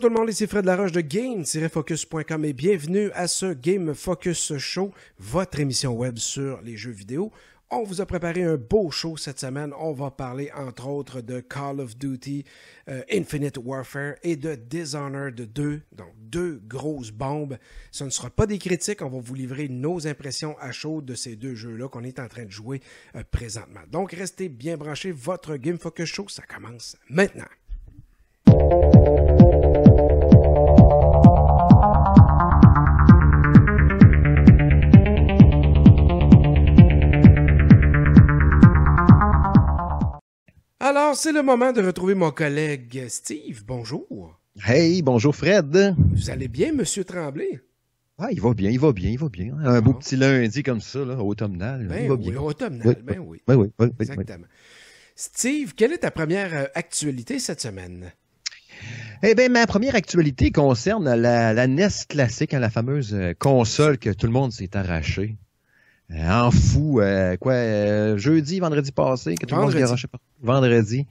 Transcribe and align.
Bonjour 0.00 0.12
tout 0.12 0.16
le 0.16 0.20
monde, 0.22 0.32
ici 0.32 0.46
Fred 0.46 0.64
Laroche 0.64 0.92
de 0.92 1.02
Game-Focus.com 1.02 2.44
et 2.46 2.54
bienvenue 2.54 3.10
à 3.12 3.28
ce 3.28 3.52
Game 3.52 3.92
Focus 3.92 4.56
Show, 4.56 4.92
votre 5.18 5.60
émission 5.60 5.92
web 5.92 6.16
sur 6.16 6.62
les 6.62 6.78
jeux 6.78 6.90
vidéo. 6.90 7.30
On 7.70 7.82
vous 7.82 8.00
a 8.00 8.06
préparé 8.06 8.42
un 8.42 8.56
beau 8.56 8.90
show 8.90 9.18
cette 9.18 9.38
semaine. 9.38 9.74
On 9.78 9.92
va 9.92 10.10
parler 10.10 10.50
entre 10.56 10.88
autres 10.88 11.20
de 11.20 11.40
Call 11.40 11.80
of 11.80 11.98
Duty, 11.98 12.46
euh, 12.88 13.02
Infinite 13.12 13.58
Warfare 13.62 14.14
et 14.22 14.36
de 14.36 14.54
Dishonored 14.54 15.38
2. 15.52 15.82
Donc 15.92 16.14
deux 16.16 16.62
grosses 16.66 17.10
bombes. 17.10 17.58
Ce 17.90 18.02
ne 18.04 18.10
sera 18.10 18.30
pas 18.30 18.46
des 18.46 18.56
critiques. 18.56 19.02
On 19.02 19.10
va 19.10 19.20
vous 19.20 19.34
livrer 19.34 19.68
nos 19.68 20.06
impressions 20.06 20.56
à 20.60 20.72
chaud 20.72 21.02
de 21.02 21.14
ces 21.14 21.36
deux 21.36 21.54
jeux-là 21.54 21.88
qu'on 21.90 22.04
est 22.04 22.20
en 22.20 22.28
train 22.28 22.46
de 22.46 22.50
jouer 22.50 22.80
euh, 23.16 23.22
présentement. 23.30 23.82
Donc 23.92 24.12
restez 24.12 24.48
bien 24.48 24.78
branchés. 24.78 25.12
Votre 25.12 25.56
Game 25.56 25.78
Focus 25.78 26.08
Show, 26.08 26.26
ça 26.28 26.44
commence 26.44 26.96
maintenant. 27.10 27.44
Alors, 41.10 41.18
c'est 41.18 41.32
le 41.32 41.42
moment 41.42 41.72
de 41.72 41.82
retrouver 41.84 42.14
mon 42.14 42.30
collègue 42.30 43.06
Steve. 43.08 43.64
Bonjour. 43.66 44.38
Hey, 44.64 45.02
bonjour 45.02 45.34
Fred. 45.34 45.96
Vous 46.14 46.30
allez 46.30 46.46
bien, 46.46 46.72
Monsieur 46.72 47.02
Tremblay? 47.02 47.60
Ah, 48.16 48.28
il 48.30 48.40
va 48.40 48.54
bien, 48.54 48.70
il 48.70 48.78
va 48.78 48.92
bien, 48.92 49.10
il 49.10 49.18
va 49.18 49.28
bien. 49.28 49.56
Un 49.58 49.80
beau 49.80 49.92
petit 49.94 50.14
lundi 50.14 50.62
comme 50.62 50.80
ça, 50.80 51.04
là, 51.04 51.16
automnal. 51.16 51.84
Ben 51.88 52.04
il 52.04 52.08
va 52.10 52.14
oui, 52.14 52.30
bien. 52.30 52.40
automnal, 52.40 52.86
Oui, 52.86 52.94
ben 53.02 53.18
oui. 53.18 53.42
Oui, 53.48 53.54
oui. 53.80 53.88
Exactement. 53.98 54.46
Steve, 55.16 55.74
quelle 55.74 55.94
est 55.94 55.98
ta 55.98 56.12
première 56.12 56.54
euh, 56.54 56.64
actualité 56.76 57.40
cette 57.40 57.60
semaine? 57.60 58.12
Eh 59.24 59.34
bien, 59.34 59.48
ma 59.48 59.66
première 59.66 59.96
actualité 59.96 60.52
concerne 60.52 61.12
la, 61.12 61.52
la 61.52 61.66
NES 61.66 61.88
classique, 62.08 62.54
hein, 62.54 62.60
la 62.60 62.70
fameuse 62.70 63.14
euh, 63.14 63.32
console 63.36 63.98
que 63.98 64.10
tout 64.10 64.26
le 64.26 64.32
monde 64.32 64.52
s'est 64.52 64.76
arraché. 64.76 65.36
Euh, 66.12 66.28
en 66.28 66.50
fou, 66.50 67.00
euh, 67.00 67.36
quoi, 67.36 67.52
euh, 67.52 68.18
jeudi, 68.18 68.58
vendredi 68.60 68.90
passé, 68.90 69.34
que 69.36 69.46
tout 69.46 69.54
le 69.54 69.60
monde 69.60 69.76
arraché 69.76 70.08
par- 70.08 70.20
vendredi, 70.42 71.06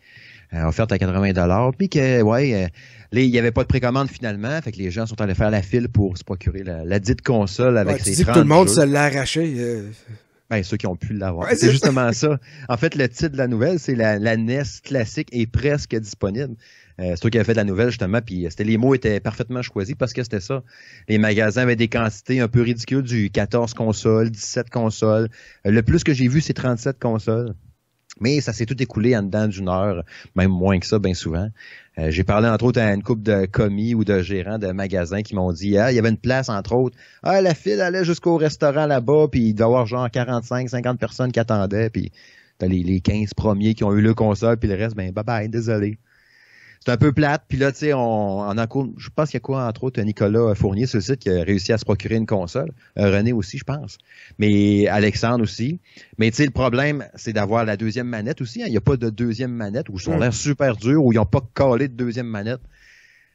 euh, 0.54 0.66
offerte 0.66 0.92
à 0.92 0.98
80 0.98 1.32
dollars, 1.34 1.72
puis 1.78 1.88
que, 1.88 2.22
ouais, 2.22 2.54
euh, 2.66 2.68
il 3.14 3.32
n'y 3.32 3.40
avait 3.40 3.52
pas 3.52 3.62
de 3.64 3.68
précommande 3.68 4.10
finalement, 4.10 4.62
fait 4.62 4.72
que 4.74 4.78
les 4.78 4.92
gens 4.92 5.06
sont 5.06 5.20
allés 5.22 5.36
faire 5.36 5.52
la 5.52 5.62
file 5.62 5.88
pour 5.88 6.18
se 6.18 6.24
procurer 6.24 6.64
la, 6.64 6.84
la 6.84 7.00
dite 7.00 7.22
console 7.22 7.78
avec 7.78 7.94
Ouais, 7.94 7.98
tu 8.00 8.04
ses 8.06 8.16
dis 8.18 8.18
que 8.26 8.32
30 8.32 8.34
tout 8.34 8.40
le 8.42 8.46
monde 8.56 8.68
jeux. 8.68 8.74
se 8.76 8.82
l'a 8.86 9.04
arraché. 9.06 9.54
euh, 9.58 9.90
Ben, 10.50 10.64
ceux 10.64 10.78
qui 10.78 10.88
ont 10.88 10.96
pu 10.98 11.14
l'avoir. 11.14 11.48
Ouais, 11.48 11.56
c'est 11.56 11.72
justement 11.72 12.12
ça. 12.12 12.38
En 12.68 12.76
fait, 12.76 12.96
le 12.96 13.08
titre 13.08 13.30
de 13.30 13.38
la 13.38 13.48
nouvelle, 13.48 13.80
c'est 13.80 13.96
la, 13.96 14.18
la 14.20 14.36
NES 14.36 14.64
classique 14.84 15.30
est 15.32 15.46
presque 15.46 15.96
disponible. 15.96 16.56
Euh, 17.00 17.12
c'est 17.16 17.22
toi 17.22 17.30
qui 17.30 17.40
as 17.40 17.44
fait 17.44 17.54
la 17.54 17.64
nouvelle, 17.64 17.90
justement, 17.90 18.20
puis 18.22 18.46
c'était 18.50 18.66
les 18.66 18.78
mots 18.78 18.94
étaient 18.94 19.20
parfaitement 19.20 19.62
choisis 19.62 19.96
parce 19.96 20.12
que 20.12 20.22
c'était 20.22 20.42
ça. 20.42 20.64
Les 21.08 21.18
magasins 21.18 21.62
avaient 21.62 21.78
des 21.78 21.88
quantités 21.88 22.42
un 22.42 22.48
peu 22.48 22.62
ridicules 22.62 23.04
du 23.04 23.30
14 23.30 23.74
consoles, 23.74 24.30
17 24.30 24.70
consoles. 24.70 25.30
Euh, 25.66 25.72
le 25.72 25.82
plus 25.82 26.04
que 26.04 26.14
j'ai 26.14 26.28
vu, 26.28 26.42
c'est 26.42 26.54
37 26.54 27.00
consoles. 27.00 27.56
Mais 28.22 28.42
ça 28.42 28.52
s'est 28.52 28.66
tout 28.66 28.82
écoulé 28.82 29.16
en 29.16 29.24
dedans 29.24 29.48
d'une 29.48 29.70
heure, 29.70 30.04
même 30.36 30.52
moins 30.52 30.80
que 30.80 30.86
ça, 30.86 31.00
bien 31.00 31.14
souvent. 31.14 31.48
Euh, 31.98 32.12
j'ai 32.12 32.26
parlé 32.26 32.50
entre 32.50 32.66
autres 32.66 32.82
à 32.82 32.94
une 32.94 33.04
couple 33.04 33.22
de 33.22 33.46
commis 33.46 33.94
ou 33.94 34.04
de 34.04 34.22
gérants 34.22 34.58
de 34.58 34.68
magasins 34.74 35.22
qui 35.22 35.36
m'ont 35.36 35.54
dit 35.54 35.78
ah, 35.78 35.92
il 35.92 35.96
y 35.96 36.00
avait 36.00 36.10
une 36.10 36.18
place 36.18 36.50
entre 36.50 36.74
autres. 36.74 36.98
Ah, 37.24 37.40
la 37.40 37.54
file 37.54 37.80
allait 37.80 38.04
jusqu'au 38.04 38.36
restaurant 38.36 38.88
là-bas, 38.88 39.28
puis 39.32 39.50
il 39.50 39.54
doit 39.54 39.68
y 39.68 39.70
avoir 39.70 39.86
genre 39.86 40.10
45, 40.12 40.68
50 40.70 41.00
personnes 41.00 41.32
qui 41.32 41.40
attendaient, 41.40 41.90
puis 41.90 42.12
t'as 42.58 42.68
les, 42.68 42.84
les 42.84 43.00
15 43.00 43.34
premiers 43.36 43.74
qui 43.74 43.86
ont 43.86 43.94
eu 43.94 44.02
le 44.02 44.14
console, 44.14 44.58
puis 44.58 44.68
le 44.68 44.76
reste, 44.76 44.98
ben 44.98 45.12
bye 45.12 45.24
bye, 45.24 45.48
désolé. 45.48 45.98
C'est 46.86 46.92
un 46.92 46.98
peu 46.98 47.12
plate, 47.12 47.44
puis 47.50 47.58
là, 47.58 47.74
tu 47.74 47.80
sais, 47.80 47.94
on, 47.94 48.40
on 48.40 48.58
a 48.58 48.68
je 48.98 49.10
pense 49.14 49.30
qu'il 49.30 49.36
y 49.36 49.38
a 49.38 49.42
quoi, 49.42 49.66
entre 49.68 49.84
autres, 49.84 50.02
Nicolas 50.02 50.56
Fournier 50.56 50.86
sur 50.86 50.98
le 50.98 51.02
site 51.02 51.18
qui 51.20 51.30
a 51.30 51.44
réussi 51.44 51.74
à 51.74 51.78
se 51.78 51.84
procurer 51.84 52.16
une 52.16 52.26
console. 52.26 52.72
Euh, 52.98 53.12
René 53.16 53.34
aussi, 53.34 53.58
je 53.58 53.66
pense. 53.66 53.98
Mais 54.38 54.88
Alexandre 54.88 55.44
aussi. 55.44 55.82
Mais 56.18 56.32
tu 56.32 56.38
sais, 56.38 56.46
le 56.46 56.52
problème, 56.52 57.06
c'est 57.16 57.34
d'avoir 57.34 57.66
la 57.66 57.76
deuxième 57.76 58.08
manette 58.08 58.40
aussi. 58.42 58.62
hein. 58.64 58.66
Il 58.68 58.72
n'y 58.72 58.78
a 58.78 58.82
pas 58.82 58.96
de 58.96 59.10
deuxième 59.10 59.52
manette, 59.52 59.90
ou 59.90 59.96
ils 59.98 60.02
sont 60.02 60.16
Mm. 60.16 60.22
l'air 60.22 60.34
super 60.34 60.78
durs, 60.78 61.04
ou 61.04 61.12
ils 61.12 61.18
n'ont 61.18 61.26
pas 61.26 61.42
collé 61.54 61.90
de 61.90 61.94
deuxième 61.96 62.28
manette. 62.28 62.62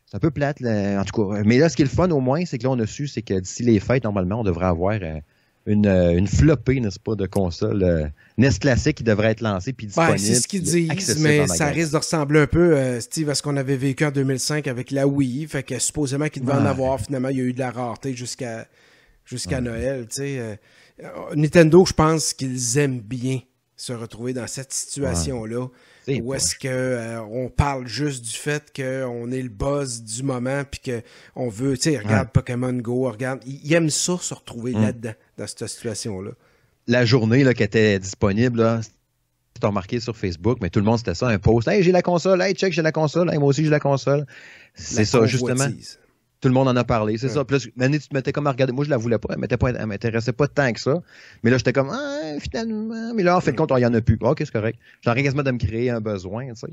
C'est 0.06 0.16
un 0.16 0.20
peu 0.20 0.30
plate, 0.30 0.60
là, 0.60 1.00
en 1.00 1.04
tout 1.04 1.28
cas. 1.30 1.42
Mais 1.44 1.58
là, 1.58 1.68
ce 1.68 1.76
qui 1.76 1.82
est 1.82 1.86
le 1.86 1.90
fun 1.90 2.10
au 2.10 2.20
moins, 2.20 2.44
c'est 2.46 2.56
que 2.58 2.62
là, 2.64 2.70
on 2.70 2.78
a 2.78 2.86
su, 2.86 3.08
c'est 3.08 3.22
que 3.22 3.34
d'ici 3.38 3.62
les 3.62 3.78
fêtes, 3.78 4.04
normalement, 4.04 4.40
on 4.40 4.44
devrait 4.44 4.66
avoir 4.66 4.98
euh, 5.02 5.20
une, 5.66 5.86
euh, 5.86 6.12
une 6.16 6.26
flopée, 6.26 6.80
n'est-ce 6.80 6.98
pas, 6.98 7.14
de 7.14 7.26
consoles 7.26 7.82
euh, 7.82 8.06
NES 8.38 8.50
classique 8.60 8.98
qui 8.98 9.02
devrait 9.04 9.30
être 9.30 9.40
lancée 9.40 9.72
puis 9.72 9.86
disponible. 9.86 10.12
Ouais, 10.12 10.18
c'est 10.18 10.34
ce 10.34 10.46
qu'ils 10.48 10.62
disent, 10.62 11.18
mais 11.20 11.46
ça 11.46 11.66
risque 11.66 11.92
de 11.92 11.96
ressembler 11.98 12.40
un 12.40 12.46
peu, 12.46 12.76
euh, 12.76 13.00
Steve, 13.00 13.30
à 13.30 13.34
ce 13.34 13.42
qu'on 13.42 13.56
avait 13.56 13.76
vécu 13.76 14.04
en 14.04 14.10
2005 14.10 14.66
avec 14.66 14.90
la 14.90 15.06
Wii. 15.06 15.46
Fait 15.46 15.62
que 15.62 15.78
supposément 15.78 16.28
qu'il 16.28 16.42
devait 16.42 16.52
en 16.54 16.62
Ouais. 16.64 16.68
avoir, 16.68 17.00
finalement, 17.00 17.28
il 17.30 17.38
y 17.38 17.40
a 17.40 17.44
eu 17.44 17.52
de 17.54 17.60
la 17.60 17.70
rareté 17.70 18.14
jusqu'à 18.14 18.66
jusqu'à 19.24 19.60
Noël. 19.62 20.06
tu 20.08 20.16
sais. 20.16 20.38
Euh, 20.38 20.56
Nintendo, 21.34 21.84
je 21.86 21.92
pense 21.94 22.34
qu'ils 22.34 22.78
aiment 22.78 23.00
bien 23.00 23.40
se 23.76 23.92
retrouver 23.92 24.32
dans 24.34 24.46
cette 24.46 24.72
situation-là. 24.72 25.66
C'est 26.06 26.20
Où 26.20 26.34
est-ce 26.34 26.54
que 26.54 26.68
euh, 26.68 27.20
on 27.22 27.48
parle 27.48 27.86
juste 27.88 28.22
du 28.24 28.30
fait 28.36 28.70
qu'on 28.76 29.32
est 29.32 29.42
le 29.42 29.48
buzz 29.48 30.02
du 30.02 30.22
moment 30.22 30.62
puis 30.70 30.80
que 30.80 31.02
on 31.34 31.48
veut, 31.48 31.76
tu 31.76 31.90
sais, 31.90 31.98
regarde 31.98 32.28
Pokémon 32.30 32.72
Go, 32.74 33.10
regarde, 33.10 33.40
ils 33.46 33.60
ils 33.64 33.72
aiment 33.72 33.90
ça 33.90 34.18
se 34.20 34.34
retrouver 34.34 34.72
Mm. 34.74 34.82
là-dedans, 34.82 35.12
dans 35.38 35.46
cette 35.46 35.66
situation-là. 35.66 36.30
la 36.86 37.04
journée 37.04 37.44
là, 37.44 37.54
qui 37.54 37.62
était 37.62 37.98
disponible, 37.98 38.60
là, 38.60 38.80
t'as 39.60 39.68
remarqué 39.68 40.00
sur 40.00 40.16
Facebook, 40.16 40.58
mais 40.60 40.68
tout 40.70 40.80
le 40.80 40.84
monde 40.84 40.98
c'était 40.98 41.14
ça, 41.14 41.28
un 41.28 41.38
post. 41.38 41.68
Hey, 41.68 41.82
j'ai 41.82 41.92
la 41.92 42.02
console, 42.02 42.42
hey, 42.42 42.54
check, 42.54 42.72
j'ai 42.72 42.82
la 42.82 42.92
console, 42.92 43.30
hey, 43.32 43.38
moi 43.38 43.48
aussi 43.48 43.64
j'ai 43.64 43.70
la 43.70 43.80
console. 43.80 44.26
C'est 44.74 45.04
ça, 45.04 45.24
justement. 45.26 45.66
Tout 46.40 46.48
le 46.48 46.54
monde 46.54 46.68
en 46.68 46.76
a 46.76 46.84
parlé, 46.84 47.16
c'est 47.16 47.28
Ouais. 47.28 47.32
ça. 47.32 47.44
Là, 47.48 47.58
Mané, 47.74 47.98
tu 47.98 48.08
te 48.08 48.14
mettais 48.14 48.30
comme 48.30 48.46
à 48.46 48.50
regarder. 48.50 48.74
Moi, 48.74 48.84
je 48.84 48.90
la 48.90 48.98
voulais 48.98 49.16
pas. 49.16 49.28
Elle 49.34 49.76
elle 49.80 49.86
m'intéressait 49.86 50.34
pas 50.34 50.46
tant 50.46 50.70
que 50.74 50.80
ça. 50.80 51.00
Mais 51.42 51.50
là, 51.50 51.56
j'étais 51.56 51.72
comme, 51.72 51.88
ah, 51.90 52.38
finalement. 52.38 53.14
Mais 53.14 53.22
là, 53.22 53.34
en 53.34 53.40
fait, 53.40 53.52
de 53.52 53.56
compte, 53.56 53.72
il 53.74 53.80
y 53.80 53.86
en 53.86 53.94
a 53.94 54.00
plus. 54.02 54.18
Ok, 54.20 54.40
c'est 54.40 54.50
correct. 54.52 54.78
J'en 55.00 55.14
ai 55.14 55.22
quasiment 55.22 55.42
de 55.42 55.52
me 55.52 55.56
créer 55.58 55.88
un 55.88 56.02
besoin, 56.02 56.48
tu 56.48 56.56
sais. 56.56 56.66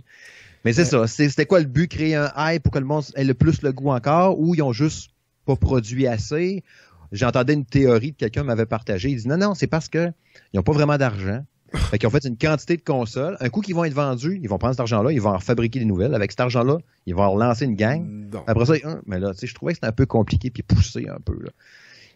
Mais 0.65 0.73
c'est 0.73 0.93
Ouais. 0.93 1.07
ça. 1.07 1.27
C'était 1.29 1.45
quoi 1.45 1.61
le 1.61 1.67
but? 1.67 1.87
Créer 1.89 2.15
un 2.15 2.33
hype 2.35 2.63
pour 2.63 2.73
que 2.73 2.79
le 2.79 2.85
monde 2.85 3.05
ait 3.15 3.23
le 3.23 3.33
plus 3.33 3.61
le 3.61 3.71
goût 3.71 3.91
encore 3.91 4.37
ou 4.41 4.55
ils 4.55 4.61
ont 4.61 4.73
juste 4.73 5.11
pas 5.45 5.55
produit 5.55 6.05
assez? 6.05 6.65
J'entendais 7.11 7.53
une 7.53 7.65
théorie 7.65 8.13
que 8.13 8.17
quelqu'un 8.17 8.43
m'avait 8.43 8.65
partagée. 8.65 9.09
Il 9.09 9.17
dit, 9.17 9.27
non, 9.27 9.37
non, 9.37 9.53
c'est 9.53 9.67
parce 9.67 9.89
que 9.89 10.11
ils 10.53 10.59
ont 10.59 10.63
pas 10.63 10.71
vraiment 10.71 10.97
d'argent. 10.97 11.43
Fait 11.73 11.97
qu'ils 11.97 12.07
ont 12.07 12.11
fait 12.11 12.25
une 12.25 12.37
quantité 12.37 12.75
de 12.75 12.81
consoles. 12.81 13.37
Un 13.39 13.49
coup 13.49 13.61
qu'ils 13.61 13.75
vont 13.75 13.85
être 13.85 13.93
vendus, 13.93 14.39
ils 14.41 14.49
vont 14.49 14.57
prendre 14.57 14.73
cet 14.73 14.81
argent-là, 14.81 15.11
ils 15.11 15.21
vont 15.21 15.31
en 15.31 15.39
fabriquer 15.39 15.79
des 15.79 15.85
nouvelles. 15.85 16.13
Avec 16.13 16.31
cet 16.31 16.41
argent-là, 16.41 16.79
ils 17.05 17.15
vont 17.15 17.31
relancer 17.31 17.65
une 17.65 17.75
gang. 17.75 18.05
Après 18.47 18.65
ça, 18.65 18.73
hein, 18.83 19.01
mais 19.05 19.19
là, 19.19 19.31
tu 19.33 19.39
sais, 19.39 19.47
je 19.47 19.55
trouvais 19.55 19.71
que 19.71 19.77
c'était 19.77 19.87
un 19.87 19.93
peu 19.93 20.05
compliqué 20.05 20.49
puis 20.49 20.63
poussé 20.63 21.07
un 21.07 21.19
peu. 21.23 21.37
Là. 21.41 21.51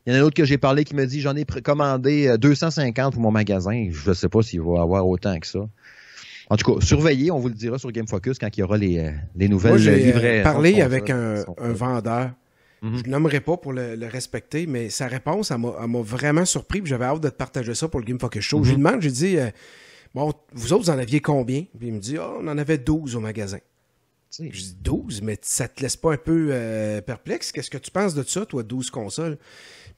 Il 0.06 0.14
y 0.14 0.16
en 0.16 0.20
a 0.20 0.22
un 0.22 0.26
autre 0.26 0.36
que 0.36 0.46
j'ai 0.46 0.58
parlé 0.58 0.84
qui 0.84 0.96
me 0.96 1.06
dit 1.06 1.22
j'en 1.22 1.36
ai 1.36 1.46
commandé 1.46 2.28
euh, 2.28 2.38
250 2.38 3.14
pour 3.14 3.22
mon 3.22 3.32
magasin. 3.32 3.88
Je 3.92 4.10
ne 4.10 4.14
sais 4.14 4.30
pas 4.30 4.42
s'il 4.44 4.62
va 4.62 4.82
avoir 4.82 5.08
autant 5.08 5.40
que 5.40 5.48
ça. 5.48 5.68
En 6.50 6.58
tout 6.58 6.76
cas, 6.76 6.86
surveillez, 6.86 7.32
on 7.32 7.40
vous 7.40 7.48
le 7.48 7.56
dira 7.56 7.80
sur 7.80 7.92
Game 7.92 8.08
Focus 8.08 8.38
quand 8.38 8.56
il 8.56 8.60
y 8.60 8.64
aura 8.64 8.78
les, 8.78 9.00
euh, 9.00 9.12
les 9.36 9.48
nouvelles 9.48 9.72
Moi, 9.72 9.80
j'ai 9.80 10.14
euh, 10.14 10.44
parlé 10.44 10.82
avec 10.82 11.10
un, 11.10 11.38
faites. 11.38 12.32
Mhm. 12.86 12.98
Je 12.98 13.04
ne 13.04 13.10
nommerai 13.10 13.40
pas 13.42 13.58
pour 13.58 13.74
le, 13.74 13.96
le 13.96 14.08
respecter, 14.08 14.68
mais 14.68 14.90
sa 14.90 15.08
réponse, 15.08 15.52
elle 15.52 15.58
m'a 15.60 16.02
vraiment 16.02 16.46
surpris. 16.46 16.82
J'avais 16.86 17.06
hâte 17.06 17.22
de 17.22 17.30
te 17.30 17.36
partager 17.36 17.74
ça 17.74 17.88
pour 17.88 18.00
le 18.00 18.06
Game 18.06 18.20
Focus 18.20 18.44
Show. 18.44 18.64
Je 18.64 18.72
lui 18.72 18.78
demande, 18.78 19.02
j'ai 19.02 19.12
dit, 19.12 19.38
euh, 19.38 19.50
bon, 20.14 20.32
vous 20.54 20.74
autres, 20.74 20.84
vous 20.86 20.90
en 20.92 21.00
aviez 21.00 21.20
combien? 21.22 21.62
Puis 21.78 21.88
il 21.88 21.94
me 21.94 22.00
dit, 22.00 22.18
oh, 22.20 22.38
on 22.42 22.48
en 22.48 22.58
avait 22.58 22.78
12 22.78 23.16
au 23.16 23.20
magasin. 23.20 23.60
Je 24.38 24.44
dis 24.50 24.78
12, 24.82 25.22
mais 25.22 25.38
ça 25.42 25.68
te 25.70 25.82
laisse 25.82 25.96
pas 25.96 26.12
un 26.14 26.18
peu 26.18 26.50
euh, 26.52 27.00
perplexe? 27.02 27.52
Qu'est-ce 27.54 27.70
que 27.72 27.78
tu 27.78 27.90
penses 27.90 28.14
de 28.14 28.24
ça, 28.24 28.46
toi, 28.46 28.64
12 28.64 28.90
consoles? 28.92 29.38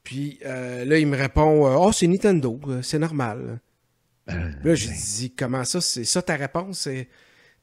Puis 0.04 0.39
euh, 0.45 0.86
là, 0.86 1.00
il 1.00 1.07
me 1.07 1.18
répond, 1.18 1.66
euh, 1.68 1.75
oh, 1.80 1.92
c'est 1.92 2.07
Nintendo, 2.07 2.60
euh, 2.68 2.81
c'est 2.84 3.00
normal. 3.00 3.60
ben, 4.28 4.56
Là, 4.63 4.75
j'ai 4.75 4.92
dit, 4.92 5.34
comment 5.36 5.63
ça? 5.63 5.81
C'est 5.81 6.04
ça 6.06 6.22
ta 6.22 6.36
réponse? 6.36 6.80
C'est- 6.81 7.07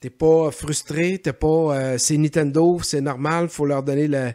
T'es 0.00 0.10
pas 0.10 0.50
frustré, 0.50 1.18
t'es 1.18 1.32
pas. 1.32 1.46
euh, 1.78 1.96
c'est 1.98 2.16
Nintendo, 2.18 2.78
c'est 2.82 3.00
normal, 3.00 3.48
faut 3.48 3.64
leur 3.64 3.82
donner 3.82 4.06
la, 4.06 4.34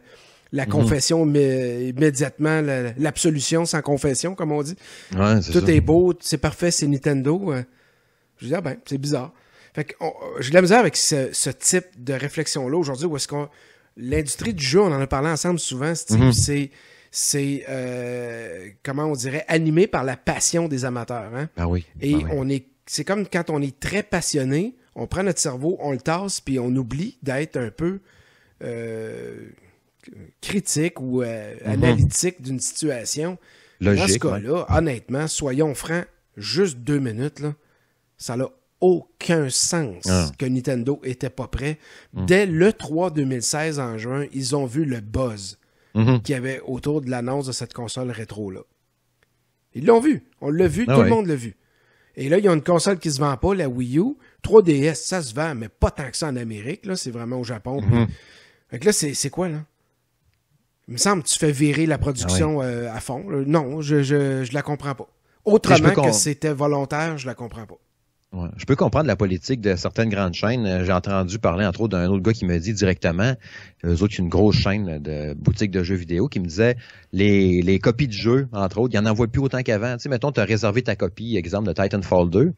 la 0.52 0.66
Mhm. 0.66 0.72
confession 0.72 1.26
imé- 1.26 1.90
immédiatement, 1.90 2.62
la- 2.62 2.94
l'absolution 2.98 3.66
sans 3.66 3.82
confession, 3.82 4.36
comme 4.36 4.52
on 4.52 4.62
dit. 4.64 4.76
ouais, 5.16 5.40
Tout 5.42 5.60
ça. 5.66 5.72
est 5.72 5.82
beau, 5.82 6.14
c'est 6.20 6.38
parfait, 6.40 6.72
c'est 6.72 6.88
Nintendo. 6.88 7.52
euh. 7.54 7.64
Je 8.38 8.48
dis, 8.48 8.56
ah 8.56 8.62
ben, 8.62 8.78
c'est 8.86 8.98
bizarre. 8.98 9.34
Fait 9.74 9.84
que 9.84 9.94
on- 10.00 10.14
j'ai 10.40 10.50
de 10.50 10.56
la 10.56 10.62
misère 10.62 10.80
avec 10.80 10.96
ce, 10.96 11.30
ce 11.34 11.50
type 11.50 11.86
de 11.98 12.14
réflexion-là 12.14 12.76
aujourd'hui, 12.78 13.06
où 13.06 13.16
est-ce 13.16 13.28
qu'on. 13.28 13.48
L'industrie 13.98 14.54
du 14.54 14.64
jeu, 14.64 14.80
on 14.82 14.88
en 14.94 15.02
a 15.02 15.08
parlé 15.08 15.30
ensemble 15.30 15.60
souvent, 15.60 15.94
Mhm. 16.10 16.32
c'est. 16.32 16.72
C'est, 17.12 17.66
euh, 17.68 18.70
comment 18.84 19.06
on 19.06 19.14
dirait, 19.14 19.44
animé 19.48 19.88
par 19.88 20.04
la 20.04 20.16
passion 20.16 20.68
des 20.68 20.86
amateurs. 20.86 21.32
Hein? 21.36 21.50
Ah 21.58 21.68
oui. 21.68 21.84
Et 22.02 22.14
oui. 22.16 22.24
on 22.32 22.48
est, 22.50 22.68
c'est 22.86 23.04
comme 23.04 23.26
quand 23.28 23.50
on 23.50 23.64
est 23.64 23.80
très 23.80 24.04
passionné, 24.04 24.76
on 24.96 25.08
prend 25.08 25.24
notre 25.24 25.40
cerveau, 25.40 25.76
on 25.80 25.92
le 25.92 25.98
tasse, 25.98 26.40
puis 26.40 26.60
on 26.60 26.68
oublie 26.76 27.18
d'être 27.24 27.58
un 27.58 27.72
peu 27.72 28.00
euh, 28.64 29.38
critique 30.42 31.00
ou 31.02 31.22
euh, 31.24 31.56
analytique 31.66 32.42
d'une 32.42 32.60
situation. 32.60 33.38
Dans 33.82 33.96
ce 33.96 34.02
Logique. 34.02 34.24
ouais. 34.26 34.32
cas-là, 34.42 34.66
honnêtement, 34.70 35.28
soyons 35.28 35.74
francs, 35.74 36.06
juste 36.38 36.80
deux 36.80 37.00
minutes, 37.00 37.40
là, 37.40 37.54
ça 38.18 38.36
n'a 38.36 38.48
aucun 38.82 39.50
sens 39.50 40.04
Ah. 40.10 40.30
que 40.38 40.46
Nintendo 40.46 41.00
était 41.04 41.30
pas 41.30 41.48
prêt. 41.48 41.78
Mm. 42.14 42.26
Dès 42.26 42.46
le 42.46 42.74
3 42.74 43.12
2016 43.12 43.80
en 43.80 43.98
juin, 43.98 44.26
ils 44.34 44.56
ont 44.56 44.66
vu 44.66 44.86
le 44.86 45.00
buzz 45.02 45.58
Mhm. 45.96 46.22
qu'il 46.22 46.34
y 46.34 46.38
avait 46.38 46.62
autour 46.66 47.02
de 47.02 47.10
l'annonce 47.10 47.48
de 47.48 47.52
cette 47.52 47.74
console 47.74 48.12
rétro-là. 48.12 48.62
Ils 49.74 49.86
l'ont 49.86 50.00
vu. 50.00 50.24
On 50.42 50.50
l'a 50.50 50.68
vu, 50.68 50.86
Ah 50.88 50.94
tout 50.94 51.00
ouais. 51.00 51.10
le 51.10 51.16
monde 51.16 51.28
l'a 51.28 51.36
vu. 51.36 51.56
Et 52.16 52.28
là, 52.30 52.38
il 52.38 52.44
y 52.44 52.48
a 52.48 52.54
une 52.54 52.62
console 52.64 53.00
qui 53.00 53.12
se 53.12 53.20
vend 53.20 53.36
pas, 53.38 53.54
la 53.56 53.68
Wii 53.70 53.98
U. 54.00 54.16
3DS, 54.44 54.96
ça 54.96 55.22
se 55.22 55.34
vend, 55.34 55.56
mais 55.56 55.70
pas 55.70 55.90
tant 55.92 56.10
que 56.10 56.18
ça 56.18 56.28
en 56.28 56.36
Amérique. 56.36 56.86
Là, 56.86 56.96
c'est 56.96 57.12
vraiment 57.12 57.40
au 57.40 57.44
Japon. 57.44 57.82
Mhm. 57.82 58.08
Fait 58.70 58.80
que 58.80 58.86
là, 58.86 58.92
c'est 58.94 59.30
quoi, 59.30 59.50
là? 59.50 59.64
Il 60.90 60.94
me 60.94 60.98
semble 60.98 61.22
que 61.22 61.28
tu 61.28 61.38
fais 61.38 61.52
virer 61.52 61.86
la 61.86 62.00
production 62.00 62.64
euh, 62.64 62.92
à 62.92 63.00
fond. 63.00 63.24
Non, 63.46 63.80
je, 63.80 64.02
je, 64.02 64.44
je 64.44 64.54
la 64.54 64.64
comprends 64.64 64.96
pas. 64.96 65.08
Autrement 65.46 65.94
que 65.94 66.12
c'était 66.12 66.52
volontaire, 66.52 67.20
je 67.20 67.28
la 67.28 67.36
comprends 67.36 67.68
pas. 67.68 67.78
Ouais. 68.32 68.50
Je 68.58 68.66
peux 68.66 68.76
comprendre 68.76 69.06
la 69.06 69.16
politique 69.16 69.62
de 69.62 69.76
certaines 69.76 70.10
grandes 70.10 70.34
chaînes. 70.34 70.66
Euh, 70.66 70.84
J'ai 70.86 70.92
entendu 70.92 71.38
parler, 71.38 71.64
entre 71.66 71.82
autres, 71.82 71.98
d'un 71.98 72.10
autre 72.10 72.24
gars 72.24 72.34
qui 72.34 72.46
me 72.46 72.58
dit 72.58 72.74
directement, 72.74 73.34
eux 73.86 74.04
autres, 74.04 74.16
une 74.20 74.30
grosse 74.30 74.58
chaîne 74.58 74.98
de 75.00 75.36
boutiques 75.36 75.72
de 75.72 75.84
jeux 75.84 75.96
vidéo, 75.96 76.28
qui 76.28 76.40
me 76.40 76.46
disait 76.46 76.76
les, 77.12 77.62
les 77.62 77.80
copies 77.80 78.08
de 78.08 78.14
jeux, 78.14 78.48
entre 78.52 78.80
autres, 78.80 78.94
il 78.94 79.00
n'y 79.00 79.08
en 79.08 79.10
envoie 79.10 79.28
plus 79.28 79.42
autant 79.42 79.62
qu'avant. 79.62 79.94
Tu 79.94 80.04
sais, 80.04 80.10
mettons, 80.10 80.32
tu 80.32 80.40
as 80.40 80.46
réservé 80.46 80.82
ta 80.82 80.96
copie, 80.96 81.38
exemple, 81.38 81.68
de 81.68 81.74
Titanfall 81.74 82.30
2, 82.32 82.54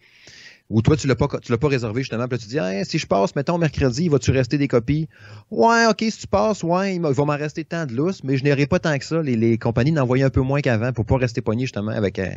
ou 0.72 0.82
toi, 0.82 0.96
tu 0.96 1.08
l'as 1.08 1.16
pas, 1.16 1.28
l'as 1.50 1.58
pas 1.58 1.68
réservé, 1.68 2.02
justement, 2.02 2.28
puis 2.28 2.38
là, 2.38 2.44
tu 2.44 2.48
dis, 2.48 2.90
si 2.90 2.98
je 2.98 3.06
passe, 3.06 3.36
mettons, 3.36 3.58
mercredi, 3.58 4.08
vas-tu 4.08 4.32
rester 4.32 4.58
des 4.58 4.68
copies? 4.68 5.10
Ouais, 5.50 5.86
ok, 5.90 6.00
si 6.10 6.20
tu 6.20 6.28
passes, 6.28 6.64
ouais, 6.64 6.96
il 6.96 7.02
va 7.02 7.26
m'en 7.26 7.38
rester 7.38 7.66
tant 7.66 7.86
de 7.86 7.94
lousse, 7.94 8.24
mais 8.24 8.38
je 8.38 8.46
n'aurai 8.46 8.66
pas 8.68 8.80
tant 8.80 8.98
que 8.98 9.06
ça. 9.06 9.22
Les, 9.22 9.58
compagnies 9.58 9.92
n'envoyaient 9.92 10.24
un 10.24 10.30
peu 10.30 10.42
moins 10.42 10.62
qu'avant 10.62 10.94
pour 10.94 11.06
pas 11.06 11.18
rester 11.18 11.42
pogné, 11.42 11.64
justement, 11.64 11.92
avec 11.92 12.20
euh, 12.20 12.30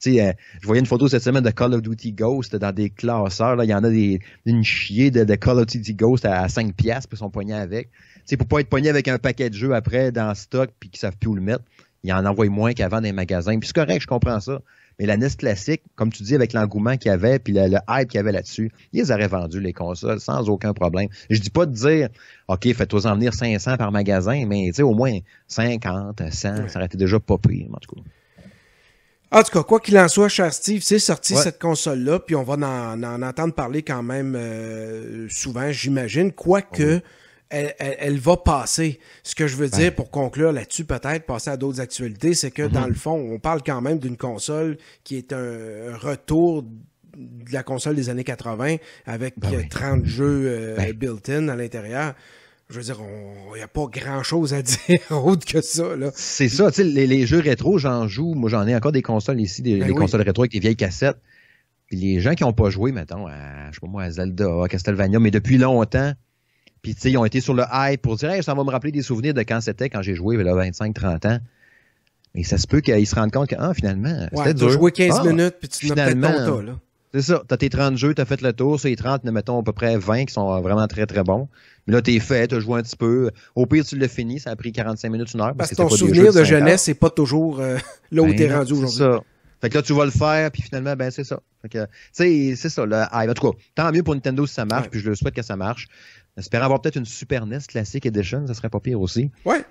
tu 0.00 0.14
sais, 0.14 0.26
euh, 0.26 0.32
je 0.60 0.66
voyais 0.66 0.80
une 0.80 0.86
photo 0.86 1.08
cette 1.08 1.22
semaine 1.22 1.42
de 1.42 1.50
Call 1.50 1.74
of 1.74 1.82
Duty 1.82 2.12
Ghost 2.12 2.54
dans 2.56 2.72
des 2.72 2.90
classeurs. 2.90 3.56
Là, 3.56 3.64
il 3.64 3.70
y 3.70 3.74
en 3.74 3.84
a 3.84 3.90
des, 3.90 4.20
une 4.44 4.62
chier 4.62 5.10
de, 5.10 5.34
Call 5.34 5.58
of 5.58 5.66
Duty 5.66 5.94
Ghost 5.94 6.24
à, 6.24 6.48
5 6.48 6.74
piastres 6.74 7.08
puis 7.08 7.16
ils 7.16 7.18
sont 7.18 7.52
avec. 7.52 7.90
Tu 7.90 8.22
sais, 8.26 8.36
pour 8.36 8.46
pas 8.46 8.60
être 8.60 8.68
pogné 8.68 8.88
avec 8.88 9.08
un 9.08 9.18
paquet 9.18 9.50
de 9.50 9.54
jeux 9.54 9.74
après 9.74 10.12
dans 10.12 10.28
le 10.28 10.34
stock 10.34 10.70
puis 10.78 10.90
qu'ils 10.90 11.00
savent 11.00 11.16
plus 11.16 11.28
où 11.28 11.34
le 11.34 11.40
mettre, 11.40 11.64
ils 12.02 12.12
en 12.12 12.24
envoient 12.26 12.48
moins 12.48 12.72
qu'avant 12.72 12.96
dans 12.96 13.04
les 13.04 13.12
magasins. 13.12 13.58
Puis 13.58 13.68
c'est 13.68 13.74
correct, 13.74 14.02
je 14.02 14.06
comprends 14.06 14.40
ça. 14.40 14.60
Mais 14.98 15.06
la 15.06 15.16
NES 15.16 15.30
classique, 15.38 15.82
comme 15.96 16.12
tu 16.12 16.22
dis, 16.22 16.34
avec 16.34 16.52
l'engouement 16.52 16.96
qu'il 16.96 17.08
y 17.10 17.12
avait 17.12 17.38
puis 17.38 17.52
le, 17.52 17.66
le 17.68 17.78
hype 17.88 18.08
qu'il 18.08 18.18
y 18.18 18.20
avait 18.20 18.32
là-dessus, 18.32 18.70
ils 18.92 19.10
auraient 19.12 19.26
vendu 19.28 19.60
les 19.60 19.72
consoles 19.72 20.20
sans 20.20 20.48
aucun 20.48 20.72
problème. 20.72 21.08
Je 21.30 21.40
dis 21.40 21.50
pas 21.50 21.66
de 21.66 21.72
dire, 21.72 22.08
OK, 22.48 22.72
faites-toi 22.72 23.06
en 23.06 23.14
venir 23.14 23.34
500 23.34 23.76
par 23.76 23.90
magasin, 23.92 24.44
mais 24.46 24.66
tu 24.68 24.74
sais, 24.74 24.82
au 24.82 24.94
moins 24.94 25.18
50, 25.48 26.22
100, 26.30 26.48
Ouais. 26.54 26.68
ça 26.68 26.78
aurait 26.78 26.86
été 26.86 26.96
déjà 26.96 27.18
pas 27.18 27.38
pire, 27.38 27.66
en 27.72 27.78
tout 27.78 27.94
cas. 27.96 28.00
En 29.32 29.42
tout 29.42 29.50
cas, 29.50 29.62
quoi 29.64 29.80
qu'il 29.80 29.98
en 29.98 30.06
soit, 30.06 30.28
cher 30.28 30.52
Steve, 30.52 30.82
c'est 30.84 31.00
sorti 31.00 31.34
Ouais. 31.34 31.42
cette 31.42 31.58
console-là, 31.58 32.20
puis 32.20 32.36
on 32.36 32.44
va 32.44 32.54
en, 32.54 33.02
en 33.02 33.22
entendre 33.22 33.52
parler 33.52 33.82
quand 33.82 34.02
même 34.04 34.36
euh, 34.36 35.26
souvent, 35.28 35.72
j'imagine, 35.72 36.30
quoique 36.30 37.00
elle, 37.54 37.74
elle- 37.78 37.96
elle 37.98 38.18
va 38.18 38.36
passer. 38.36 38.98
Ce 39.22 39.34
que 39.34 39.46
je 39.46 39.56
veux 39.56 39.68
dire, 39.68 39.94
pour 39.94 40.10
conclure 40.10 40.52
là-dessus, 40.52 40.84
peut-être, 40.84 41.24
passer 41.26 41.50
à 41.50 41.56
d'autres 41.56 41.80
actualités, 41.80 42.34
c'est 42.34 42.50
que 42.50 42.62
dans 42.66 42.86
le 42.86 42.94
fond, 42.94 43.14
on 43.32 43.38
parle 43.38 43.62
quand 43.64 43.80
même 43.80 43.98
d'une 43.98 44.16
console 44.16 44.76
qui 45.04 45.16
est 45.16 45.32
un, 45.32 45.96
retour 45.96 46.64
de 47.16 47.52
la 47.52 47.62
console 47.62 47.94
des 47.94 48.08
années 48.10 48.24
80 48.24 48.76
avec 49.06 49.38
Ben 49.38 49.52
euh, 49.54 49.56
oui. 49.58 49.68
30 49.68 50.04
jeux 50.04 50.44
euh, 50.46 50.76
Ben. 50.76 50.92
built-in 50.92 51.48
à 51.48 51.56
l'intérieur. 51.56 52.14
Je 52.70 52.76
veux 52.78 52.82
dire, 52.82 52.98
il 53.54 53.56
n'y 53.58 53.62
a 53.62 53.68
pas 53.68 53.86
grand-chose 53.86 54.52
à 54.54 54.62
dire 54.62 54.78
autre 55.10 55.46
que 55.46 55.60
ça. 55.60 55.84
C'est 56.14 56.48
ça, 56.48 56.70
tu 56.70 56.76
sais, 56.76 56.84
les, 56.84 57.06
les 57.06 57.26
jeux 57.26 57.38
rétro, 57.40 57.78
j'en 57.78 58.08
joue. 58.08 58.34
Moi, 58.34 58.50
j'en 58.50 58.66
ai 58.66 58.74
encore 58.74 58.90
des 58.92 59.02
consoles 59.02 59.40
ici, 59.40 59.62
des, 59.62 59.78
Ben 59.78 59.90
oui. 59.90 59.94
consoles 59.94 60.22
rétro 60.22 60.42
avec 60.42 60.52
des 60.52 60.60
vieilles 60.60 60.74
cassettes. 60.76 61.18
Puis 61.86 61.96
les 61.98 62.20
gens 62.20 62.34
qui 62.34 62.42
n'ont 62.42 62.54
pas 62.54 62.70
joué, 62.70 62.90
mettons, 62.90 63.26
à, 63.26 63.68
je 63.70 63.74
sais 63.74 63.80
pas 63.80 63.86
moi, 63.86 64.02
à 64.04 64.10
Zelda, 64.10 64.62
à 64.64 64.68
Castlevania, 64.68 65.20
mais 65.20 65.30
depuis 65.30 65.58
longtemps, 65.58 66.14
puis 66.84 66.94
tu 66.94 67.00
sais, 67.00 67.10
ils 67.10 67.18
ont 67.18 67.24
été 67.24 67.40
sur 67.40 67.54
le 67.54 67.64
hype 67.72 68.00
pour 68.02 68.14
dire, 68.16 68.30
hey, 68.30 68.42
ça 68.44 68.54
va 68.54 68.62
me 68.62 68.70
rappeler 68.70 68.92
des 68.92 69.02
souvenirs 69.02 69.34
de 69.34 69.40
quand 69.40 69.60
c'était, 69.60 69.88
quand 69.90 70.02
j'ai 70.02 70.14
joué, 70.14 70.36
il 70.36 70.46
y 70.46 70.48
a 70.48 70.54
25-30 70.54 71.26
ans. 71.26 71.38
Mais 72.36 72.42
ça 72.44 72.58
se 72.58 72.66
peut 72.66 72.80
qu'ils 72.80 73.06
se 73.06 73.14
rendent 73.14 73.32
compte 73.32 73.48
que, 73.48 73.54
ah, 73.58 73.72
finalement, 73.74 74.08
Ouais, 74.32 74.44
c'était 74.44 74.54
tu 74.54 74.64
as 74.64 74.68
dur. 74.68 74.70
joué 74.70 74.92
15 74.92 75.16
Ah, 75.20 75.24
minutes, 75.24 75.54
puis 75.58 75.68
tu 75.68 75.88
n'as 75.88 76.12
peut-être 76.12 76.20
ton 76.46 76.56
tas. 76.58 76.62
Là. 76.62 76.72
C'est 77.14 77.22
ça. 77.22 77.42
T'as 77.46 77.56
tes 77.56 77.68
30 77.70 77.96
jeux, 77.96 78.12
t'as 78.12 78.24
fait 78.24 78.40
le 78.42 78.52
tour. 78.52 78.78
Sur 78.80 78.88
les 78.88 78.96
30, 78.96 79.22
mettons 79.24 79.60
à 79.60 79.62
peu 79.62 79.72
près 79.72 79.96
20 79.96 80.24
qui 80.26 80.32
sont 80.34 80.60
vraiment 80.60 80.86
très, 80.88 81.06
très 81.06 81.22
bons. 81.22 81.48
Mais 81.86 81.94
là, 81.94 82.02
t'es 82.02 82.18
fait, 82.18 82.48
t'as 82.48 82.58
joué 82.58 82.80
un 82.80 82.82
petit 82.82 82.96
peu. 82.96 83.30
Au 83.54 83.66
pire, 83.66 83.84
tu 83.84 83.96
l'as 83.96 84.08
fini. 84.08 84.40
Ça 84.40 84.50
a 84.50 84.56
pris 84.56 84.72
45 84.72 85.08
minutes, 85.10 85.32
une 85.32 85.40
heure. 85.40 85.54
Parce 85.56 85.70
que 85.70 85.76
c'est 85.76 85.82
ton 85.82 85.88
pas 85.88 85.96
souvenir 85.96 86.32
de 86.32 86.42
jeunesse 86.42 86.88
n'est 86.88 86.94
pas 86.94 87.10
toujours 87.10 87.60
euh, 87.60 87.78
là 88.10 88.22
où 88.22 88.26
Ben 88.26 88.34
t'es 88.36 88.52
rendu 88.52 88.66
c'est 88.66 88.72
aujourd'hui. 88.82 88.98
ça. 88.98 89.20
Fait 89.60 89.70
que 89.70 89.76
là, 89.76 89.82
tu 89.82 89.92
vas 89.94 90.04
le 90.04 90.10
faire, 90.10 90.50
puis 90.50 90.60
finalement, 90.62 90.94
ben, 90.96 91.10
c'est 91.12 91.24
ça. 91.24 91.38
Fait 91.62 91.68
que, 91.68 91.84
tu 91.84 91.88
sais, 92.12 92.54
c'est 92.56 92.68
ça, 92.68 92.84
le 92.84 92.96
hype. 93.12 93.30
En 93.30 93.32
tout 93.34 93.52
cas, 93.52 93.58
tant 93.76 93.92
mieux 93.92 94.02
pour 94.02 94.14
Nintendo 94.14 94.44
si 94.46 94.52
ça 94.54 94.64
marche, 94.64 94.84
Ouais. 94.84 94.90
puis 94.90 95.00
je 95.00 95.08
le 95.08 95.14
souhaite 95.14 95.34
que 95.34 95.42
ça 95.42 95.54
marche. 95.56 95.86
Espérant 96.36 96.64
avoir 96.64 96.80
peut-être 96.82 96.96
une 96.96 97.04
Super 97.04 97.46
NES 97.46 97.58
Classic 97.68 98.04
Edition, 98.04 98.46
ça 98.46 98.54
serait 98.54 98.70
pas 98.70 98.80
pire 98.80 99.00
aussi. 99.00 99.30
Ouais. 99.44 99.64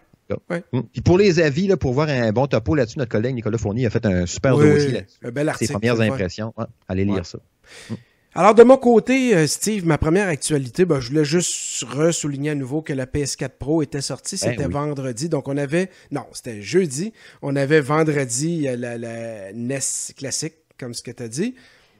Mm. 0.71 0.79
Puis 0.93 1.01
pour 1.01 1.17
les 1.17 1.39
avis, 1.39 1.67
là, 1.67 1.75
pour 1.77 1.93
voir 1.93 2.07
un 2.09 2.31
bon 2.31 2.47
topo 2.47 2.73
là-dessus, 2.75 2.97
notre 2.97 3.11
collègue 3.11 3.35
Nicolas 3.35 3.57
Fournier 3.57 3.85
a 3.85 3.89
fait 3.89 4.05
un 4.05 4.25
super 4.25 4.55
Oui, 4.55 4.69
dossier 4.69 4.91
là-dessus. 4.91 5.17
un 5.23 5.31
bel 5.31 5.43
Ses 5.45 5.49
article. 5.49 5.71
premières 5.73 5.95
le 5.95 6.05
fun. 6.07 6.13
impressions. 6.13 6.53
Ouais, 6.57 6.65
allez 6.87 7.05
lire 7.05 7.25
ça. 7.25 7.39
Alors, 8.35 8.55
de 8.55 8.63
mon 8.63 8.77
côté, 8.77 9.35
euh, 9.35 9.45
Steve, 9.45 9.85
ma 9.85 9.99
première 9.99 10.27
actualité, 10.27 10.85
ben, 10.85 10.99
je 10.99 11.09
voulais 11.09 11.25
juste 11.25 11.83
ressouligner 11.83 12.49
à 12.51 12.55
nouveau 12.55 12.81
que 12.81 12.91
la 12.93 13.05
PS4 13.05 13.49
Pro 13.59 13.83
était 13.83 14.01
sortie. 14.01 14.37
Ben 14.41 14.49
C'était 14.51 14.65
oui. 14.65 14.73
vendredi. 14.73 15.29
Donc, 15.29 15.47
on 15.47 15.55
avait. 15.57 15.91
Non, 16.09 16.25
c'était 16.31 16.61
jeudi. 16.61 17.13
On 17.43 17.55
avait 17.55 17.81
vendredi 17.81 18.67
euh, 18.67 18.75
la, 18.75 18.97
la 18.97 19.53
NES 19.53 19.77
classique, 20.17 20.55
comme 20.79 20.95
ce 20.95 21.03
que 21.03 21.11
tu 21.11 21.21
as 21.21 21.27
dit. 21.27 21.53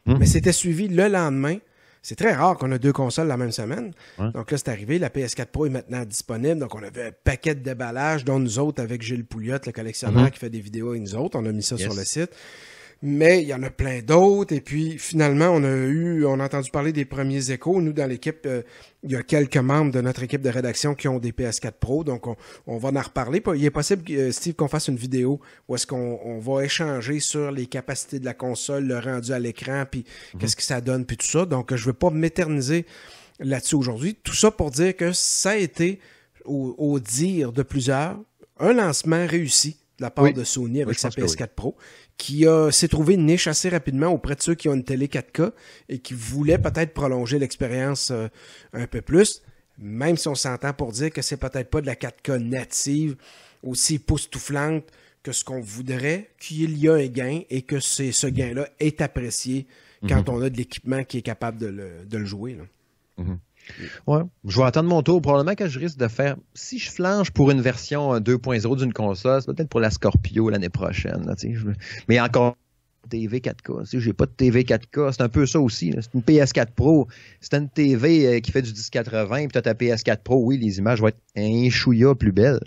Mhm. 0.08 0.18
Mais 0.20 0.26
c'était 0.26 0.54
suivi 0.54 0.88
le 0.88 1.08
lendemain. 1.08 1.58
C'est 2.06 2.16
très 2.18 2.34
rare 2.34 2.58
qu'on 2.58 2.70
a 2.74 2.78
deux 2.78 2.92
consoles 2.92 3.28
la 3.28 3.38
même 3.38 3.54
semaine. 3.54 3.94
Ouais. 4.20 4.30
Donc 4.34 4.52
là, 4.52 4.58
c'est 4.58 4.68
arrivé. 4.68 5.00
La 5.00 5.10
PS4 5.10 5.46
Pro 5.46 5.66
est 5.68 5.70
maintenant 5.70 6.04
disponible. 6.04 6.60
Donc, 6.60 6.76
on 6.76 6.84
avait 6.84 7.08
un 7.08 7.12
paquet 7.24 7.56
de 7.56 7.62
déballages, 7.62 8.26
dont 8.26 8.40
nous 8.40 8.60
autres, 8.60 8.84
avec 8.84 9.02
Gilles 9.02 9.24
Pouliot, 9.26 9.58
le 9.66 9.72
collectionneur 9.72 10.24
Mhm. 10.24 10.32
qui 10.32 10.40
fait 10.40 10.50
des 10.50 10.60
vidéos 10.60 10.90
avec 10.90 11.02
nous 11.02 11.16
autres. 11.16 11.40
On 11.40 11.46
a 11.46 11.52
mis 11.54 11.64
ça 11.64 11.76
Yes. 11.76 11.86
sur 11.86 11.94
le 11.96 12.04
site. 12.04 12.32
Mais 13.06 13.42
il 13.42 13.50
y 13.50 13.54
en 13.54 13.62
a 13.64 13.70
plein 13.70 14.02
d'autres. 14.02 14.56
Et 14.56 14.62
puis, 14.62 14.98
finalement, 14.98 15.50
on 15.50 15.62
a 15.66 15.76
eu, 15.76 16.24
on 16.26 16.40
a 16.40 16.46
entendu 16.46 16.72
parler 16.72 16.94
des 16.94 17.04
premiers 17.04 17.52
échos. 17.52 17.82
Nous, 17.82 17.92
dans 17.92 18.08
l'équipe, 18.10 18.46
euh, 18.46 18.62
il 19.04 19.12
y 19.12 19.18
a 19.18 19.24
quelques 19.24 19.58
membres 19.58 19.92
de 19.92 20.00
notre 20.00 20.24
équipe 20.24 20.42
de 20.42 20.50
rédaction 20.50 20.96
qui 20.96 21.10
ont 21.10 21.20
des 21.20 21.34
PS4 21.34 21.74
Pro. 21.74 22.06
Donc, 22.06 22.28
on, 22.28 22.38
on 22.66 22.78
va 22.78 22.98
en 22.98 23.02
reparler. 23.02 23.44
Il 23.56 23.66
est 23.66 23.72
possible, 23.72 24.04
euh, 24.12 24.32
Steve, 24.32 24.54
qu'on 24.54 24.70
fasse 24.70 24.88
une 24.88 24.96
vidéo 24.96 25.42
où 25.68 25.76
est-ce 25.76 25.86
qu'on 25.86 26.18
on 26.24 26.40
va 26.40 26.64
échanger 26.64 27.20
sur 27.20 27.52
les 27.52 27.66
capacités 27.66 28.20
de 28.20 28.26
la 28.26 28.34
console, 28.34 28.86
le 28.86 28.98
rendu 28.98 29.34
à 29.34 29.40
l'écran, 29.40 29.84
puis 29.90 30.06
qu'est-ce 30.40 30.56
que 30.56 30.64
ça 30.64 30.80
donne, 30.80 31.06
puis 31.06 31.18
tout 31.18 31.28
ça. 31.28 31.46
Donc, 31.46 31.76
je 31.76 31.82
ne 31.82 31.88
veux 31.88 31.94
pas 31.94 32.10
m'éterniser 32.10 32.86
là-dessus 33.42 33.76
aujourd'hui. 33.76 34.16
Tout 34.24 34.34
ça 34.36 34.50
pour 34.50 34.72
dire 34.72 34.96
que 34.96 35.12
ça 35.12 35.50
a 35.50 35.56
été, 35.58 36.00
au, 36.46 36.74
au 36.78 37.00
dire 37.02 37.52
de 37.52 37.64
plusieurs, 37.64 38.18
un 38.60 38.72
lancement 38.72 39.26
réussi 39.28 39.76
de 40.00 40.04
la 40.04 40.10
part 40.10 40.26
Oui. 40.26 40.34
de 40.34 40.44
Sony 40.44 40.82
avec 40.82 40.98
sa 40.98 41.10
pense 41.10 41.16
que 41.16 41.22
oui. 41.22 41.28
PS4 41.28 41.48
Pro, 41.56 41.76
qui 42.18 42.46
a- 42.48 42.72
s'est 42.72 42.88
trouvé 42.88 43.16
une 43.16 43.26
niche 43.26 43.48
assez 43.48 43.70
rapidement 43.70 44.08
auprès 44.08 44.36
de 44.36 44.42
ceux 44.42 44.56
qui 44.56 44.70
ont 44.70 44.74
une 44.74 44.84
télé 44.84 45.08
4K 45.08 45.52
et 45.90 46.00
qui 46.00 46.14
voulaient 46.14 46.58
peut-être 46.60 46.94
prolonger 46.94 47.40
l'expérience 47.40 48.12
euh, 48.12 48.28
un 48.74 48.88
peu 48.88 49.02
plus, 49.02 49.42
même 49.78 50.16
si 50.18 50.28
on 50.28 50.36
s'entend 50.36 50.74
pour 50.74 50.92
dire 50.92 51.12
que 51.12 51.22
c'est 51.22 51.38
peut-être 51.38 51.70
pas 51.70 51.82
de 51.82 51.88
la 51.88 51.96
4K 51.96 52.38
native 52.38 53.16
aussi 53.64 53.96
époustouflante 53.96 54.86
que 55.24 55.32
ce 55.32 55.44
qu'on 55.44 55.62
voudrait, 55.62 56.30
qu'il 56.40 56.78
y 56.78 56.90
a 56.90 56.94
un 56.96 57.08
gain 57.08 57.42
et 57.50 57.62
que 57.62 57.80
c'est, 57.80 58.12
ce 58.12 58.28
gain-là 58.28 58.68
est 58.80 59.02
apprécié 59.02 59.66
quand 60.10 60.28
on 60.30 60.42
a 60.42 60.50
de 60.50 60.58
l'équipement 60.58 61.04
qui 61.06 61.18
est 61.20 61.22
capable 61.22 61.58
de 61.58 61.68
le, 61.68 61.90
de 62.06 62.18
le 62.18 62.26
jouer. 62.26 62.56
là. 62.56 62.64
Ouais. 64.08 64.22
Je 64.48 64.58
vais 64.60 64.66
attendre 64.66 64.90
mon 64.90 65.02
tour. 65.02 65.22
Probablement 65.22 65.56
que 65.56 65.68
je 65.68 65.80
risque 65.80 65.98
de 65.98 66.08
faire. 66.08 66.36
Si 66.54 66.80
je 66.80 66.92
flanche 66.92 67.32
pour 67.32 67.52
une 67.52 67.62
version 67.62 68.16
euh, 68.16 68.20
2.0 68.20 68.78
d'une 68.78 68.94
console, 68.94 69.42
c'est 69.42 69.54
peut-être 69.54 69.70
pour 69.70 69.80
la 69.80 69.90
Scorpio 69.90 70.50
l'année 70.50 70.70
prochaine. 70.70 71.26
là, 71.26 71.36
tu 71.36 71.50
sais, 71.50 71.54
je- 71.56 71.68
Mais 72.08 72.20
encore. 72.20 72.56
TV 73.10 73.40
4K. 73.42 73.82
Tu 73.82 73.86
sais, 73.86 74.00
j'ai 74.00 74.14
pas 74.14 74.26
de 74.26 74.32
TV 74.32 74.64
4K. 74.64 75.12
C'est 75.12 75.22
un 75.24 75.28
peu 75.28 75.46
ça 75.46 75.60
aussi. 75.60 75.94
C'est 76.00 76.14
une 76.14 76.22
PS4 76.22 76.72
Pro. 76.74 77.10
C'est 77.42 77.54
une 77.54 77.68
TV 77.68 78.26
euh, 78.38 78.40
qui 78.40 78.50
fait 78.52 78.62
du 78.62 78.72
1080. 78.72 79.40
Puis 79.40 79.48
t'as 79.50 79.62
ta 79.62 79.74
PS4 79.74 80.20
Pro. 80.24 80.42
Oui, 80.46 80.58
les 80.58 80.78
images 80.78 81.02
vont 81.02 81.10
être 81.10 81.20
un 81.36 81.70
chouïa 81.70 82.16
plus 82.16 82.32
belles. 82.32 82.62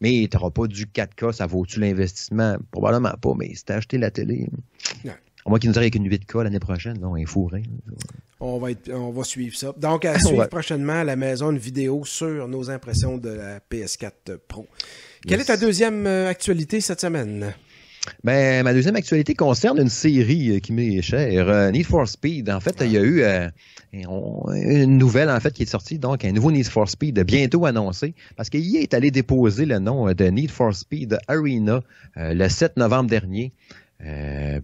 Mais 0.00 0.28
t'auras 0.30 0.50
pas 0.50 0.68
du 0.68 0.86
4K. 0.86 1.32
Ça 1.32 1.46
vaut-tu 1.46 1.80
l'investissement? 1.80 2.56
Probablement 2.70 3.14
pas. 3.20 3.32
Mais 3.36 3.52
si 3.56 3.64
t'as 3.64 3.74
acheté 3.78 3.98
la 3.98 4.12
télé. 4.12 4.46
Ouais. 5.04 5.10
À 5.46 5.50
moins 5.50 5.58
qu'il 5.58 5.68
nous 5.70 5.76
arrive 5.76 5.92
avec 5.92 5.96
une 5.96 6.08
8K 6.08 6.42
l'année 6.42 6.58
prochaine. 6.60 6.98
Non, 7.00 7.16
un 7.16 7.26
fourré. 7.26 7.62
On 8.40 8.58
va, 8.58 8.70
être- 8.70 8.90
on 8.92 9.10
va 9.10 9.24
suivre 9.24 9.56
ça. 9.56 9.72
Donc, 9.78 10.04
à 10.04 10.18
suivre 10.18 10.38
Ouais. 10.40 10.48
prochainement 10.48 10.94
à 11.00 11.04
la 11.04 11.16
maison 11.16 11.50
une 11.50 11.58
vidéo 11.58 12.04
sur 12.04 12.48
nos 12.48 12.70
impressions 12.70 13.18
de 13.18 13.28
la 13.30 13.60
PS4 13.60 14.38
Pro. 14.48 14.66
Quelle 15.26 15.40
est 15.40 15.44
ta 15.44 15.56
deuxième 15.56 16.06
euh, 16.06 16.28
actualité 16.28 16.80
cette 16.80 17.00
semaine? 17.00 17.52
Ben, 18.22 18.62
ma 18.62 18.74
deuxième 18.74 18.96
actualité 18.96 19.34
concerne 19.34 19.78
une 19.80 19.88
série 19.88 20.56
euh, 20.56 20.58
qui 20.60 20.72
m'est 20.74 21.00
chère, 21.00 21.48
euh, 21.48 21.70
Need 21.70 21.86
for 21.86 22.06
Speed. 22.06 22.50
En 22.50 22.60
fait, 22.60 22.76
il 22.82 22.92
y 22.92 22.98
a 22.98 23.02
eu 23.02 23.22
euh, 23.22 23.48
on- 24.08 24.50
une 24.52 24.98
nouvelle 24.98 25.30
en 25.30 25.40
fait 25.40 25.52
qui 25.54 25.62
est 25.62 25.66
sortie, 25.66 25.98
donc 25.98 26.22
un 26.24 26.32
nouveau 26.32 26.52
Need 26.52 26.66
for 26.68 26.86
Speed 26.88 27.18
bientôt 27.20 27.64
annoncé, 27.64 28.14
parce 28.36 28.50
qu'il 28.50 28.76
est 28.76 28.92
allé 28.92 29.10
déposer 29.10 29.64
le 29.64 29.78
nom 29.78 30.12
de 30.12 30.24
Need 30.26 30.50
for 30.50 30.74
Speed 30.74 31.18
Arena 31.28 31.82
euh, 32.18 32.34
le 32.34 32.48
7 32.50 32.76
novembre 32.76 33.08
dernier. 33.08 33.52
Euh, 34.04 34.60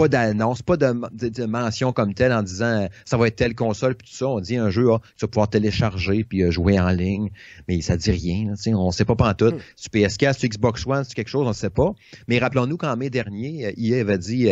pas 0.00 0.08
d'annonce, 0.08 0.62
pas 0.62 0.76
de, 0.76 1.44
mention 1.44 1.92
comme 1.92 2.14
telle 2.14 2.32
en 2.32 2.42
disant 2.42 2.88
ça 3.04 3.16
va 3.16 3.26
être 3.26 3.36
telle 3.36 3.54
console 3.54 3.94
puis 3.94 4.08
tout 4.08 4.16
ça. 4.16 4.28
On 4.28 4.40
dit 4.40 4.56
un 4.56 4.70
jeu, 4.70 4.90
ah, 4.92 5.00
tu 5.16 5.26
vas 5.26 5.28
pouvoir 5.28 5.48
télécharger 5.48 6.24
puis 6.24 6.50
jouer 6.50 6.80
en 6.80 6.88
ligne, 6.88 7.30
mais 7.68 7.80
ça 7.82 7.96
dit 7.96 8.10
rien. 8.10 8.46
Là, 8.50 8.72
on 8.76 8.90
sait 8.90 9.04
pas 9.04 9.34
tout. 9.34 9.46
Mm. 9.46 9.58
Sur 9.76 9.90
PS4, 9.92 10.38
sur 10.38 10.48
Xbox 10.48 10.86
One, 10.86 11.04
c'est 11.04 11.14
quelque 11.14 11.28
chose, 11.28 11.46
on 11.46 11.52
sait 11.52 11.70
pas. 11.70 11.92
Mais 12.28 12.38
rappelons-nous 12.38 12.78
qu'en 12.78 12.96
mai 12.96 13.10
dernier, 13.10 13.74
EA 13.76 14.00
avait 14.00 14.18
dit 14.18 14.48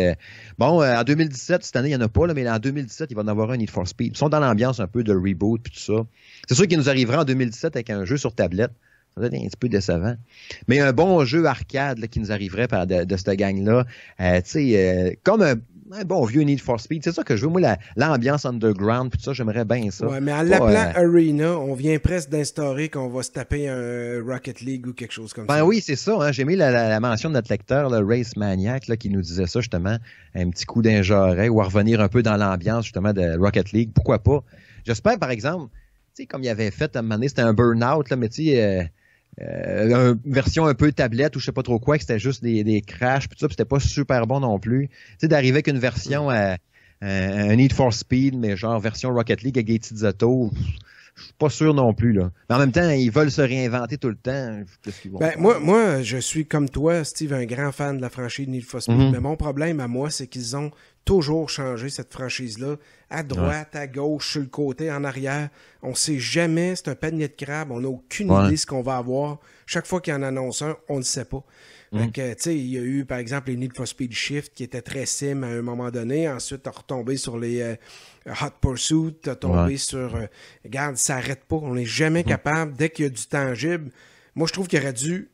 bon, 0.57 0.83
en 0.83 1.03
2017 1.03 1.63
cette 1.63 1.75
année 1.75 1.89
il 1.89 1.93
y 1.93 1.95
en 1.95 2.01
a 2.01 2.09
pas 2.09 2.27
là, 2.27 2.33
mais 2.33 2.47
en 2.47 2.59
2017 2.59 3.09
il 3.09 3.15
va 3.15 3.23
en 3.23 3.27
avoir 3.27 3.51
un 3.51 3.57
Need 3.57 3.71
for 3.71 3.87
Speed. 3.87 4.13
Ils 4.13 4.17
sont 4.17 4.29
dans 4.29 4.39
l'ambiance 4.39 4.79
un 4.79 4.87
peu 4.87 5.03
de 5.03 5.13
reboot 5.13 5.61
puis 5.63 5.73
tout 5.73 5.79
ça. 5.79 6.05
C'est 6.47 6.55
sûr 6.55 6.67
qu'il 6.67 6.77
nous 6.77 6.89
arrivera 6.89 7.21
en 7.21 7.25
2017 7.25 7.75
avec 7.75 7.89
un 7.89 8.05
jeu 8.05 8.17
sur 8.17 8.33
tablette. 8.33 8.71
Ça 9.15 9.21
va 9.21 9.27
être 9.27 9.33
un 9.35 9.47
petit 9.47 9.57
peu 9.57 9.69
décevant. 9.69 10.15
Mais 10.67 10.79
un 10.79 10.93
bon 10.93 11.25
jeu 11.25 11.45
arcade 11.45 12.07
qui 12.07 12.19
nous 12.19 12.31
arriverait 12.31 12.67
par 12.67 12.85
de, 12.87 13.17
cette 13.17 13.31
gang-là, 13.31 13.85
euh, 14.21 14.41
tu 14.41 14.49
sais, 14.49 14.71
euh, 14.75 15.13
comme 15.23 15.41
un, 15.41 15.55
bon 16.05 16.23
vieux 16.25 16.43
Need 16.43 16.61
for 16.61 16.79
Speed. 16.79 17.03
C'est 17.03 17.11
ça 17.11 17.23
que 17.23 17.35
je 17.35 17.45
veux. 17.45 17.51
Moi, 17.51 17.61
l'ambiance 17.95 18.45
underground, 18.45 19.11
puis 19.11 19.21
ça, 19.21 19.33
j'aimerais 19.33 19.65
bien 19.65 19.89
ça. 19.89 20.07
Ouais, 20.07 20.21
mais 20.21 20.31
en 20.31 20.43
l'appelant 20.43 20.93
euh, 20.95 21.07
Arena, 21.07 21.57
on 21.57 21.73
vient 21.73 21.97
presque 21.97 22.29
d'instaurer 22.29 22.89
qu'on 22.89 23.09
va 23.09 23.23
se 23.23 23.31
taper 23.31 23.67
un 23.67 24.23
Rocket 24.23 24.61
League 24.61 24.85
ou 24.85 24.93
quelque 24.93 25.13
chose 25.13 25.33
comme 25.33 25.47
ben 25.47 25.55
ça. 25.55 25.61
Ben 25.61 25.67
oui, 25.67 25.81
c'est 25.81 25.95
ça. 25.95 26.15
Hein. 26.19 26.31
J'ai 26.31 26.45
mis 26.45 26.55
la, 26.55 26.99
mention 26.99 27.29
de 27.29 27.33
notre 27.33 27.51
lecteur, 27.51 27.89
le 27.89 28.05
Race 28.05 28.35
Maniac, 28.37 28.87
là, 28.87 28.97
qui 28.97 29.09
nous 29.09 29.21
disait 29.21 29.47
ça, 29.47 29.61
justement. 29.61 29.97
Un 30.35 30.49
petit 30.51 30.65
coup 30.65 30.83
d'injoré 30.83 31.49
ou 31.49 31.59
à 31.61 31.65
revenir 31.65 31.99
un 32.01 32.07
peu 32.07 32.21
dans 32.21 32.37
l'ambiance, 32.37 32.85
justement, 32.85 33.11
de 33.11 33.37
Rocket 33.37 33.71
League. 33.71 33.89
Pourquoi 33.93 34.19
pas? 34.19 34.43
J'espère, 34.85 35.17
par 35.17 35.31
exemple, 35.31 35.71
tu 36.15 36.23
sais, 36.23 36.25
comme 36.27 36.43
il 36.43 36.49
avait 36.49 36.71
fait 36.71 36.95
à 36.95 36.99
un 36.99 37.01
moment 37.01 37.15
donné, 37.15 37.29
c'était 37.29 37.41
un 37.41 37.53
burn-out, 37.53 38.09
là, 38.09 38.15
mais 38.15 38.29
tu 38.29 38.45
sais, 38.45 38.91
euh, 39.41 40.15
une 40.25 40.33
version 40.33 40.65
un 40.65 40.73
peu 40.73 40.91
tablette 40.91 41.35
ou 41.35 41.39
je 41.39 41.45
sais 41.45 41.51
pas 41.51 41.63
trop 41.63 41.79
quoi, 41.79 41.97
que 41.97 42.03
c'était 42.03 42.19
juste 42.19 42.43
des, 42.43 42.63
des 42.63 42.81
crashs, 42.81 43.29
tout 43.29 43.37
ça, 43.37 43.47
c'était 43.49 43.65
pas 43.65 43.79
super 43.79 44.27
bon 44.27 44.39
non 44.39 44.59
plus. 44.59 44.87
Tu 44.87 44.95
sais, 45.21 45.27
d'arriver 45.27 45.57
avec 45.57 45.67
une 45.67 45.79
version 45.79 46.29
à, 46.29 46.57
un 47.01 47.55
Need 47.55 47.71
for 47.71 47.93
Speed, 47.93 48.37
mais 48.37 48.57
genre 48.57 48.79
version 48.79 49.13
Rocket 49.13 49.41
League 49.41 49.57
avec 49.57 49.67
des 49.67 49.79
petites 49.79 50.03
autos, 50.03 50.51
je 51.15 51.23
suis 51.23 51.33
pas 51.37 51.49
sûr 51.49 51.73
non 51.73 51.93
plus 51.93 52.13
là. 52.13 52.31
Mais 52.49 52.55
en 52.55 52.59
même 52.59 52.71
temps, 52.71 52.89
ils 52.89 53.11
veulent 53.11 53.31
se 53.31 53.41
réinventer 53.41 53.97
tout 53.97 54.09
le 54.09 54.15
temps. 54.15 54.59
Ben, 55.19 55.33
moi, 55.37 55.59
moi, 55.59 56.01
je 56.01 56.17
suis 56.17 56.45
comme 56.45 56.69
toi, 56.69 57.03
Steve, 57.03 57.33
un 57.33 57.45
grand 57.45 57.71
fan 57.71 57.97
de 57.97 58.01
la 58.01 58.09
franchise 58.09 58.47
Need 58.47 58.63
for 58.63 58.81
Speed. 58.81 58.95
Mm-hmm. 58.95 59.11
Mais 59.11 59.19
mon 59.19 59.35
problème 59.35 59.79
à 59.79 59.87
moi, 59.87 60.09
c'est 60.09 60.27
qu'ils 60.27 60.55
ont 60.55 60.71
toujours 61.09 61.49
changé 61.49 61.89
cette 61.89 62.13
franchise-là. 62.13 62.75
À 63.09 63.23
droite, 63.23 63.75
à 63.75 63.87
gauche, 63.87 64.33
sur 64.33 64.41
le 64.41 64.45
côté, 64.45 64.91
en 64.91 65.03
arrière. 65.03 65.49
On 65.81 65.95
sait 65.95 66.19
jamais. 66.19 66.75
C'est 66.75 66.89
un 66.89 66.95
panier 66.95 67.27
de 67.27 67.33
crabe. 67.33 67.71
On 67.71 67.81
n'a 67.81 67.87
aucune 67.87 68.31
idée 68.31 68.51
de 68.51 68.55
ce 68.55 68.67
qu'on 68.67 68.83
va 68.83 68.97
avoir. 68.97 69.39
Chaque 69.65 69.87
fois 69.87 70.01
qu'il 70.01 70.13
y 70.13 70.15
en 70.15 70.21
annonce 70.21 70.61
un, 70.61 70.77
on 70.87 70.97
ne 70.97 71.03
sait 71.03 71.25
pas. 71.25 71.43
Mm. 71.91 72.09
il 72.45 72.67
y 72.67 72.77
a 72.77 72.81
eu, 72.81 73.05
par 73.05 73.17
exemple, 73.17 73.49
les 73.49 73.57
Need 73.57 73.75
for 73.75 73.87
Speed 73.87 74.13
Shift 74.13 74.53
qui 74.53 74.63
étaient 74.63 74.83
très 74.83 75.07
sim 75.07 75.41
à 75.41 75.47
un 75.47 75.63
moment 75.63 75.89
donné. 75.89 76.29
Ensuite, 76.29 76.61
tu 76.61 76.69
retombé 76.69 77.17
sur 77.17 77.39
les 77.39 77.61
euh, 77.61 77.75
Hot 78.27 78.51
Pursuit, 78.61 79.15
tu 79.23 79.35
tombé 79.35 79.77
sur. 79.77 80.15
Euh, 80.15 80.27
regarde, 80.63 80.97
ça 80.97 81.15
n'arrête 81.15 81.43
pas. 81.45 81.55
On 81.55 81.73
n'est 81.73 81.85
jamais 81.85 82.21
mm. 82.21 82.25
capable, 82.27 82.73
dès 82.75 82.91
qu'il 82.91 83.05
y 83.05 83.07
a 83.07 83.09
du 83.09 83.25
tangible. 83.25 83.89
Moi, 84.35 84.45
je 84.45 84.53
trouve 84.53 84.67
qu'il 84.67 84.77
aurait 84.77 84.93
dû 84.93 85.31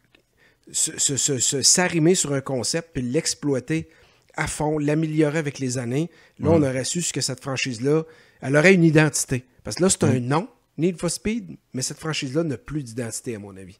s'arrimer 0.72 2.16
sur 2.16 2.32
un 2.32 2.42
concept 2.42 2.92
puis 2.94 3.02
l'exploiter 3.02 3.90
à 4.38 4.48
fond, 4.48 4.78
l'améliorer 4.78 5.38
avec 5.38 5.60
les 5.60 5.78
années. 5.78 6.10
Là, 6.40 6.52
on 6.52 6.62
aurait 6.62 6.84
su 6.84 7.02
que 7.14 7.22
cette 7.22 7.42
franchise-là, 7.42 8.04
elle 8.42 8.56
aurait 8.56 8.74
une 8.74 8.84
identité. 8.84 9.46
Parce 9.64 9.78
que 9.78 9.84
là, 9.84 9.90
c'est 9.90 10.04
un 10.04 10.20
nom, 10.20 10.48
Need 10.78 10.98
for 11.00 11.10
Speed, 11.10 11.58
mais 11.74 11.82
cette 11.82 12.00
franchise-là 12.00 12.44
n'a 12.44 12.58
plus 12.58 12.84
d'identité, 12.84 13.36
à 13.36 13.40
mon 13.40 13.56
avis. 13.56 13.80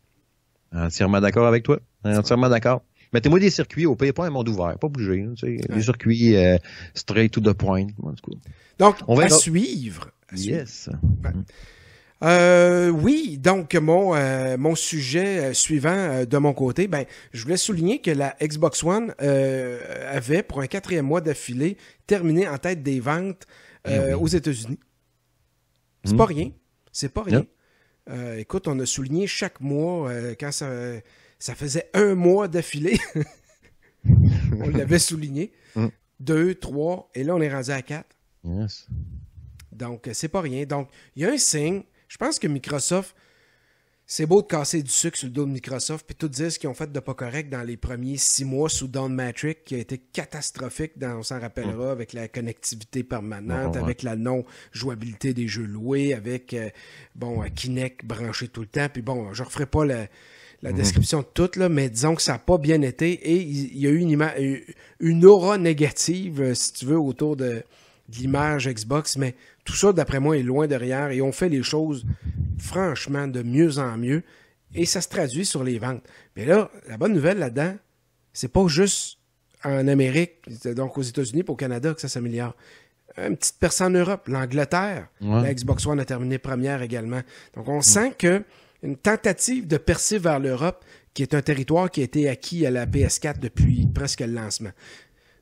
Entièrement 0.74 1.22
d'accord 1.22 1.48
avec 1.48 1.64
toi. 1.64 1.80
Entièrement 2.04 2.50
d'accord. 2.50 2.84
Mettez-moi 3.14 3.40
des 3.40 3.50
circuits 3.50 3.86
au 3.86 3.96
pays, 3.96 4.12
pas 4.12 4.26
un 4.26 4.30
monde 4.30 4.50
ouvert, 4.50 4.78
pas 4.78 4.90
bouger. 4.90 5.26
Des 5.42 5.82
circuits 5.82 6.36
euh, 6.36 6.58
straight 6.94 7.32
to 7.32 7.40
the 7.40 7.54
point. 7.54 7.88
Donc, 8.78 8.98
on 9.08 9.16
va 9.16 9.26
à 9.26 9.30
suivre. 9.30 10.12
yes. 10.36 10.90
Euh, 12.26 12.90
oui, 12.90 13.38
donc 13.38 13.76
mon, 13.76 14.16
euh, 14.16 14.58
mon 14.58 14.74
sujet 14.74 15.52
euh, 15.52 15.54
suivant 15.54 16.26
de 16.26 16.38
mon 16.38 16.54
côté, 16.54 16.88
ben, 16.88 17.06
je 17.34 17.44
voulais 17.44 17.58
souligner 17.58 18.02
que 18.02 18.10
la 18.10 18.36
Xbox 18.42 18.84
One 18.84 19.14
avait, 19.20 20.42
pour 20.42 20.62
un 20.62 20.68
quatrième 20.68 21.06
mois 21.06 21.22
d'affilée, 21.22 21.78
terminé 22.08 22.48
en 22.48 22.58
tête 22.58 22.82
des 22.82 23.00
ventes 23.00 23.46
eh 23.88 24.14
aux 24.14 24.28
États-Unis. 24.28 24.80
C'est 26.04 26.14
hmm. 26.14 26.18
pas 26.18 26.26
rien. 26.26 26.52
C'est 26.92 27.10
pas 27.10 27.24
rien. 27.24 27.46
écoute, 28.38 28.68
on 28.68 28.80
a 28.80 28.86
souligné 28.86 29.28
chaque 29.28 29.62
mois, 29.62 30.12
quand 30.40 30.52
ça, 30.52 30.70
ça 31.38 31.54
faisait 31.54 31.90
un 31.94 32.16
mois 32.16 32.48
d'affilée, 32.48 32.98
on 34.60 34.70
l'avait 34.70 35.00
souligné. 35.00 35.52
Hmm. 35.76 35.88
Deux, 36.20 36.56
trois, 36.56 37.10
et 37.14 37.24
là, 37.24 37.36
on 37.36 37.42
est 37.42 37.54
rendu 37.54 37.72
à 37.72 37.82
quatre. 37.84 38.16
Yes. 38.44 38.88
Donc, 39.72 40.10
c'est 40.14 40.30
pas 40.30 40.42
rien. 40.42 40.66
Donc, 40.66 40.90
il 41.16 41.24
y 41.24 41.26
a 41.26 41.32
un 41.32 41.38
signe 41.38 41.84
je 42.08 42.18
pense 42.18 42.40
que 42.40 42.48
Microsoft, 42.48 43.16
c'est 44.08 44.28
beau 44.28 44.42
de 44.42 44.48
casser 44.48 44.84
du 44.84 44.92
sucre 44.92 45.18
sur 45.18 45.28
le 45.28 45.34
dos 45.34 45.46
de 45.46 45.52
Microsoft 45.52 46.06
puis 46.06 46.16
tout 46.16 46.28
dire 46.28 46.52
ce 46.52 46.60
qu'ils 46.60 46.70
ont 46.70 46.76
fait 46.76 46.92
de 46.92 47.00
pas 47.00 47.16
correct 47.16 47.50
dans 47.50 47.64
les 47.64 47.76
premiers 47.76 48.18
six 48.18 48.46
mois 48.46 48.70
sous 48.70 48.88
Don 48.88 49.10
Matrix, 49.10 49.56
qui 49.66 49.74
a 49.74 49.80
été 49.80 49.98
catastrophique, 49.98 50.98
dans, 50.98 51.18
on 51.18 51.24
s'en 51.24 51.40
rappellera, 51.40 51.92
avec 51.92 52.14
la 52.14 52.28
connectivité 52.28 53.04
permanente, 53.04 53.76
avec 53.78 54.04
la 54.04 54.16
non-jouabilité 54.16 55.34
des 55.34 55.48
jeux 55.48 55.66
loués, 55.66 56.14
avec 56.14 56.54
euh, 56.54 56.70
bon 57.16 57.42
Kinect 57.50 58.06
branché 58.06 58.48
tout 58.48 58.62
le 58.62 58.68
temps. 58.68 58.88
Puis 58.94 59.02
bon, 59.02 59.34
je 59.34 59.42
referai 59.42 59.66
pas 59.66 59.86
la, 59.86 60.08
mhm. 60.62 60.74
description 60.74 61.22
de 61.22 61.28
tout, 61.34 61.50
là, 61.56 61.68
mais 61.68 61.90
disons 61.90 62.14
que 62.14 62.22
ça 62.22 62.34
n'a 62.34 62.40
pas 62.40 62.60
bien 62.60 62.84
été 62.84 63.12
et 63.12 63.42
il 63.42 63.78
y 63.78 63.88
a 63.88 63.90
eu 63.90 64.00
une, 64.00 64.62
une 65.00 65.26
aura 65.26 65.58
négative, 65.58 66.42
euh, 66.42 66.54
si 66.54 66.74
tu 66.74 66.86
veux, 66.86 67.00
autour 67.00 67.36
de 67.36 67.64
l'image 68.10 68.68
Xbox, 68.68 69.18
mais 69.18 69.34
tout 69.66 69.76
ça, 69.76 69.92
d'après 69.92 70.20
moi, 70.20 70.38
est 70.38 70.44
loin 70.44 70.68
derrière 70.68 71.12
et 71.12 71.22
on 71.22 71.32
fait 71.32 71.50
les 71.50 71.64
choses 71.64 72.06
franchement 72.58 73.28
de 73.28 73.42
mieux 73.42 73.78
en 73.80 73.98
mieux 73.98 74.24
et 74.74 74.86
ça 74.86 75.02
se 75.02 75.10
traduit 75.10 75.46
sur 75.46 75.64
les 75.64 75.80
ventes. 75.80 76.04
Mais 76.36 76.46
là, 76.46 76.70
la 76.88 76.98
bonne 76.98 77.14
nouvelle 77.14 77.40
là-dedans, 77.40 77.76
c'est 78.32 78.52
pas 78.52 78.68
juste 78.68 79.18
en 79.64 79.88
Amérique, 79.88 80.36
donc 80.76 80.98
aux 80.98 81.02
États-Unis 81.02 81.44
et 81.46 81.50
au 81.50 81.56
Canada 81.56 81.94
que 81.94 82.02
ça 82.02 82.08
s'améliore. 82.08 82.56
Une 83.18 83.38
petite 83.38 83.58
personne 83.60 83.96
en 83.96 84.00
Europe, 84.00 84.28
l'Angleterre, 84.28 85.08
la 85.22 85.54
Xbox 85.54 85.86
One 85.86 86.00
a 86.00 86.06
terminé 86.06 86.38
première 86.38 86.82
également. 86.82 87.22
Donc 87.56 87.68
on 87.68 87.82
sent 87.82 88.14
que 88.18 88.44
une 88.84 88.98
tentative 88.98 89.68
de 89.68 89.78
percer 89.78 90.20
vers 90.20 90.40
l'Europe, 90.40 90.84
qui 91.14 91.24
est 91.24 91.34
un 91.34 91.42
territoire 91.42 91.90
qui 91.90 92.02
a 92.02 92.04
été 92.04 92.28
acquis 92.28 92.66
à 92.66 92.72
la 92.72 92.86
PS4 92.86 93.40
depuis 93.40 93.88
presque 93.88 94.20
le 94.20 94.34
lancement. 94.34 94.72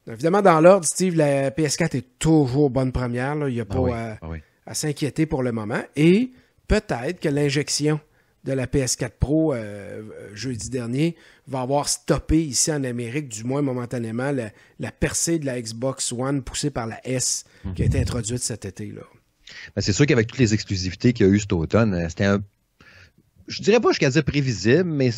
Évidemment, 0.07 0.41
dans 0.41 0.60
l'ordre, 0.60 0.86
Steve, 0.86 1.15
la 1.15 1.50
PS4 1.51 1.98
est 1.98 2.19
toujours 2.19 2.69
bonne 2.69 2.91
première. 2.91 3.36
Il 3.48 3.53
n'y 3.53 3.62
a 3.62 3.65
ah 3.69 3.74
pas 3.74 4.17
ah 4.22 4.29
à, 4.65 4.74
s'inquiéter 4.74 5.25
pour 5.25 5.43
le 5.43 5.51
moment. 5.51 5.81
Et 5.95 6.31
peut-être 6.67 7.19
que 7.19 7.29
l'injection 7.29 8.00
de 8.43 8.51
la 8.51 8.67
PS4 8.67 9.12
Pro 9.17 9.53
euh, 9.53 10.01
jeudi 10.33 10.69
dernier 10.69 11.15
va 11.48 11.62
avoir 11.62 11.88
stoppé 11.88 12.43
ici 12.43 12.72
en 12.72 12.83
Amérique, 12.83 13.29
du 13.29 13.45
moins 13.45 13.62
momentanément, 13.62 14.33
la, 14.77 14.91
percée 14.91 15.39
de 15.39 15.45
la 15.45 15.62
Xbox 15.62 16.12
One 16.12 16.43
poussée 16.43 16.69
par 16.69 16.88
la 16.88 17.00
S 17.07 17.45
qui 17.75 17.83
a 17.83 17.86
été 17.86 17.98
mhm. 17.98 18.03
introduite 18.03 18.43
cet 18.43 18.65
été. 18.65 18.88
là. 18.88 19.03
Ben, 19.75 19.81
c'est 19.81 19.93
sûr 19.93 20.05
qu'avec 20.05 20.27
toutes 20.27 20.39
les 20.39 20.53
exclusivités 20.53 21.13
qu'il 21.13 21.25
y 21.25 21.29
a 21.29 21.31
eu 21.31 21.39
cet 21.39 21.53
automne, 21.53 21.93
euh, 21.93 22.10
c'était 22.10 22.25
un. 22.25 22.43
Je 23.48 23.62
dirais 23.62 23.79
pas 23.79 23.89
jusqu'à 23.89 24.10
dire 24.10 24.24
prévisible, 24.24 24.86
mais 24.86 25.12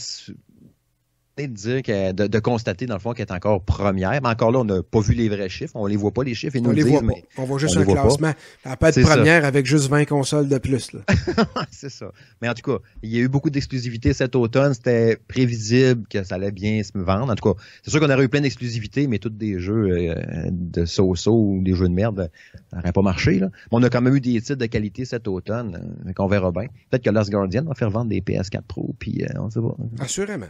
de 1.37 1.45
dire 1.47 1.83
que, 1.83 2.11
de, 2.13 2.39
constater 2.39 2.85
dans 2.85 2.95
le 2.95 2.99
fond 2.99 3.13
qu'elle 3.13 3.27
est 3.27 3.33
encore 3.33 3.61
première. 3.61 4.21
Mais 4.21 4.29
encore 4.29 4.51
là, 4.51 4.59
on 4.59 4.65
n'a 4.65 4.81
pas 4.81 5.01
vu 5.01 5.13
les 5.13 5.27
vrais 5.27 5.49
chiffres. 5.49 5.73
On 5.75 5.85
les 5.85 5.97
voit 5.97 6.11
pas 6.11 6.23
les 6.23 6.33
chiffres. 6.33 6.55
Ils 6.55 6.63
nous 6.63 6.69
on 6.69 6.73
les 6.73 6.83
disent, 6.83 6.91
voit 6.93 7.01
pas. 7.01 7.13
on 7.37 7.43
voit 7.43 7.59
juste 7.59 7.77
un 7.77 7.83
classement. 7.83 8.33
Elle 8.63 8.77
peut 8.77 8.85
être 8.87 9.01
première 9.01 9.45
avec 9.45 9.65
juste 9.65 9.89
20 9.89 10.05
consoles 10.05 10.47
de 10.47 10.57
plus. 10.57 10.91
c'est 11.71 11.89
ça. 11.89 12.11
Mais 12.41 12.49
en 12.49 12.53
tout 12.53 12.71
cas, 12.71 12.83
il 13.03 13.09
y 13.09 13.17
a 13.17 13.21
eu 13.21 13.27
beaucoup 13.27 13.49
d'exclusivité 13.49 14.13
cet 14.13 14.35
automne. 14.35 14.73
C'était 14.73 15.17
prévisible 15.27 16.07
que 16.09 16.23
ça 16.23 16.35
allait 16.35 16.51
bien 16.51 16.81
se 16.83 16.97
vendre. 16.97 17.31
En 17.31 17.35
tout 17.35 17.53
cas, 17.53 17.59
c'est 17.83 17.91
sûr 17.91 17.99
qu'on 17.99 18.09
aurait 18.09 18.23
eu 18.23 18.29
plein 18.29 18.41
d'exclusivités, 18.41 19.07
mais 19.07 19.19
tous 19.19 19.29
des 19.29 19.59
jeux 19.59 19.89
euh, 19.89 20.15
de 20.51 20.85
so-so 20.85 21.33
ou 21.33 21.61
des 21.61 21.73
jeux 21.73 21.89
de 21.89 21.93
merde, 21.93 22.31
ça 22.71 22.77
n'aurait 22.77 22.93
pas 22.93 23.01
marché. 23.01 23.39
Là. 23.39 23.49
Mais 23.71 23.77
on 23.77 23.83
a 23.83 23.89
quand 23.89 24.01
même 24.01 24.15
eu 24.15 24.21
des 24.21 24.39
titres 24.41 24.55
de 24.55 24.65
qualité 24.65 25.05
cet 25.05 25.27
automne. 25.27 25.95
Euh, 26.07 26.13
qu'on 26.13 26.27
verra 26.27 26.51
bien. 26.51 26.67
Peut-être 26.89 27.03
que 27.03 27.09
Last 27.09 27.29
Guardian 27.29 27.63
va 27.65 27.73
faire 27.73 27.89
vendre 27.89 28.09
des 28.09 28.21
PS4 28.21 28.61
Pro. 28.61 28.95
Puis 28.99 29.23
euh, 29.23 29.39
on 29.39 29.49
sait 29.49 29.59
pas. 29.59 29.75
Assurément. 29.99 30.47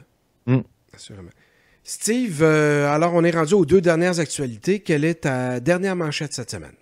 Steve, 1.84 2.40
euh, 2.42 2.92
alors 2.92 3.14
on 3.14 3.24
est 3.24 3.32
rendu 3.32 3.54
aux 3.54 3.66
deux 3.66 3.82
dernières 3.82 4.20
actualités. 4.20 4.80
Quelle 4.80 5.06
est 5.06 5.22
ta 5.22 5.60
dernière 5.60 5.96
manchette 5.96 6.34
cette 6.34 6.50
semaine? 6.50 6.74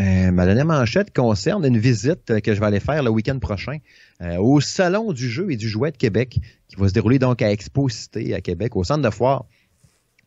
Euh, 0.00 0.32
ma 0.32 0.46
dernière 0.46 0.64
manchette 0.64 1.14
concerne 1.14 1.64
une 1.64 1.78
visite 1.78 2.40
que 2.40 2.54
je 2.54 2.58
vais 2.58 2.66
aller 2.66 2.80
faire 2.80 3.02
le 3.02 3.10
week-end 3.10 3.38
prochain 3.38 3.76
euh, 4.22 4.38
au 4.38 4.60
Salon 4.60 5.12
du 5.12 5.28
jeu 5.28 5.52
et 5.52 5.56
du 5.56 5.68
jouet 5.68 5.92
de 5.92 5.96
Québec, 5.96 6.38
qui 6.66 6.76
va 6.76 6.88
se 6.88 6.92
dérouler 6.92 7.18
donc 7.18 7.42
à 7.42 7.52
Expo 7.52 7.88
Cité 7.88 8.34
à 8.34 8.40
Québec, 8.40 8.74
au 8.74 8.84
centre 8.84 9.02
de 9.02 9.14
foire. 9.14 9.44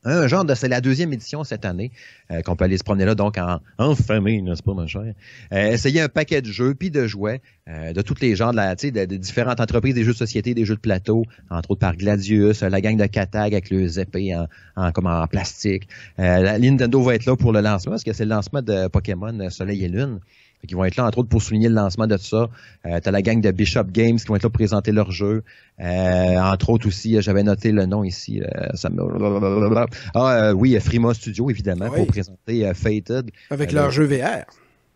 Un 0.05 0.27
genre 0.27 0.45
de, 0.45 0.55
c'est 0.55 0.67
la 0.67 0.81
deuxième 0.81 1.11
édition 1.13 1.43
cette 1.43 1.65
année. 1.65 1.91
qu'on 2.45 2.55
peut 2.55 2.65
aller 2.65 2.77
se 2.77 2.83
promener 2.83 3.05
là, 3.05 3.15
donc 3.15 3.37
en, 3.37 3.95
famille, 3.95 4.41
n'est-ce 4.41 4.63
pas, 4.63 4.73
mon 4.73 4.87
cher? 4.87 5.13
essayer 5.51 6.01
un 6.01 6.09
paquet 6.09 6.41
de 6.41 6.47
jeux, 6.47 6.73
puis 6.73 6.91
de 6.91 7.07
jouets 7.07 7.41
de 7.67 8.01
tous 8.01 8.19
les 8.21 8.35
genres, 8.35 8.51
de, 8.51 8.57
la, 8.57 8.75
de, 8.75 9.05
de, 9.05 9.15
différentes 9.15 9.59
entreprises, 9.59 9.95
des 9.95 10.03
jeux 10.03 10.13
de 10.13 10.17
société, 10.17 10.53
des 10.53 10.65
jeux 10.65 10.75
de 10.75 10.79
plateau, 10.79 11.23
entre 11.49 11.71
autres 11.71 11.79
par 11.79 11.95
Gladius, 11.95 12.61
la 12.61 12.81
gang 12.81 12.97
de 12.97 13.05
Catag 13.05 13.53
avec 13.53 13.69
les 13.69 13.99
épées 13.99 14.35
en, 14.35 14.47
en, 14.75 14.91
comme 14.91 15.07
en 15.07 15.25
plastique. 15.27 15.87
la 16.17 16.59
Nintendo 16.59 17.01
va 17.01 17.15
être 17.15 17.25
là 17.25 17.35
pour 17.35 17.51
le 17.51 17.61
lancement, 17.61 17.91
parce 17.91 18.03
que 18.03 18.13
c'est 18.13 18.25
le 18.25 18.31
lancement 18.31 18.61
de 18.61 18.87
Pokémon 18.87 19.49
Soleil 19.49 19.83
et 19.83 19.89
Lune 19.89 20.19
qui 20.67 20.73
vont 20.73 20.85
être 20.85 20.95
là, 20.95 21.05
entre 21.05 21.19
autres, 21.19 21.29
pour 21.29 21.41
souligner 21.41 21.69
le 21.69 21.75
lancement 21.75 22.07
de 22.07 22.17
ça. 22.17 22.49
Euh, 22.85 22.99
tu 23.01 23.09
as 23.09 23.11
la 23.11 23.21
gang 23.21 23.41
de 23.41 23.51
Bishop 23.51 23.85
Games 23.91 24.17
qui 24.17 24.25
vont 24.27 24.35
être 24.35 24.43
là 24.43 24.49
pour 24.49 24.57
présenter 24.57 24.91
leur 24.91 25.11
jeu. 25.11 25.43
Euh, 25.79 26.37
entre 26.39 26.69
autres 26.69 26.87
aussi, 26.87 27.21
j'avais 27.21 27.43
noté 27.43 27.71
le 27.71 27.85
nom 27.85 28.03
ici. 28.03 28.41
Euh, 28.41 28.69
ça 28.73 28.89
me... 28.89 29.01
Ah 30.13 30.53
oui, 30.53 30.77
Frima 30.79 31.13
Studio, 31.13 31.49
évidemment, 31.49 31.89
pour 31.89 32.07
présenter 32.07 32.73
Fated. 32.73 33.31
Avec 33.49 33.71
leur 33.71 33.91
jeu 33.91 34.05
VR. 34.05 34.45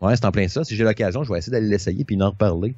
Ouais, 0.02 0.16
c'est 0.16 0.24
en 0.24 0.32
plein 0.32 0.48
ça. 0.48 0.64
Si 0.64 0.78
j'ai 0.78 0.86
l'occasion, 0.86 1.24
je 1.24 1.32
vais 1.32 1.40
essayer 1.40 1.52
d'aller 1.52 1.68
l'essayer 1.68 2.06
puis 2.06 2.18
en 2.22 2.30
reparler. 2.30 2.74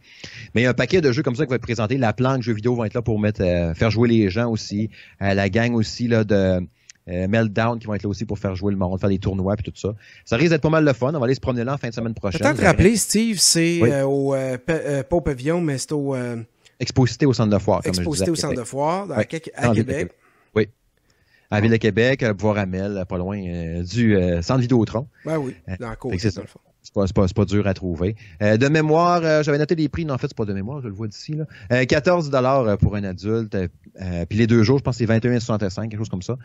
Mais 0.56 0.62
il 0.62 0.64
y 0.64 0.68
a 0.68 0.72
un 0.72 0.74
paquet 0.74 1.02
de 1.02 1.12
jeux 1.12 1.22
comme 1.22 1.36
ça 1.36 1.46
qui 1.46 1.52
va 1.52 1.58
être 1.58 1.62
présenté. 1.62 1.98
La 1.98 2.14
planque 2.14 2.42
jeux 2.42 2.54
vidéo 2.54 2.74
vont 2.74 2.84
être 2.84 2.96
là 2.96 3.04
pour 3.04 3.20
mettre, 3.20 3.44
faire 3.76 3.92
jouer 3.92 4.10
les 4.10 4.30
gens 4.32 4.50
aussi. 4.50 4.90
la 5.20 5.50
gang 5.50 5.76
aussi 5.76 6.08
là 6.08 6.24
de 6.24 6.66
euh, 7.08 7.28
Meltdown 7.28 7.80
qui 7.80 7.88
vont 7.88 7.94
être 7.94 8.04
là 8.04 8.10
aussi 8.10 8.26
pour 8.26 8.38
faire 8.38 8.56
jouer 8.56 8.72
le 8.72 8.78
monde, 8.78 9.00
faire 9.00 9.10
des 9.10 9.20
tournois 9.20 9.56
et 9.58 9.64
tout 9.64 9.72
ça. 9.76 9.96
Ça 10.24 10.38
risque 10.38 10.52
d'être 10.52 10.62
pas 10.62 10.70
mal 10.70 10.86
de 10.86 10.94
fun. 10.94 11.14
On 11.14 11.20
va 11.20 11.26
aller 11.26 11.36
se 11.36 11.40
promener 11.40 11.64
là 11.64 11.74
en 11.74 11.78
fin 11.78 11.90
de 11.90 11.94
semaine 11.94 12.14
prochaine. 12.14 12.42
Peut-être 12.42 12.64
rappeler, 12.64 12.96
Steve, 12.96 13.38
c'est 13.40 13.82
euh, 13.82 14.06
au 14.06 14.36
euh, 14.36 14.58
pas 14.58 15.16
au 15.16 15.22
pavillon, 15.22 15.62
mais 15.62 15.78
c'est 15.78 15.94
au 15.94 16.16
Exposité 16.80 17.28
au 17.28 17.34
centre 17.34 17.52
de 17.52 17.60
foire. 17.60 17.82
Comme 17.84 17.90
Exposité 17.90 18.32
au 18.32 18.36
centre 18.36 18.56
de 18.56 18.64
foire 18.64 19.08
à, 19.12 19.24
Québec. 19.24 20.12
Oui. 20.56 20.68
À 21.52 21.56
la 21.56 21.62
ville 21.62 21.72
de 21.72 21.78
Québec, 21.78 22.24
à 22.24 22.34
Bois-Ramel, 22.34 23.04
pas 23.08 23.18
loin 23.18 23.40
du 23.84 24.18
centre 24.42 24.62
Vidéotron. 24.62 25.08
Ben 25.26 25.38
oui, 25.38 25.56
dans 25.80 25.90
la 25.90 25.96
côte, 25.96 26.12
dans 26.12 26.42
le 26.42 26.48
fond. 26.48 26.60
C'est 26.84 26.94
pas, 26.94 27.06
pas, 27.06 27.28
pas, 27.28 27.46
dur 27.46 27.68
à 27.68 27.74
trouver. 27.74 28.16
Euh, 28.42 28.58
de 28.58 28.68
mémoire, 28.68 29.22
euh, 29.24 29.44
j'avais 29.44 29.60
noté 29.60 29.76
les 29.76 29.88
prix. 29.88 30.04
Non, 30.04 30.16
en 30.16 30.18
fait, 30.18 30.28
c'est 30.28 30.38
pas 30.38 30.46
de 30.46 30.54
mémoire, 30.54 30.82
je 30.82 30.88
le 30.88 30.94
vois 30.94 31.08
d'ici. 31.08 31.38
Euh, 31.72 31.86
14 31.86 32.32
dollars 32.32 32.78
pour 32.80 32.96
un 32.96 33.04
adulte. 33.04 33.56
Euh, 33.56 34.26
puis 34.28 34.40
les 34.40 34.48
deux 34.48 34.64
jours, 34.64 34.80
je 34.80 34.84
pense 34.84 34.98
que 34.98 35.06
c'est 35.06 35.12
21,65, 35.12 35.90
quelque 35.90 35.98
chose 36.00 36.10
comme 36.10 36.24
ça. 36.24 36.38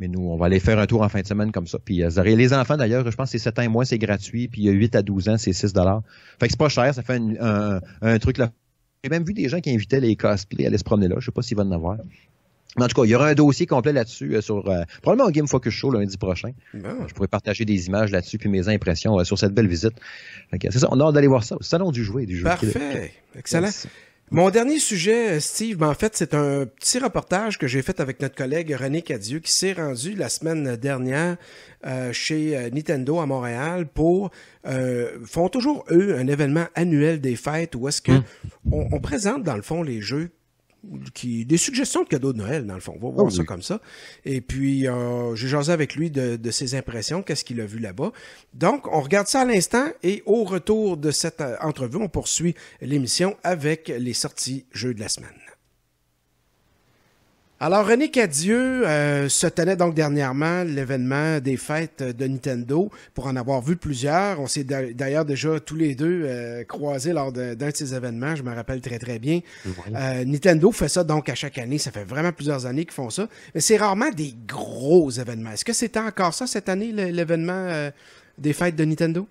Mais 0.00 0.08
nous, 0.08 0.20
on 0.20 0.36
va 0.36 0.46
aller 0.46 0.58
faire 0.58 0.80
un 0.80 0.86
tour 0.86 1.02
en 1.02 1.08
fin 1.08 1.20
de 1.20 1.26
semaine 1.26 1.52
comme 1.52 1.68
ça. 1.68 1.78
Puis 1.78 2.02
les 2.02 2.54
enfants, 2.54 2.76
d'ailleurs, 2.76 3.08
je 3.08 3.16
pense 3.16 3.30
que 3.30 3.38
c'est 3.38 3.44
7 3.44 3.60
ans 3.60 3.62
et 3.62 3.68
moins, 3.68 3.84
c'est 3.84 3.98
gratuit. 3.98 4.48
Puis 4.48 4.64
8 4.64 4.96
à 4.96 5.02
12 5.02 5.28
ans, 5.28 5.38
c'est 5.38 5.52
6 5.52 5.72
dollars. 5.72 6.02
Fait 6.40 6.46
que 6.46 6.52
c'est 6.52 6.58
pas 6.58 6.68
cher, 6.68 6.92
ça 6.92 7.02
fait 7.02 7.20
un, 7.40 7.80
un, 8.02 8.18
truc 8.18 8.38
là. 8.38 8.50
J'ai 9.04 9.10
même 9.10 9.24
vu 9.24 9.34
des 9.34 9.48
gens 9.48 9.60
qui 9.60 9.70
invitaient 9.70 10.00
les 10.00 10.16
cosplays 10.16 10.64
à 10.64 10.68
aller 10.68 10.78
se 10.78 10.84
promener 10.84 11.08
là. 11.08 11.16
Je 11.18 11.26
sais 11.26 11.32
pas 11.32 11.42
s'ils 11.42 11.56
vont 11.56 11.64
en 11.64 11.72
avoir. 11.72 11.98
En 12.76 12.88
tout 12.88 13.00
cas, 13.00 13.06
il 13.06 13.10
y 13.10 13.14
aura 13.14 13.28
un 13.28 13.34
dossier 13.34 13.66
complet 13.66 13.92
là-dessus 13.92 14.34
euh, 14.34 14.40
sur 14.40 14.68
euh, 14.68 14.82
probablement 15.02 15.28
au 15.28 15.32
Game 15.32 15.46
Focus 15.46 15.72
Show 15.72 15.90
lundi 15.90 16.16
prochain. 16.16 16.50
Je 16.72 17.14
pourrais 17.14 17.28
partager 17.28 17.64
des 17.64 17.86
images 17.86 18.10
là-dessus 18.10 18.38
puis 18.38 18.48
mes 18.48 18.68
impressions 18.68 19.18
euh, 19.18 19.24
sur 19.24 19.38
cette 19.38 19.52
belle 19.52 19.68
visite. 19.68 19.94
C'est 20.60 20.78
ça, 20.78 20.88
on 20.90 21.00
a 21.00 21.04
hâte 21.04 21.14
d'aller 21.14 21.28
voir 21.28 21.44
ça 21.44 21.56
au 21.56 21.62
salon 21.62 21.90
du 21.90 22.04
jouet 22.04 22.26
du 22.26 22.36
jeu. 22.36 22.44
Parfait, 22.44 23.12
excellent. 23.36 23.70
Mon 24.30 24.48
dernier 24.48 24.78
sujet, 24.78 25.38
Steve, 25.38 25.76
ben, 25.76 25.88
en 25.88 25.94
fait, 25.94 26.16
c'est 26.16 26.32
un 26.34 26.64
petit 26.64 26.98
reportage 26.98 27.58
que 27.58 27.66
j'ai 27.66 27.82
fait 27.82 28.00
avec 28.00 28.20
notre 28.20 28.34
collègue 28.34 28.74
René 28.74 29.02
Cadieux 29.02 29.38
qui 29.38 29.52
s'est 29.52 29.74
rendu 29.74 30.14
la 30.14 30.30
semaine 30.30 30.76
dernière 30.76 31.36
chez 32.12 32.70
Nintendo 32.72 33.20
à 33.20 33.26
Montréal 33.26 33.86
pour 33.86 34.30
font 35.26 35.48
toujours 35.50 35.84
eux 35.90 36.16
un 36.18 36.26
événement 36.26 36.64
annuel 36.74 37.20
des 37.20 37.36
fêtes 37.36 37.74
où 37.76 37.86
est-ce 37.86 38.00
que 38.00 38.12
hmm. 38.12 38.22
on 38.72 38.98
présente 38.98 39.42
dans 39.42 39.56
le 39.56 39.62
fond 39.62 39.82
les 39.82 40.00
jeux 40.00 40.30
qui 41.12 41.44
des 41.44 41.56
suggestions 41.56 42.02
de 42.02 42.08
cadeaux 42.08 42.32
de 42.32 42.38
Noël 42.38 42.66
dans 42.66 42.74
le 42.74 42.80
fond. 42.80 42.96
On 43.00 43.08
va 43.08 43.14
voir 43.14 43.26
ah 43.28 43.34
ça 43.34 43.44
comme 43.44 43.62
ça. 43.62 43.80
Et 44.24 44.40
puis 44.40 44.86
euh, 44.86 45.34
j'ai 45.34 45.48
jasé 45.48 45.72
avec 45.72 45.94
lui 45.94 46.10
de, 46.10 46.36
de 46.36 46.50
ses 46.50 46.74
impressions, 46.74 47.22
qu'est-ce 47.22 47.44
qu'il 47.44 47.60
a 47.60 47.66
vu 47.66 47.78
là-bas. 47.78 48.12
Donc 48.52 48.86
on 48.92 49.00
regarde 49.00 49.26
ça 49.26 49.42
à 49.42 49.44
l'instant 49.44 49.86
et 50.02 50.22
au 50.26 50.44
retour 50.44 50.96
de 50.96 51.10
cette 51.10 51.40
euh, 51.40 51.56
entrevue, 51.60 51.98
on 51.98 52.08
poursuit 52.08 52.54
l'émission 52.80 53.36
avec 53.42 53.88
les 53.88 54.14
sorties 54.14 54.66
jeux 54.72 54.94
de 54.94 55.00
la 55.00 55.08
semaine. 55.08 55.43
Alors, 57.64 57.86
René 57.86 58.10
Cadieux 58.10 58.86
euh, 58.86 59.30
se 59.30 59.46
tenait 59.46 59.76
donc 59.76 59.94
dernièrement 59.94 60.64
l'événement 60.64 61.40
des 61.40 61.56
fêtes 61.56 62.02
de 62.02 62.26
Nintendo 62.26 62.90
pour 63.14 63.26
en 63.26 63.36
avoir 63.36 63.62
vu 63.62 63.76
plusieurs. 63.76 64.38
On 64.38 64.46
s'est 64.46 64.64
d'ailleurs 64.64 65.24
déjà 65.24 65.58
tous 65.60 65.74
les 65.74 65.94
deux 65.94 66.24
euh, 66.26 66.64
croisés 66.64 67.14
lors 67.14 67.32
d'un 67.32 67.54
de, 67.54 67.70
ces 67.72 67.94
événements. 67.94 68.36
Je 68.36 68.42
me 68.42 68.54
rappelle 68.54 68.82
très 68.82 68.98
très 68.98 69.18
bien. 69.18 69.40
Euh, 69.94 70.26
Nintendo 70.26 70.70
fait 70.72 70.88
ça 70.88 71.04
donc 71.04 71.30
à 71.30 71.34
chaque 71.34 71.56
année. 71.56 71.78
Ça 71.78 71.90
fait 71.90 72.04
vraiment 72.04 72.32
plusieurs 72.32 72.66
années 72.66 72.84
qu'ils 72.84 72.92
font 72.92 73.08
ça. 73.08 73.28
Mais 73.54 73.62
c'est 73.62 73.78
rarement 73.78 74.10
des 74.10 74.34
gros 74.46 75.10
événements. 75.10 75.52
Est-ce 75.52 75.64
que 75.64 75.72
c'était 75.72 76.00
encore 76.00 76.34
ça 76.34 76.46
cette 76.46 76.68
année, 76.68 76.92
l'événement 76.92 77.88
des 78.36 78.52
fêtes 78.52 78.76
de 78.76 78.84
Nintendo? 78.84 79.26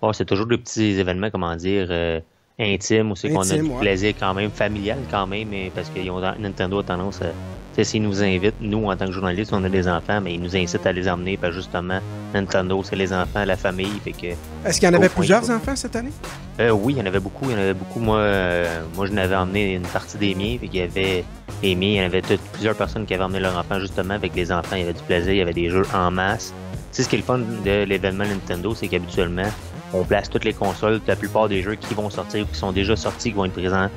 Oh, 0.00 0.14
c'est 0.14 0.24
toujours 0.24 0.46
des 0.46 0.56
petits 0.56 0.98
événements, 0.98 1.30
comment 1.30 1.54
dire 1.54 2.22
intime, 2.58 3.12
aussi 3.12 3.30
qu'on 3.30 3.48
a 3.48 3.56
du 3.56 3.70
plaisir 3.70 4.14
quand 4.18 4.34
même 4.34 4.50
familial 4.50 4.98
quand 5.10 5.26
même, 5.26 5.48
parce 5.74 5.88
que 5.90 6.00
Nintendo 6.40 6.80
a 6.80 6.82
tendance 6.82 7.20
à, 7.22 7.84
s'ils 7.84 8.02
nous 8.02 8.22
invitent, 8.22 8.56
nous 8.60 8.86
en 8.86 8.96
tant 8.96 9.06
que 9.06 9.12
journalistes, 9.12 9.52
on 9.52 9.62
a 9.62 9.68
des 9.68 9.86
enfants, 9.86 10.20
mais 10.20 10.34
ils 10.34 10.40
nous 10.40 10.56
incitent 10.56 10.86
à 10.86 10.92
les 10.92 11.08
emmener, 11.08 11.36
parce 11.36 11.54
justement, 11.54 12.00
Nintendo, 12.34 12.82
c'est 12.82 12.96
les 12.96 13.12
enfants, 13.12 13.44
la 13.44 13.56
famille, 13.56 14.00
fait 14.02 14.12
que... 14.12 14.26
Est-ce 14.66 14.80
qu'il 14.80 14.88
y 14.88 14.92
en 14.92 14.94
avait 14.94 15.08
plusieurs 15.08 15.48
enfants 15.50 15.76
cette 15.76 15.94
année? 15.94 16.10
Euh, 16.58 16.70
oui, 16.70 16.94
il 16.94 16.98
y 16.98 17.02
en 17.02 17.06
avait 17.06 17.20
beaucoup, 17.20 17.44
il 17.44 17.52
y 17.52 17.54
en 17.54 17.58
avait 17.58 17.74
beaucoup. 17.74 18.00
Moi, 18.00 18.18
euh, 18.18 18.82
moi 18.96 19.06
je 19.06 19.12
n'avais 19.12 19.36
emmené 19.36 19.74
une 19.74 19.82
partie 19.82 20.18
des 20.18 20.34
miens, 20.34 20.56
fait 20.60 20.66
qu'il 20.66 20.80
y 20.80 20.82
avait 20.82 21.24
les 21.62 21.74
miens, 21.76 21.86
il 21.86 21.96
y 21.96 22.00
en 22.00 22.06
avait 22.06 22.22
plusieurs 22.52 22.74
personnes 22.74 23.06
qui 23.06 23.14
avaient 23.14 23.24
emmené 23.24 23.40
leurs 23.40 23.56
enfants 23.56 23.78
justement, 23.78 24.14
avec 24.14 24.34
les 24.34 24.50
enfants, 24.50 24.74
il 24.74 24.80
y 24.80 24.82
avait 24.82 24.92
du 24.92 25.02
plaisir, 25.02 25.32
il 25.32 25.38
y 25.38 25.42
avait 25.42 25.52
des 25.52 25.70
jeux 25.70 25.86
en 25.94 26.10
masse. 26.10 26.52
Tu 26.90 26.96
sais, 26.96 27.02
ce 27.04 27.08
qui 27.08 27.16
est 27.16 27.18
le 27.18 27.24
fun 27.24 27.38
de 27.38 27.84
l'événement 27.84 28.24
Nintendo, 28.24 28.74
c'est 28.74 28.88
qu'habituellement, 28.88 29.48
on 29.92 30.04
place 30.04 30.28
toutes 30.28 30.44
les 30.44 30.52
consoles, 30.52 31.00
la 31.06 31.16
plupart 31.16 31.48
des 31.48 31.62
jeux 31.62 31.74
qui 31.74 31.94
vont 31.94 32.10
sortir 32.10 32.44
ou 32.44 32.46
qui 32.46 32.58
sont 32.58 32.72
déjà 32.72 32.96
sortis, 32.96 33.30
qui 33.30 33.36
vont 33.36 33.46
être 33.46 33.52
présents 33.52 33.88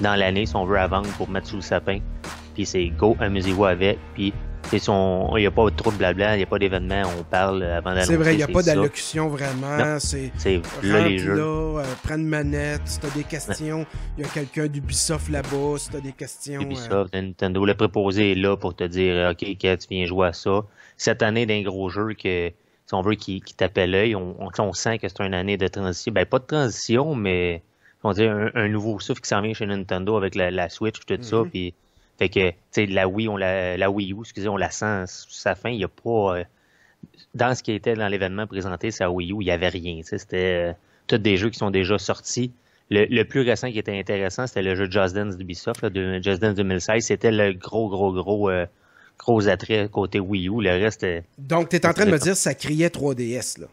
dans 0.00 0.14
l'année, 0.14 0.46
si 0.46 0.56
on 0.56 0.64
veut 0.64 0.78
à 0.78 0.86
vendre 0.86 1.08
pour 1.16 1.28
mettre 1.28 1.48
sous 1.48 1.56
le 1.56 1.62
sapin. 1.62 2.00
Puis 2.54 2.66
c'est 2.66 2.86
go, 2.88 3.16
amusez-vous 3.20 3.64
avec. 3.64 3.98
Puis 4.14 4.32
il 4.72 4.80
n'y 5.36 5.46
a 5.46 5.50
pas 5.50 5.70
trop 5.70 5.90
de 5.90 5.96
blabla, 5.96 6.34
il 6.34 6.38
n'y 6.38 6.42
a 6.42 6.46
pas 6.46 6.58
d'événement, 6.58 7.02
on 7.18 7.22
parle 7.22 7.62
avant 7.62 7.90
d'annoncer. 7.90 8.08
C'est 8.08 8.16
vrai, 8.16 8.34
il 8.34 8.38
n'y 8.38 8.42
a 8.42 8.48
pas 8.48 8.62
d'allocution 8.62 9.28
vraiment. 9.28 9.98
C'est 9.98 10.30
là 10.82 11.08
les 11.08 11.18
jeux. 11.18 11.36
Là, 11.36 11.80
euh, 11.80 11.84
prendre 12.02 12.24
manette, 12.24 12.82
si 12.84 13.00
t'as 13.00 13.10
des 13.10 13.24
questions, 13.24 13.86
il 14.16 14.24
y 14.24 14.26
a 14.26 14.30
quelqu'un 14.30 14.66
d'Ubisoft 14.66 15.30
là-bas, 15.30 15.78
si 15.78 15.90
t'as 15.90 16.00
des 16.00 16.12
questions. 16.12 16.60
Ubisoft, 16.60 17.14
euh... 17.14 17.22
Nintendo, 17.22 17.64
le 17.64 17.74
préposé 17.74 18.32
est 18.32 18.34
là 18.34 18.56
pour 18.56 18.74
te 18.74 18.84
dire, 18.84 19.30
OK, 19.30 19.38
tu 19.38 19.76
viens 19.90 20.06
jouer 20.06 20.28
à 20.28 20.32
ça. 20.32 20.64
Cette 20.96 21.22
année 21.22 21.46
d'un 21.46 21.62
gros 21.62 21.88
jeu 21.88 22.14
que 22.14 22.52
si 22.88 22.94
on 22.94 23.02
veut, 23.02 23.16
qui, 23.16 23.42
qui 23.42 23.54
t'appelle 23.54 23.90
l'œil. 23.90 24.14
On, 24.14 24.34
on, 24.38 24.72
sent 24.72 24.98
que 24.98 25.08
c'est 25.08 25.20
une 25.20 25.34
année 25.34 25.58
de 25.58 25.68
transition. 25.68 26.10
Ben, 26.10 26.24
pas 26.24 26.38
de 26.38 26.46
transition, 26.46 27.14
mais 27.14 27.62
on 28.02 28.12
dirait 28.12 28.28
un, 28.28 28.50
un 28.54 28.68
nouveau 28.68 28.98
souffle 28.98 29.20
qui 29.20 29.28
s'en 29.28 29.42
vient 29.42 29.52
chez 29.52 29.66
Nintendo 29.66 30.16
avec 30.16 30.34
la, 30.34 30.50
la 30.50 30.70
Switch, 30.70 30.98
tout 31.00 31.16
ça. 31.20 31.36
Mm-hmm. 31.36 31.50
Puis, 31.50 31.74
fait 32.18 32.30
que, 32.30 32.50
tu 32.50 32.56
sais, 32.70 32.86
la 32.86 33.06
Wii, 33.06 33.28
on 33.28 33.36
la, 33.36 33.76
la 33.76 33.90
Wii 33.90 34.14
U, 34.14 34.20
excusez, 34.20 34.48
on 34.48 34.56
la 34.56 34.70
sent 34.70 35.04
sa 35.06 35.54
fin. 35.54 35.68
Il 35.68 35.76
n'y 35.76 35.84
a 35.84 35.88
pas. 35.88 36.38
Euh, 36.38 36.44
dans 37.34 37.54
ce 37.54 37.62
qui 37.62 37.72
était 37.72 37.94
dans 37.94 38.08
l'événement 38.08 38.46
présenté, 38.46 38.90
c'est 38.90 39.04
la 39.04 39.10
Wii 39.10 39.32
U, 39.32 39.36
il 39.40 39.44
n'y 39.44 39.50
avait 39.50 39.68
rien. 39.68 40.00
C'était 40.02 40.70
euh, 40.70 40.72
tous 41.08 41.18
des 41.18 41.36
jeux 41.36 41.50
qui 41.50 41.58
sont 41.58 41.70
déjà 41.70 41.98
sortis. 41.98 42.52
Le, 42.90 43.04
le, 43.04 43.24
plus 43.24 43.42
récent 43.42 43.70
qui 43.70 43.78
était 43.78 43.98
intéressant, 43.98 44.46
c'était 44.46 44.62
le 44.62 44.74
jeu 44.74 44.90
Just 44.90 45.14
Dance 45.14 45.36
d'Ubisoft, 45.36 45.84
de 45.84 46.22
Just 46.22 46.40
Dance 46.40 46.54
2016. 46.54 47.04
C'était 47.04 47.30
le 47.30 47.52
gros, 47.52 47.90
gros, 47.90 48.14
gros 48.14 48.48
euh, 48.48 48.64
gros 49.18 49.48
attrait 49.48 49.88
côté 49.90 50.20
Wii 50.20 50.48
U. 50.48 50.62
Le 50.62 50.70
reste. 50.70 51.06
Donc, 51.38 51.68
tu 51.68 51.76
es 51.76 51.86
en 51.86 51.92
train 51.92 52.06
de 52.06 52.10
me 52.10 52.18
dire 52.18 52.32
que 52.32 52.38
ça 52.38 52.54
criait 52.54 52.88
3DS, 52.88 53.60
là. 53.60 53.66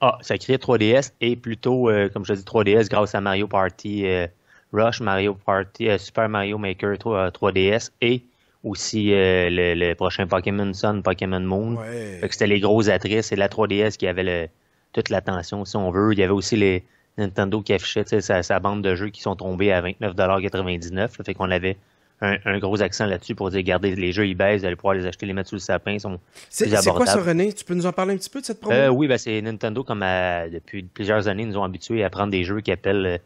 Ah, 0.00 0.18
ça 0.20 0.36
criait 0.36 0.58
3DS 0.58 1.12
et 1.20 1.36
plutôt, 1.36 1.88
euh, 1.88 2.08
comme 2.08 2.24
je 2.24 2.34
dis, 2.34 2.42
3DS 2.42 2.88
grâce 2.88 3.14
à 3.14 3.20
Mario 3.20 3.46
Party 3.46 4.04
euh, 4.04 4.26
Rush, 4.72 5.00
Mario 5.00 5.34
Party, 5.34 5.88
euh, 5.88 5.96
Super 5.96 6.28
Mario 6.28 6.58
Maker 6.58 6.98
3, 6.98 7.52
ds 7.52 7.78
et 8.00 8.24
aussi 8.64 9.10
le, 9.12 9.94
prochain 9.94 10.26
Pokémon 10.26 10.72
Sun, 10.72 11.04
Pokémon 11.04 11.38
Moon. 11.38 11.76
Ouais. 11.76 12.18
c'était 12.30 12.48
les 12.48 12.58
gros 12.58 12.88
attraits. 12.88 13.22
C'est 13.22 13.36
la 13.36 13.48
3DS 13.48 13.96
qui 13.96 14.08
avait 14.08 14.24
le, 14.24 14.48
toute 14.92 15.08
l'attention, 15.08 15.64
si 15.64 15.76
on 15.76 15.92
veut. 15.92 16.12
Il 16.12 16.18
y 16.18 16.24
avait 16.24 16.32
aussi 16.32 16.56
les 16.56 16.84
Nintendo 17.16 17.60
qui 17.60 17.72
affichait 17.72 18.20
sa, 18.20 18.42
sa 18.42 18.58
bande 18.58 18.82
de 18.82 18.96
jeux 18.96 19.10
qui 19.10 19.20
sont 19.20 19.36
tombés 19.36 19.70
à 19.70 19.82
29,99$. 19.82 21.24
Fait 21.24 21.34
qu'on 21.34 21.50
avait 21.50 21.76
un, 22.22 22.58
gros 22.58 22.80
accent 22.82 23.06
là-dessus 23.06 23.34
pour 23.34 23.50
dire, 23.50 23.58
regardez, 23.58 23.96
les 23.96 24.12
jeux, 24.12 24.26
ils 24.26 24.34
baissent, 24.34 24.60
vous 24.60 24.66
allez 24.66 24.76
pouvoir 24.76 24.94
les 24.94 25.06
acheter, 25.06 25.26
les 25.26 25.32
mettre 25.32 25.48
sous 25.48 25.56
le 25.56 25.60
sapin, 25.60 25.92
ils 25.92 26.00
sont 26.00 26.20
C'est 26.48 26.68
quoi 26.90 27.06
ça, 27.06 27.20
René? 27.20 27.52
Tu 27.52 27.64
peux 27.64 27.74
nous 27.74 27.86
en 27.86 27.92
parler 27.92 28.14
un 28.14 28.16
petit 28.16 28.30
peu 28.30 28.40
de 28.40 28.46
cette 28.46 28.60
promo? 28.60 28.76
Euh, 28.76 28.88
oui, 28.88 29.08
ben, 29.08 29.18
c'est 29.18 29.40
Nintendo, 29.42 29.82
comme 29.82 30.00
depuis 30.00 30.84
plusieurs 30.84 31.26
années, 31.28 31.44
nous 31.44 31.58
ont 31.58 31.64
habitués 31.64 32.04
à 32.04 32.10
prendre 32.10 32.30
des 32.30 32.44
jeux 32.44 32.60
qui 32.60 32.70
appellent 32.70 33.06
euh, 33.06 33.18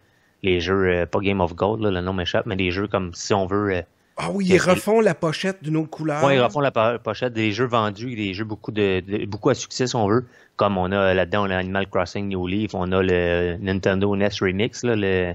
les 0.42 0.60
jeux, 0.60 0.88
euh, 0.88 1.06
pas 1.06 1.20
Game 1.20 1.40
of 1.40 1.54
Gold, 1.54 1.82
le 1.82 2.00
nom 2.00 2.14
m'échappe, 2.14 2.46
mais 2.46 2.56
des 2.56 2.70
jeux 2.70 2.88
comme, 2.88 3.12
si 3.12 3.34
on 3.34 3.46
veut... 3.46 3.82
ah 4.16 4.30
oui, 4.32 4.46
ils 4.48 4.58
refont 4.58 5.00
la 5.00 5.14
pochette 5.14 5.62
d'une 5.62 5.76
autre 5.76 5.90
couleur. 5.90 6.24
Oui, 6.24 6.34
ils 6.34 6.40
refont 6.40 6.60
la 6.60 6.98
pochette 6.98 7.34
des 7.34 7.52
jeux 7.52 7.66
vendus, 7.66 8.14
des 8.16 8.32
jeux 8.32 8.44
beaucoup 8.44 8.72
de, 8.72 9.26
beaucoup 9.26 9.50
à 9.50 9.54
succès, 9.54 9.86
si 9.86 9.96
on 9.96 10.08
veut. 10.08 10.24
Comme 10.56 10.78
on 10.78 10.90
a 10.90 11.12
là-dedans, 11.12 11.46
on 11.46 11.50
a 11.50 11.56
Animal 11.56 11.86
Crossing 11.88 12.28
New 12.28 12.46
Leaf, 12.46 12.74
on 12.74 12.90
a 12.92 13.02
le 13.02 13.58
Nintendo 13.60 14.16
NES 14.16 14.28
Remix, 14.40 14.84
le, 14.84 15.34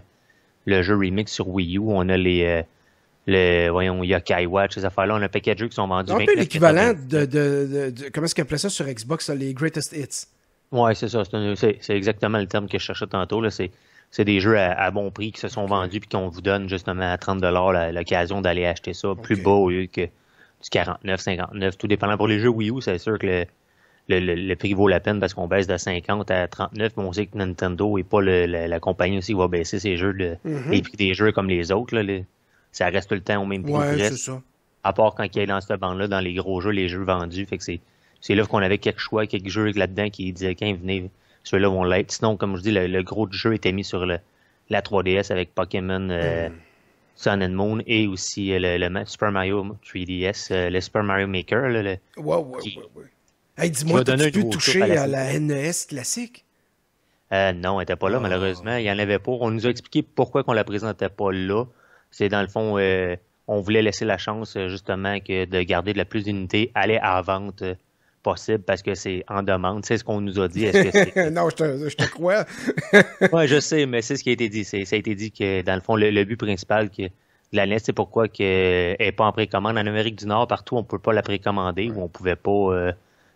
le 0.65 0.81
jeu 0.81 0.95
remix 0.95 1.31
sur 1.31 1.47
Wii 1.47 1.77
U, 1.77 1.81
on 1.85 2.09
a 2.09 2.17
les 2.17 2.63
le 3.27 3.69
voyons, 3.69 4.03
Yokai 4.03 4.45
Watch, 4.45 4.73
ces 4.75 4.85
affaires-là. 4.85 5.15
On 5.15 5.21
a 5.21 5.25
un 5.25 5.29
paquet 5.29 5.53
de 5.53 5.59
jeux 5.59 5.67
qui 5.67 5.75
sont 5.75 5.87
vendus. 5.87 6.11
Un 6.11 6.25
peu 6.25 6.35
l'équivalent 6.35 6.93
de, 6.93 7.25
de, 7.25 7.91
de, 7.91 8.09
Comment 8.09 8.25
est-ce 8.25 8.35
qu'on 8.35 8.41
appelait 8.41 8.57
ça 8.57 8.69
sur 8.69 8.85
Xbox, 8.85 9.29
les 9.29 9.53
Greatest 9.53 9.93
Hits? 9.93 10.27
Ouais, 10.71 10.95
c'est 10.95 11.09
ça. 11.09 11.23
C'est 11.25 11.89
exactement 11.89 12.37
le 12.37 12.47
terme 12.47 12.67
que 12.67 12.79
je 12.79 12.83
cherchais 12.83 13.07
tantôt. 13.07 13.43
C'est 13.49 14.25
des 14.25 14.39
jeux 14.39 14.57
à, 14.57 14.89
bon 14.91 15.11
prix 15.11 15.31
qui 15.31 15.39
se 15.39 15.49
sont 15.49 15.65
vendus 15.65 15.99
puis 15.99 16.09
qu'on 16.09 16.29
vous 16.29 16.41
donne 16.41 16.67
justement 16.67 17.11
à 17.11 17.17
30 17.17 17.41
l'occasion 17.93 18.41
d'aller 18.41 18.65
acheter 18.65 18.93
ça 18.93 19.09
plus 19.21 19.41
bas 19.41 19.51
au 19.51 19.69
lieu 19.69 19.85
que 19.85 20.01
du 20.05 20.69
49, 20.69 21.19
59, 21.19 21.77
tout 21.77 21.87
dépendant. 21.87 22.17
Pour 22.17 22.27
les 22.27 22.39
jeux 22.39 22.49
Wii 22.49 22.69
U, 22.71 22.81
c'est 22.81 22.97
sûr 22.97 23.17
que 23.19 23.45
le, 24.07 24.19
le, 24.19 24.55
prix 24.55 24.73
vaut 24.73 24.87
la 24.87 24.99
peine 24.99 25.19
parce 25.19 25.33
qu'on 25.33 25.47
baisse 25.47 25.67
de 25.67 25.77
50 25.77 26.29
à 26.31 26.47
39, 26.47 26.93
mais 26.97 27.03
on 27.03 27.13
sait 27.13 27.25
que 27.25 27.37
Nintendo 27.37 27.97
et 27.97 28.03
pas 28.03 28.21
la, 28.21 28.79
compagnie 28.79 29.17
aussi 29.17 29.33
qui 29.33 29.37
va 29.37 29.47
baisser 29.47 29.79
ses 29.79 29.97
jeux, 29.97 30.13
de, 30.13 30.37
mm-hmm. 30.45 30.69
les 30.69 30.81
prix 30.81 30.97
des 30.97 31.13
jeux 31.13 31.31
comme 31.31 31.49
les 31.49 31.71
autres. 31.71 31.95
Là, 31.95 32.03
ça 32.71 32.87
reste 32.87 33.09
tout 33.09 33.15
le 33.15 33.21
temps 33.21 33.41
au 33.41 33.45
même 33.45 33.63
prix. 33.63 33.73
Ouais, 33.73 33.97
c'est 33.97 34.17
ça. 34.17 34.41
À 34.83 34.93
part 34.93 35.13
quand 35.15 35.23
il 35.23 35.37
y 35.37 35.41
a 35.41 35.45
dans 35.45 35.61
cette 35.61 35.79
bande-là, 35.79 36.07
dans 36.07 36.19
les 36.19 36.33
gros 36.33 36.61
jeux, 36.61 36.71
les 36.71 36.89
jeux 36.89 37.03
vendus. 37.03 37.45
Fait 37.45 37.57
que 37.57 37.63
c'est, 37.63 37.79
c'est 38.19 38.35
là 38.35 38.45
qu'on 38.45 38.59
avait 38.59 38.79
quelques 38.79 38.99
choix, 38.99 39.27
quelques 39.27 39.49
jeux 39.49 39.71
là-dedans 39.71 40.09
qui 40.09 40.31
disaient 40.33 40.55
quand 40.55 40.73
venez, 40.73 41.09
ceux-là 41.43 41.69
vont 41.69 41.83
l'être. 41.83 42.11
Sinon, 42.11 42.37
comme 42.37 42.57
je 42.57 42.61
dis, 42.61 42.71
le, 42.71 43.01
gros 43.03 43.27
jeu 43.31 43.53
était 43.53 43.71
mis 43.71 43.83
sur 43.83 44.05
le, 44.05 44.17
la 44.69 44.81
3DS 44.81 45.31
avec 45.31 45.53
Pokémon 45.53 46.09
euh, 46.09 46.49
mm. 46.49 46.53
Sun 47.15 47.43
and 47.43 47.49
Moon 47.49 47.83
et 47.85 48.07
aussi 48.07 48.51
euh, 48.53 48.59
le, 48.59 49.05
Super 49.05 49.31
Mario 49.31 49.77
3DS, 49.85 50.51
euh, 50.51 50.69
le 50.69 50.81
Super 50.81 51.03
Mario 51.03 51.27
Maker. 51.27 51.69
Là, 51.69 51.83
le, 51.83 51.97
ouais, 52.17 52.35
ouais, 52.37 52.77
ouais, 52.95 53.05
Hey, 53.57 53.69
dis-moi, 53.69 54.03
tu 54.03 54.31
pu 54.31 54.49
toucher 54.49 54.81
à 54.81 55.05
la, 55.05 55.39
NES 55.39 55.71
classique? 55.87 56.45
Euh, 57.31 57.53
non, 57.53 57.79
elle 57.79 57.83
n'était 57.83 57.95
pas 57.95 58.09
là, 58.09 58.17
ah. 58.17 58.21
malheureusement. 58.21 58.75
Il 58.77 58.83
n'y 58.83 58.91
en 58.91 58.97
avait 58.97 59.19
pas. 59.19 59.31
On 59.31 59.51
nous 59.51 59.67
a 59.67 59.69
expliqué 59.69 60.01
pourquoi 60.01 60.43
on 60.47 60.53
la 60.53 60.63
présentait 60.63 61.09
pas 61.09 61.31
là. 61.31 61.65
C'est 62.11 62.29
dans 62.29 62.41
le 62.41 62.47
fond, 62.47 62.77
euh, 62.77 63.15
on 63.47 63.61
voulait 63.61 63.81
laisser 63.81 64.05
la 64.05 64.17
chance 64.17 64.55
euh, 64.55 64.67
justement 64.67 65.19
que 65.19 65.45
de 65.45 65.61
garder 65.63 65.93
de 65.93 65.97
la 65.97 66.05
plus 66.05 66.23
d'unités, 66.23 66.71
aller 66.75 66.99
à 67.01 67.21
vente 67.21 67.61
euh, 67.61 67.75
possible 68.21 68.63
parce 68.63 68.83
que 68.83 68.93
c'est 68.95 69.23
en 69.29 69.41
demande. 69.41 69.85
C'est 69.85 69.97
ce 69.97 70.03
qu'on 70.03 70.21
nous 70.21 70.39
a 70.39 70.47
dit. 70.47 70.65
non, 71.31 71.49
je 71.49 71.55
te, 71.55 71.89
je 71.89 71.95
te 71.95 72.09
crois. 72.09 72.45
oui, 73.31 73.47
je 73.47 73.59
sais, 73.59 73.85
mais 73.85 74.01
c'est 74.01 74.17
ce 74.17 74.23
qui 74.23 74.29
a 74.29 74.33
été 74.33 74.49
dit. 74.49 74.65
Ça 74.65 74.77
a 74.77 74.95
été 74.95 75.15
dit 75.15 75.31
que 75.31 75.61
dans 75.61 75.75
le 75.75 75.81
fond, 75.81 75.95
le, 75.95 76.23
but 76.23 76.37
principal 76.37 76.89
que 76.89 77.03
la 77.53 77.65
NES, 77.65 77.79
c'est 77.79 77.93
pourquoi 77.93 78.27
qu'elle 78.27 78.97
n'est 78.99 79.11
pas 79.11 79.25
en 79.25 79.31
précommande. 79.31 79.77
En 79.77 79.87
Amérique 79.87 80.17
du 80.17 80.25
Nord, 80.25 80.47
partout, 80.47 80.75
on 80.75 80.81
ne 80.81 80.85
peut 80.85 80.99
pas 80.99 81.13
la 81.13 81.21
précommander 81.21 81.89
ou 81.89 82.01
on 82.01 82.07
pouvait 82.07 82.35
pas 82.35 82.93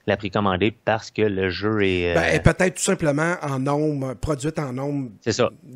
la 0.07 0.17
précommander 0.17 0.71
parce 0.71 1.11
que 1.11 1.21
le 1.21 1.49
jeu 1.49 1.83
est. 1.83 2.13
Ben, 2.13 2.41
peut-être 2.41 2.75
tout 2.75 2.83
simplement 2.83 3.35
en 3.41 3.59
nombre, 3.59 4.13
produite 4.13 4.59
en 4.59 4.73
nombre 4.73 5.09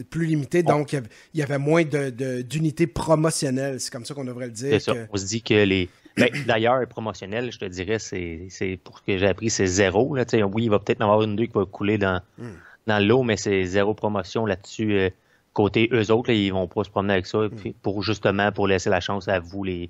plus 0.10 0.26
limité, 0.26 0.64
donc 0.64 0.94
il 0.94 1.04
y 1.40 1.44
avait 1.44 1.58
moins 1.58 1.84
d'unités 1.84 2.86
de, 2.86 2.92
promotionnelles, 2.92 3.80
c'est 3.80 3.92
comme 3.92 4.06
ça 4.06 4.14
qu'on 4.14 4.26
devrait 4.26 4.48
le 4.48 4.52
dire. 4.52 4.70
C'est 4.74 4.80
ça. 4.80 4.94
On 5.12 5.18
se 5.18 5.26
dit 5.26 5.42
que 5.42 5.64
les. 5.64 5.90
Ben, 6.18 6.30
D'ailleurs, 6.48 6.86
promotionnel, 6.88 7.52
je 7.52 7.60
te 7.60 7.66
dirais, 7.66 7.98
c'est 8.00 8.80
pour 8.84 9.00
ce 9.00 9.04
que 9.04 9.18
j'ai 9.18 9.28
appris, 9.28 9.50
c'est 9.50 9.68
zéro. 9.68 10.16
Là, 10.16 10.26
oui, 10.54 10.64
il 10.64 10.70
va 10.70 10.80
peut-être 10.80 11.02
en 11.02 11.06
avoir 11.06 11.24
une 11.24 11.36
deux 11.36 11.46
qui 11.46 11.54
va 11.54 11.66
couler 11.66 11.98
dans, 11.98 12.22
hmm. 12.38 12.50
dans 12.88 13.06
l'eau, 13.06 13.24
mais 13.24 13.38
c'est 13.38 13.64
zéro 13.66 13.94
promotion 13.94 14.46
là-dessus. 14.46 14.94
Euh, 14.94 15.10
côté 15.54 15.90
eux 15.92 16.12
autres, 16.12 16.30
ils 16.30 16.52
vont 16.52 16.68
pas 16.68 16.84
se 16.84 16.90
promener 16.90 17.14
avec 17.14 17.26
ça, 17.26 17.40
hmm. 17.40 17.74
pour 17.82 18.04
justement 18.04 18.52
pour 18.52 18.68
laisser 18.68 18.90
la 18.90 19.00
chance 19.00 19.28
à 19.28 19.40
vous, 19.40 19.64
les, 19.64 19.90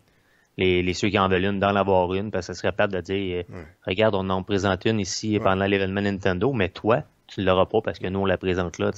les, 0.59 0.93
ceux 0.93 1.09
qui 1.09 1.17
en 1.19 1.29
veulent 1.29 1.45
une 1.45 1.59
d'en 1.59 1.75
avoir 1.75 2.13
une, 2.13 2.31
parce 2.31 2.47
que 2.47 2.53
ce 2.53 2.59
serait 2.59 2.71
plate 2.71 2.91
de 2.91 3.01
dire 3.01 3.45
euh, 3.51 3.63
regarde, 3.85 4.15
on 4.15 4.29
en 4.29 4.43
présente 4.43 4.85
une 4.85 4.99
ici 4.99 5.39
pendant 5.39 5.65
l'événement 5.65 6.01
Nintendo, 6.01 6.51
mais 6.53 6.69
toi, 6.69 7.03
tu 7.27 7.41
ne 7.41 7.45
l'auras 7.45 7.65
pas 7.65 7.81
parce 7.81 7.99
que 7.99 8.07
nous, 8.07 8.19
on 8.19 8.25
la 8.25 8.37
présente 8.37 8.77
là. 8.79 8.91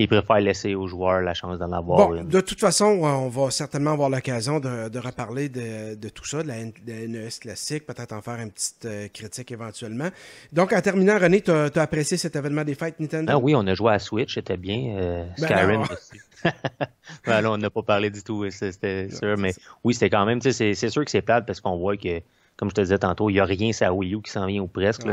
Ils 0.00 0.08
préfèrent 0.08 0.40
laisser 0.40 0.74
aux 0.74 0.86
joueurs 0.86 1.20
la 1.20 1.34
chance 1.34 1.58
d'en 1.58 1.72
avoir 1.72 2.08
bon, 2.08 2.14
une. 2.14 2.26
De 2.26 2.40
toute 2.40 2.58
façon, 2.58 2.86
on 2.86 3.28
va 3.28 3.50
certainement 3.50 3.92
avoir 3.92 4.08
l'occasion 4.08 4.58
de, 4.58 4.98
reparler 4.98 5.50
de, 5.50 6.08
tout 6.08 6.24
ça, 6.24 6.42
de 6.42 6.48
la, 6.48 6.64
NES 6.64 7.28
classique, 7.38 7.84
peut-être 7.84 8.12
en 8.12 8.22
faire 8.22 8.40
une 8.40 8.50
petite 8.50 8.86
euh, 8.86 9.08
critique 9.08 9.52
éventuellement. 9.52 10.08
Donc, 10.54 10.72
en 10.72 10.80
terminant, 10.80 11.18
René, 11.18 11.42
tu 11.42 11.50
as, 11.50 11.70
apprécié 11.76 12.16
cet 12.16 12.34
événement 12.34 12.64
des 12.64 12.74
fêtes 12.74 12.98
Nintendo? 12.98 13.30
Ah 13.30 13.38
oui, 13.38 13.54
on 13.54 13.66
a 13.66 13.74
joué 13.74 13.92
à 13.92 13.98
Switch, 13.98 14.36
c'était 14.36 14.56
bien. 14.56 14.96
Euh, 14.96 15.26
ben 15.38 15.44
Skyrim 15.44 15.82
aussi. 15.82 16.20
ben 17.26 17.44
on 17.44 17.58
n'a 17.58 17.68
pas 17.68 17.82
parlé 17.82 18.08
du 18.08 18.22
tout, 18.22 18.48
c'était 18.50 19.10
sûr. 19.10 19.36
Mais 19.36 19.52
oui, 19.84 19.92
c'était 19.92 20.08
quand 20.08 20.24
même, 20.24 20.40
c'est 20.40 20.74
sûr 20.74 21.04
que 21.04 21.10
c'est 21.10 21.20
plate 21.20 21.44
parce 21.44 21.60
qu'on 21.60 21.76
voit 21.76 21.98
que, 21.98 22.22
comme 22.56 22.70
je 22.70 22.74
te 22.74 22.80
disais 22.80 22.98
tantôt, 22.98 23.28
il 23.28 23.34
n'y 23.34 23.40
a 23.40 23.44
rien 23.44 23.70
sur 23.74 23.94
Wii 23.94 24.14
U 24.14 24.22
qui 24.22 24.30
s'en 24.30 24.46
vient 24.46 24.62
ou 24.62 24.66
presque. 24.66 25.04
Là, 25.04 25.12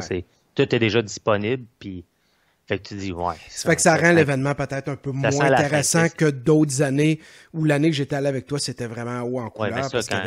tout 0.56 0.76
est 0.76 0.80
déjà 0.80 1.02
disponible, 1.02 1.66
puis 1.78 2.06
fait 2.68 2.80
que 2.80 2.90
tu 2.90 2.96
dis, 2.96 3.14
ouais. 3.14 3.36
Ça, 3.48 3.70
fait 3.70 3.78
que 3.78 3.82
ça, 3.82 3.96
rend 3.96 4.12
l'événement 4.12 4.54
peut-être 4.54 4.90
un 4.90 4.98
peu 4.98 5.12
moins 5.12 5.30
intéressant 5.40 6.08
que 6.10 6.30
d'autres 6.30 6.82
années 6.82 7.22
où 7.54 7.64
l'année 7.64 7.90
que 7.90 7.96
j'étais 7.96 8.18
allé 8.18 8.28
avec 8.28 8.46
toi, 8.46 8.60
c'était 8.60 8.88
vraiment 8.88 9.22
haut 9.22 9.40
en 9.40 9.50
couleur. 9.50 9.72
Ouais, 9.72 9.82
mais 9.82 10.02
ça, 10.02 10.18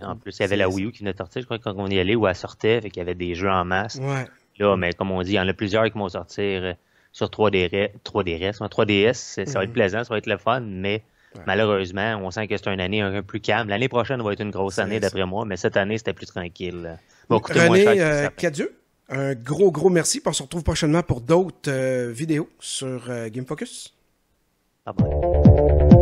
quand 0.00 0.10
en 0.10 0.16
plus, 0.16 0.38
il 0.38 0.40
y 0.40 0.44
avait 0.44 0.56
la 0.56 0.70
Wii 0.70 0.86
U 0.86 0.92
qui 0.92 1.00
venait 1.00 1.12
de 1.12 1.18
sortir, 1.18 1.42
je 1.42 1.46
crois, 1.46 1.58
quand 1.58 1.74
on 1.76 1.88
y 1.88 1.98
allait, 1.98 2.14
où 2.14 2.26
elle 2.26 2.34
sortait, 2.34 2.80
fait 2.80 2.88
qu'il 2.88 3.00
y 3.00 3.02
avait 3.02 3.14
des 3.14 3.34
jeux 3.34 3.50
en 3.50 3.66
masse. 3.66 3.96
Ouais. 3.96 4.24
Là, 4.58 4.76
mais 4.76 4.94
comme 4.94 5.10
on 5.10 5.22
dit, 5.22 5.32
il 5.32 5.34
y 5.34 5.40
en 5.40 5.48
a 5.48 5.52
plusieurs 5.52 5.84
qui 5.84 5.98
vont 5.98 6.08
sortir 6.08 6.62
euh, 6.62 6.72
sur 7.12 7.26
3DS, 7.26 7.90
3DS, 8.02 8.58
3DS 8.58 9.12
ça 9.12 9.58
va 9.58 9.64
être 9.64 9.68
mhm. 9.68 9.74
plaisant, 9.74 10.04
ça 10.04 10.14
va 10.14 10.18
être 10.18 10.26
le 10.26 10.38
fun, 10.38 10.60
mais 10.60 11.02
malheureusement, 11.46 12.18
on 12.22 12.30
sent 12.30 12.46
que 12.48 12.56
c'est 12.56 12.72
une 12.72 12.80
année 12.80 13.02
un 13.02 13.12
peu 13.12 13.22
plus 13.22 13.40
calme. 13.40 13.68
L'année 13.68 13.88
prochaine 13.88 14.22
va 14.22 14.32
être 14.32 14.40
une 14.40 14.50
grosse 14.50 14.78
année, 14.78 15.00
d'après 15.00 15.26
moi, 15.26 15.44
mais 15.44 15.58
cette 15.58 15.76
année, 15.76 15.98
c'était 15.98 16.14
plus 16.14 16.26
tranquille. 16.26 16.98
Bon, 17.28 17.38
René, 17.38 17.86
euh, 18.00 18.28
Cadieux? 18.36 18.79
Un 19.10 19.34
gros, 19.34 19.72
gros 19.72 19.90
merci. 19.90 20.22
On 20.24 20.32
se 20.32 20.42
retrouve 20.42 20.62
prochainement 20.62 21.02
pour 21.02 21.20
d'autres 21.20 21.68
euh, 21.70 22.12
vidéos 22.12 22.48
sur 22.60 23.10
euh, 23.10 23.28
Game 23.28 23.44
Focus. 23.44 23.92
Ah 24.86 24.92
bon. 24.92 25.99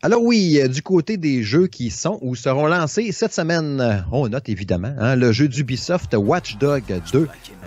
Alors 0.00 0.22
oui, 0.22 0.60
euh, 0.60 0.68
du 0.68 0.80
côté 0.80 1.16
des 1.16 1.42
jeux 1.42 1.66
qui 1.66 1.90
sont 1.90 2.20
ou 2.22 2.36
seront 2.36 2.68
lancés 2.68 3.10
cette 3.10 3.32
semaine, 3.32 4.04
on 4.12 4.28
note 4.28 4.48
évidemment 4.48 4.94
hein, 4.96 5.16
le 5.16 5.32
jeu 5.32 5.48
d'Ubisoft 5.48 6.14
Watch 6.16 6.56
Dog 6.58 6.84
2, 7.10 7.18
euh, 7.18 7.26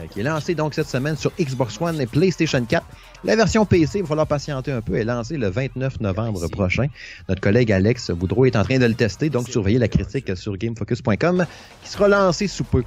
qui 0.09 0.21
est 0.21 0.23
lancé 0.23 0.55
donc 0.55 0.73
cette 0.73 0.87
semaine 0.87 1.17
sur 1.17 1.33
Xbox 1.37 1.81
One 1.81 1.99
et 1.99 2.05
PlayStation 2.05 2.63
4. 2.63 2.85
La 3.25 3.35
version 3.35 3.65
PC, 3.65 3.99
il 3.99 4.01
va 4.03 4.07
falloir 4.07 4.27
patienter 4.27 4.71
un 4.71 4.79
peu, 4.79 4.95
est 4.95 5.03
lancée 5.03 5.35
le 5.35 5.49
29 5.49 5.99
novembre 5.99 6.47
prochain. 6.47 6.87
Notre 7.27 7.41
collègue 7.41 7.69
Alex 7.69 8.11
Boudreau 8.11 8.45
est 8.45 8.55
en 8.55 8.63
train 8.63 8.79
de 8.79 8.85
le 8.85 8.93
tester, 8.93 9.29
donc 9.29 9.49
surveillez 9.49 9.77
la 9.77 9.89
critique 9.89 10.37
sur 10.37 10.55
gamefocus.com 10.55 11.45
qui 11.83 11.89
sera 11.89 12.07
lancée 12.07 12.47
sous 12.47 12.63
peu. 12.63 12.83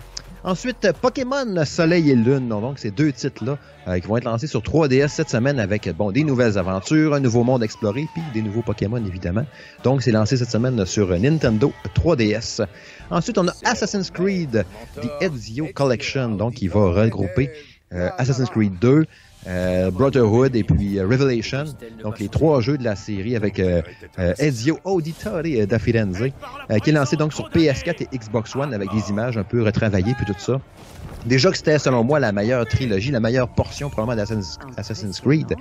Ensuite, 0.46 0.92
Pokémon 1.00 1.64
Soleil 1.64 2.10
et 2.10 2.14
Lune. 2.14 2.50
Donc, 2.50 2.78
ces 2.78 2.90
deux 2.90 3.12
titres-là 3.12 3.56
euh, 3.88 3.98
qui 3.98 4.06
vont 4.06 4.18
être 4.18 4.24
lancés 4.24 4.46
sur 4.46 4.60
3DS 4.60 5.08
cette 5.08 5.30
semaine 5.30 5.58
avec 5.58 5.88
bon 5.96 6.12
des 6.12 6.22
nouvelles 6.22 6.58
aventures, 6.58 7.14
un 7.14 7.20
nouveau 7.20 7.44
monde 7.44 7.62
exploré, 7.62 8.06
puis 8.12 8.22
des 8.34 8.42
nouveaux 8.42 8.60
Pokémon, 8.60 9.02
évidemment. 9.06 9.46
Donc, 9.84 10.02
c'est 10.02 10.12
lancé 10.12 10.36
cette 10.36 10.50
semaine 10.50 10.84
sur 10.84 11.18
Nintendo 11.18 11.72
3DS. 11.96 12.66
Ensuite, 13.10 13.38
on 13.38 13.48
a 13.48 13.54
Assassin's 13.64 14.10
Creed, 14.10 14.66
The 15.00 15.22
Ezio 15.22 15.68
Collection, 15.74 16.28
donc 16.28 16.54
qui 16.54 16.68
va 16.68 16.90
regrouper 16.90 17.50
euh, 17.94 18.10
Assassin's 18.18 18.50
Creed 18.50 18.78
2, 18.80 19.06
euh, 19.46 19.90
Brotherhood 19.90 20.56
et 20.56 20.64
puis 20.64 20.98
euh, 20.98 21.06
Revelation. 21.06 21.64
Donc 22.02 22.18
les 22.18 22.28
trois 22.28 22.60
jeux 22.60 22.78
de 22.78 22.84
la 22.84 22.96
série 22.96 23.36
avec 23.36 23.60
euh, 23.60 23.82
Ezio 24.38 24.78
Auditore 24.84 25.42
da 25.68 25.78
Firenze, 25.78 26.24
qui 26.82 26.90
est 26.90 26.92
lancé 26.92 27.16
donc 27.16 27.32
sur 27.32 27.48
PS4 27.50 28.02
et 28.02 28.18
Xbox 28.18 28.56
One 28.56 28.72
avec 28.72 28.90
des 28.92 29.10
images 29.10 29.36
un 29.36 29.44
peu 29.44 29.62
retravaillées 29.62 30.14
puis 30.14 30.26
tout 30.26 30.34
ça. 30.38 30.60
Déjà 31.26 31.50
que 31.50 31.56
c'était, 31.56 31.78
selon 31.78 32.04
moi, 32.04 32.20
la 32.20 32.32
meilleure 32.32 32.66
trilogie, 32.66 33.10
la 33.10 33.20
meilleure 33.20 33.48
portion 33.48 33.88
probablement 33.88 34.22
d'Assassin's 34.76 35.20
Creed, 35.20 35.54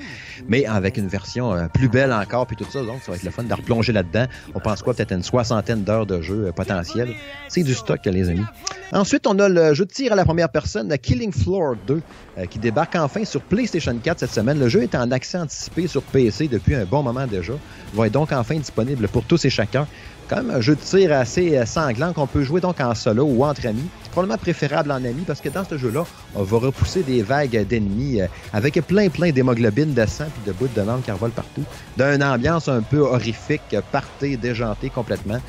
mais 0.48 0.66
avec 0.66 0.98
une 0.98 1.08
version 1.08 1.54
euh, 1.54 1.68
plus 1.68 1.88
belle 1.88 2.12
encore, 2.12 2.48
puis 2.48 2.58
tout 2.58 2.66
ça. 2.70 2.82
Donc, 2.84 3.02
ça 3.02 3.12
va 3.12 3.18
être 3.18 3.24
le 3.24 3.32
fun 3.32 3.44
de 3.44 3.54
replonger 3.54 3.94
là-dedans. 3.94 4.26
On 4.56 4.60
pense 4.60 4.82
quoi? 4.82 4.94
Peut-être 4.94 5.14
une 5.14 5.24
soixantaine 5.24 5.84
d'heures 5.84 6.06
de 6.06 6.22
jeu 6.22 6.48
euh, 6.48 6.52
potentiel. 6.52 7.14
C'est 7.48 7.64
du 7.64 7.74
stock, 7.74 8.00
les 8.06 8.30
amis. 8.30 8.46
Ensuite, 8.92 9.26
on 9.26 9.40
a 9.40 9.48
le 9.48 9.74
jeu 9.74 9.86
de 9.86 9.92
tir 9.92 10.12
à 10.12 10.16
la 10.16 10.26
première 10.26 10.50
personne, 10.50 10.96
Killing 10.98 11.32
Floor 11.32 11.76
2, 11.88 12.02
euh, 12.38 12.46
qui 12.46 12.60
débarque 12.60 12.96
enfin 12.96 13.24
sur 13.24 13.42
PlayStation 13.42 13.96
4 13.98 14.20
cette 14.20 14.32
semaine. 14.32 14.60
Le 14.60 14.68
jeu 14.68 14.84
est 14.84 14.96
en 14.96 15.10
accès 15.12 15.38
anticipé 15.38 15.88
sur 15.88 16.04
PC 16.04 16.50
depuis 16.50 16.76
un 16.76 16.84
bon 16.84 17.04
moment 17.04 17.26
déjà. 17.26 17.54
Il 17.94 17.98
va 17.98 18.08
être 18.08 18.14
donc 18.14 18.32
enfin 18.34 18.56
disponible 18.56 19.08
pour 19.08 19.24
tous 19.24 19.46
et 19.46 19.50
chacun 19.50 19.88
un 20.34 20.62
jeu 20.62 20.76
de 20.76 20.82
tir 20.82 21.12
assez 21.12 21.58
euh, 21.58 21.66
sanglant 21.66 22.14
qu'on 22.14 22.28
peut 22.28 22.44
jouer 22.44 22.62
donc 22.62 22.80
en 22.80 22.96
solo 22.96 23.24
ou 23.24 23.44
entre 23.44 23.66
amis. 23.68 23.88
Probablement 24.12 24.38
préférable 24.38 24.92
en 24.92 24.96
amis 24.96 25.24
parce 25.26 25.42
que 25.42 25.50
dans 25.50 25.64
ce 25.64 25.78
jeu-là, 25.78 26.06
on 26.36 26.44
va 26.44 26.58
repousser 26.58 27.04
des 27.04 27.22
vagues 27.22 27.66
d'ennemis 27.68 28.22
euh, 28.22 28.28
avec 28.52 28.76
plein 28.88 29.10
plein 29.10 29.32
d'hémoglobine, 29.32 29.94
de 29.94 30.06
sang 30.06 30.26
puis 30.34 30.52
de 30.52 30.58
bouts 30.58 30.70
de 30.74 30.82
langue 30.82 31.02
qui 31.02 31.12
revolent 31.12 31.32
partout. 31.32 31.64
D'une 31.98 32.24
ambiance 32.24 32.68
un 32.68 32.82
peu 32.82 33.00
horrifique, 33.00 33.76
partée, 33.92 34.38
déjantée 34.38 34.90
complètement. 34.90 35.40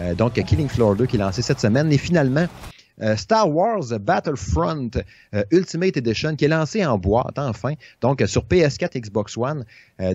Euh, 0.00 0.14
donc 0.14 0.34
Killing 0.34 0.68
Floor 0.68 0.96
2 0.96 1.06
qui 1.06 1.16
est 1.16 1.20
lancé 1.20 1.42
cette 1.42 1.60
semaine. 1.60 1.92
Et 1.92 1.98
finalement, 1.98 2.46
euh, 3.02 3.16
Star 3.16 3.50
Wars 3.50 3.84
Battlefront 4.00 4.90
euh, 5.34 5.42
Ultimate 5.50 5.96
Edition 5.96 6.36
qui 6.36 6.44
est 6.44 6.48
lancé 6.48 6.84
en 6.84 6.98
boîte 6.98 7.38
enfin, 7.38 7.74
donc 8.00 8.22
sur 8.26 8.44
PS4 8.44 9.00
Xbox 9.00 9.36
One. 9.36 9.64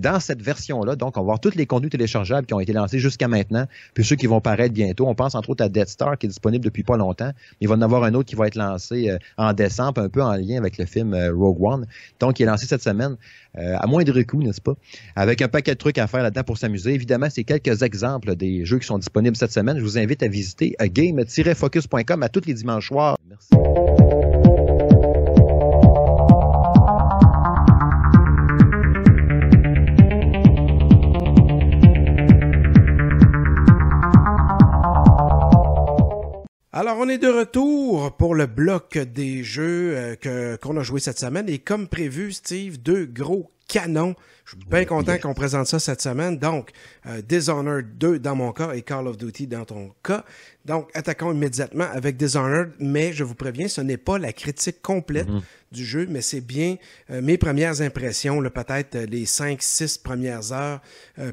dans 0.02 0.20
cette 0.20 0.42
version-là, 0.42 0.96
donc 0.96 1.18
on 1.18 1.22
va 1.22 1.26
voir 1.26 1.40
tous 1.40 1.56
les 1.56 1.66
contenus 1.66 1.92
téléchargeables 1.92 2.48
qui 2.48 2.54
ont 2.54 2.60
été 2.60 2.74
lancés 2.74 3.00
jusqu'à 3.00 3.28
maintenant, 3.28 3.66
puis 3.94 4.04
ceux 4.04 4.16
qui 4.16 4.28
vont 4.28 4.42
paraître 4.42 4.74
bientôt. 4.74 5.08
On 5.08 5.16
pense 5.16 5.36
entre 5.36 5.52
autres 5.52 5.64
à 5.64 5.70
Death 5.70 5.90
Star 5.90 6.18
qui 6.18 6.26
est 6.26 6.30
disponible 6.30 6.66
depuis 6.66 6.84
pas 6.84 6.98
longtemps. 6.98 7.32
Il 7.62 7.68
va 7.68 7.76
y 7.76 7.78
en 7.78 7.82
avoir 7.82 8.04
un 8.04 8.14
autre 8.14 8.30
qui 8.30 8.36
va 8.36 8.48
être 8.48 8.56
lancé 8.56 9.16
en 9.38 9.54
décembre, 9.54 10.02
un 10.02 10.10
peu 10.10 10.22
en 10.22 10.34
lien 10.34 10.58
avec 10.58 10.78
le 10.78 10.86
film 10.86 11.16
Rogue 11.34 11.62
One. 11.62 11.88
Donc, 12.20 12.40
il 12.40 12.44
est 12.44 12.46
lancé 12.48 12.66
cette 12.66 12.84
semaine 12.84 13.16
à 13.58 13.88
moindre 13.88 14.22
coût, 14.24 14.42
n'est-ce 14.44 14.62
pas? 14.62 14.74
Avec 15.16 15.42
un 15.42 15.48
paquet 15.48 15.72
de 15.72 15.78
trucs 15.78 15.98
à 15.98 16.08
faire 16.08 16.24
là-dedans 16.24 16.44
pour 16.44 16.58
s'amuser. 16.58 16.94
Évidemment, 16.94 17.28
c'est 17.30 17.44
quelques 17.44 17.82
exemples 17.84 18.36
des 18.36 18.66
jeux 18.66 18.80
qui 18.80 18.88
sont 18.88 18.98
disponibles 18.98 19.36
cette 19.36 19.52
semaine. 19.52 19.78
Je 19.78 19.84
vous 19.84 19.98
invite 19.98 20.24
à 20.24 20.28
visiter 20.28 20.76
game-focus.com 20.82 22.24
à 22.24 22.30
tous 22.30 22.46
les 22.46 22.54
dimanches 22.54 22.88
soirs. 22.88 23.18
Merci. 23.30 24.35
Alors, 36.78 36.98
on 37.00 37.08
est 37.08 37.18
de 37.18 37.30
retour 37.30 38.18
pour 38.18 38.36
le 38.36 38.48
bloc 38.48 38.98
des 38.98 39.46
jeux 39.46 39.96
euh, 39.96 40.16
que, 40.18 40.58
qu'on 40.58 40.76
a 40.76 40.84
joué 40.84 41.00
cette 41.00 41.18
semaine. 41.18 41.48
Et 41.48 41.58
comme 41.58 41.88
prévu, 41.88 42.34
Steve, 42.34 42.82
deux 42.82 43.06
gros 43.06 43.50
canons 43.70 44.14
je 44.46 44.52
suis 44.52 44.66
bien 44.70 44.86
content 44.86 45.18
qu'on 45.18 45.34
présente 45.34 45.66
ça 45.66 45.80
cette 45.80 46.02
semaine. 46.02 46.38
Donc, 46.38 46.72
euh, 47.08 47.22
Dishonored 47.24 47.98
2 47.98 48.20
dans 48.20 48.36
mon 48.36 48.52
cas 48.52 48.74
et 48.74 48.84
Call 48.84 49.08
of 49.08 49.18
Duty 49.18 49.48
dans 49.48 49.66
ton 49.66 49.92
cas. 50.04 50.24
Donc, 50.66 50.90
attaquons 50.94 51.32
immédiatement 51.32 51.86
avec 51.94 52.18
Dishonored, 52.18 52.72
mais 52.80 53.14
je 53.14 53.24
vous 53.24 53.36
préviens, 53.36 53.68
ce 53.68 53.82
n'est 53.82 53.98
pas 53.98 54.18
la 54.18 54.34
critique 54.34 54.82
complète 54.82 55.30
mhm. 55.30 55.42
du 55.72 55.86
jeu, 55.86 56.08
mais 56.10 56.22
c'est 56.22 56.42
bien 56.42 56.78
euh, 57.12 57.22
mes 57.22 57.38
premières 57.38 57.82
impressions, 57.82 58.42
peut-être 58.42 58.96
euh, 58.96 59.06
les 59.06 59.26
5-6 59.26 60.02
premières 60.02 60.52
heures 60.52 60.82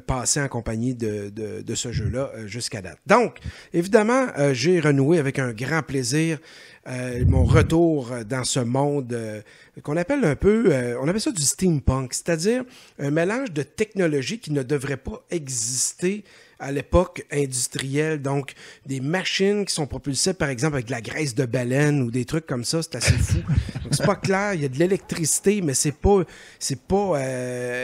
passées 0.05 0.41
en 0.41 0.47
compagnie 0.47 0.93
de, 0.93 1.29
de, 1.29 1.61
de 1.61 1.75
ce 1.75 1.91
jeu-là 1.91 2.31
jusqu'à 2.45 2.81
date. 2.81 2.99
Donc, 3.07 3.37
évidemment, 3.73 4.27
j'ai 4.53 4.79
renoué 4.79 5.19
avec 5.19 5.39
un 5.39 5.51
grand 5.51 5.81
plaisir 5.81 6.39
euh, 6.85 7.23
mon 7.25 7.45
retour 7.45 8.11
dans 8.27 8.43
ce 8.43 8.59
monde 8.59 9.13
euh, 9.13 9.41
qu'on 9.83 9.95
appelle 9.95 10.25
un 10.25 10.35
peu, 10.35 10.65
euh, 10.67 10.97
on 11.01 11.07
appelle 11.07 11.21
ça 11.21 11.31
du 11.31 11.41
steampunk, 11.41 12.13
c'est-à-dire 12.13 12.65
un 12.99 13.09
mélange 13.09 13.53
de 13.53 13.63
technologies 13.63 14.39
qui 14.39 14.51
ne 14.51 14.63
devrait 14.63 14.97
pas 14.97 15.23
exister 15.31 16.25
à 16.63 16.71
l'époque 16.71 17.25
industrielle, 17.31 18.21
donc 18.21 18.53
des 18.85 18.99
machines 18.99 19.65
qui 19.65 19.73
sont 19.73 19.85
propulsées 19.85 20.33
par 20.33 20.49
exemple 20.49 20.75
avec 20.75 20.87
de 20.87 20.91
la 20.91 21.01
graisse 21.01 21.35
de 21.35 21.45
baleine 21.45 22.01
ou 22.01 22.11
des 22.11 22.25
trucs 22.25 22.45
comme 22.45 22.63
ça, 22.63 22.81
c'est 22.81 22.95
assez 22.95 23.13
fou. 23.13 23.39
Donc 23.83 23.93
c'est 23.93 24.05
pas 24.05 24.15
clair, 24.15 24.53
il 24.53 24.61
y 24.61 24.65
a 24.65 24.69
de 24.69 24.77
l'électricité, 24.77 25.61
mais 25.61 25.73
c'est 25.73 25.91
pas 25.91 26.23
c'est 26.59 26.79
pas 26.79 27.19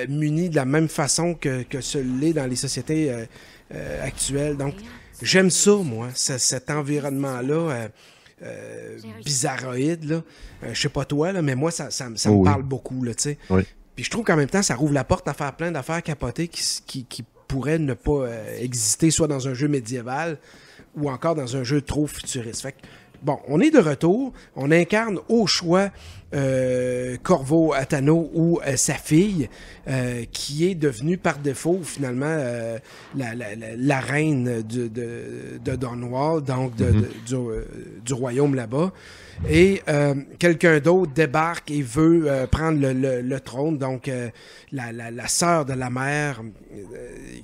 muni 0.07 0.49
de 0.49 0.55
la 0.55 0.65
même 0.65 0.87
façon 0.87 1.33
que 1.33 1.63
que 1.63 1.81
ce 1.81 1.97
l'est 1.97 2.33
dans 2.33 2.47
les 2.47 2.55
sociétés 2.55 3.13
actuelles. 4.01 4.57
Donc 4.57 4.75
j'aime 5.21 5.49
ça 5.49 5.75
moi, 5.75 6.09
cet 6.13 6.69
environnement 6.69 7.41
là 7.41 7.89
euh, 8.41 8.97
bizarroïde. 9.25 10.05
Là. 10.05 10.23
Euh, 10.63 10.73
je 10.73 10.81
sais 10.81 10.89
pas 10.89 11.03
toi, 11.03 11.31
là, 11.33 11.41
mais 11.41 11.55
moi, 11.55 11.71
ça, 11.71 11.89
ça, 11.89 12.07
ça 12.15 12.31
me 12.31 12.43
parle 12.43 12.63
beaucoup. 12.63 13.03
Là, 13.03 13.11
sais. 13.17 13.37
Puis 13.95 14.05
je 14.05 14.09
trouve 14.09 14.23
qu'en 14.23 14.37
même 14.37 14.49
temps, 14.49 14.61
ça 14.61 14.75
rouvre 14.75 14.93
la 14.93 15.03
porte 15.03 15.27
à 15.27 15.33
faire 15.33 15.53
plein 15.55 15.71
d'affaires 15.71 16.01
capotées 16.01 16.47
qui, 16.47 16.63
qui, 16.85 17.03
qui 17.03 17.25
pourraient 17.49 17.79
ne 17.79 17.95
pas 17.95 18.27
euh, 18.27 18.59
exister 18.59 19.11
soit 19.11 19.27
dans 19.27 19.49
un 19.49 19.53
jeu 19.53 19.67
médiéval 19.67 20.37
ou 20.95 21.09
encore 21.09 21.35
dans 21.35 21.57
un 21.57 21.63
jeu 21.63 21.81
trop 21.81 22.07
futuriste. 22.07 22.67
Bon, 23.21 23.39
on 23.47 23.59
est 23.59 23.71
de 23.71 23.79
retour. 23.79 24.33
On 24.55 24.71
incarne 24.71 25.19
au 25.27 25.47
choix 25.47 25.89
euh, 26.31 27.17
Corvo 27.23 27.73
Atano 27.73 28.29
ou 28.35 28.59
euh, 28.59 28.75
sa 28.75 28.93
fille, 28.93 29.49
euh, 29.87 30.25
qui 30.31 30.69
est 30.69 30.75
devenue 30.75 31.17
par 31.17 31.39
défaut 31.39 31.79
finalement 31.83 32.37
la, 33.15 33.33
la, 33.33 33.55
la, 33.75 33.99
reine 33.99 34.61
de, 34.61 34.87
de, 34.87 35.57
de 35.63 35.75
Donwall, 35.75 36.43
donc 36.43 36.75
de, 36.75 36.85
mhm. 36.85 37.05
du, 37.25 37.35
du, 38.05 38.13
royaume 38.13 38.53
là-bas. 38.53 38.91
Et 39.49 39.81
quelqu'un 40.37 40.79
d'autre 40.79 41.13
débarque 41.13 41.71
et 41.71 41.81
veut 41.81 42.29
prendre 42.51 42.79
le, 42.79 42.93
le, 42.93 43.21
le, 43.21 43.39
trône, 43.39 43.77
donc 43.77 44.11
la, 44.71 44.91
la, 44.91 45.09
la 45.09 45.27
sœur 45.27 45.65
de 45.65 45.73
la 45.73 45.89
mère, 45.89 46.43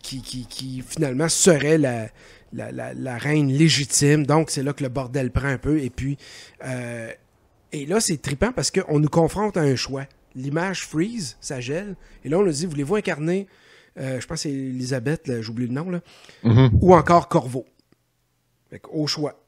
qui, 0.03 0.21
qui, 0.21 0.45
qui 0.45 0.83
finalement 0.87 1.29
serait 1.29 1.77
la, 1.77 2.07
la, 2.53 2.71
la, 2.71 2.93
la, 2.93 3.17
reine 3.17 3.51
légitime. 3.51 4.25
Donc, 4.25 4.49
c'est 4.49 4.63
là 4.63 4.73
que 4.73 4.83
le 4.83 4.89
bordel 4.89 5.31
prend 5.31 5.47
un 5.47 5.57
peu. 5.57 5.79
Et 5.79 5.89
puis, 5.89 6.17
euh, 6.65 7.11
et 7.71 7.85
là, 7.85 7.99
c'est 7.99 8.21
trippant 8.21 8.51
parce 8.51 8.71
qu'on 8.71 8.99
nous 8.99 9.09
confronte 9.09 9.57
à 9.57 9.61
un 9.61 9.75
choix. 9.75 10.05
L'image 10.35 10.85
freeze, 10.85 11.37
ça 11.41 11.59
gèle. 11.59 11.95
Et 12.23 12.29
là, 12.29 12.39
on 12.39 12.43
nous 12.43 12.51
dit, 12.51 12.65
voulez-vous 12.65 12.95
incarner, 12.95 13.47
euh, 13.97 14.19
je 14.19 14.27
pense 14.27 14.43
que 14.43 14.49
c'est 14.49 14.53
Elisabeth, 14.53 15.41
j'oublie 15.41 15.67
le 15.67 15.73
nom, 15.73 15.89
là, 15.89 16.01
mm-hmm. 16.43 16.71
ou 16.81 16.93
encore 16.93 17.29
Corvo? 17.29 17.65
Fait 18.69 18.81
au 18.91 19.07
choix. 19.07 19.44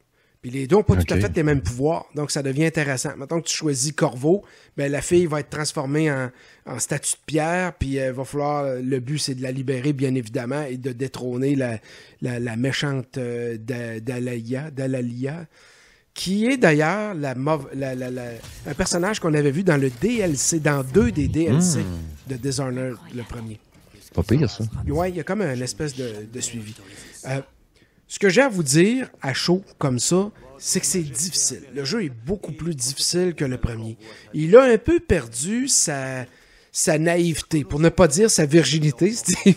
Puis 0.48 0.60
les 0.60 0.66
deux 0.66 0.78
n'ont 0.78 0.84
pas 0.84 0.96
tout 0.96 1.14
à 1.14 1.20
fait 1.20 1.36
les 1.36 1.44
mêmes 1.44 1.60
pouvoirs, 1.60 2.06
donc 2.16 2.32
ça 2.32 2.42
devient 2.42 2.64
intéressant. 2.64 3.18
Maintenant 3.18 3.42
que 3.42 3.48
tu 3.48 3.56
choisis 3.56 3.92
Corvo, 3.92 4.46
ben 4.78 4.90
la 4.90 5.02
fille 5.02 5.26
va 5.26 5.42
être 5.42 5.50
transformée 5.50 6.10
en, 6.10 6.32
en 6.66 6.80
statue 6.80 7.16
de 7.16 7.20
pierre, 7.26 7.74
puis 7.74 7.96
il 7.96 8.12
va 8.12 8.24
falloir, 8.24 8.76
le 8.82 9.00
but 9.02 9.18
c'est 9.18 9.36
de 9.36 9.44
la 9.44 9.52
libérer 9.52 9.92
bien 9.92 10.16
évidemment 10.16 10.62
et 10.62 10.78
de 10.78 10.94
détrôner 10.94 11.56
la, 11.56 11.80
la, 12.22 12.40
la 12.40 12.56
méchante 12.56 13.18
euh, 13.18 13.58
Dalalia, 13.58 14.72
Dalalia 14.72 15.48
qui 16.14 16.46
est 16.46 16.56
d'ailleurs 16.56 17.14
la, 17.14 17.36
un 17.36 18.74
personnage 18.74 19.20
qu'on 19.20 19.34
avait 19.34 19.52
vu 19.52 19.66
dans 19.66 19.78
le 19.78 19.90
DLC, 19.90 20.62
dans 20.62 20.82
deux 20.82 21.12
des 21.12 21.28
DLC 21.28 21.80
hmm. 21.80 22.32
de 22.32 22.38
Dishonored, 22.38 22.96
le 23.14 23.24
premier. 23.24 23.60
Pas 24.14 24.24
pire, 24.24 24.50
ça. 24.50 24.64
Ouais, 24.88 25.10
il 25.10 25.18
y 25.18 25.20
a 25.20 25.24
comme 25.24 25.42
une 25.42 25.62
espèce 25.62 25.94
de, 25.94 26.40
suivi. 26.40 26.74
Euh, 27.28 27.42
ce 28.08 28.20
que 28.20 28.30
j'ai 28.30 28.42
à 28.42 28.50
vous 28.50 28.64
dire 28.64 29.10
à 29.22 29.34
chaud 29.34 29.64
comme 29.78 30.00
ça, 30.00 30.32
c'est 30.58 30.80
que 30.80 30.86
c'est 30.86 31.02
difficile. 31.02 31.64
Le 31.76 31.84
jeu 31.84 32.04
est 32.06 32.12
beaucoup 32.26 32.52
plus 32.52 32.76
difficile 32.76 33.36
que 33.36 33.46
le 33.46 33.58
premier. 33.58 33.98
Il 34.34 34.56
a 34.56 34.64
un 34.64 34.78
peu 34.78 35.00
perdu 35.00 35.68
sa, 35.68 36.26
sa 36.72 36.98
naïveté, 36.98 37.64
pour 37.64 37.80
ne 37.80 37.90
pas 37.90 38.08
dire 38.08 38.32
sa 38.32 38.46
virginité, 38.46 39.12
Steve. 39.14 39.56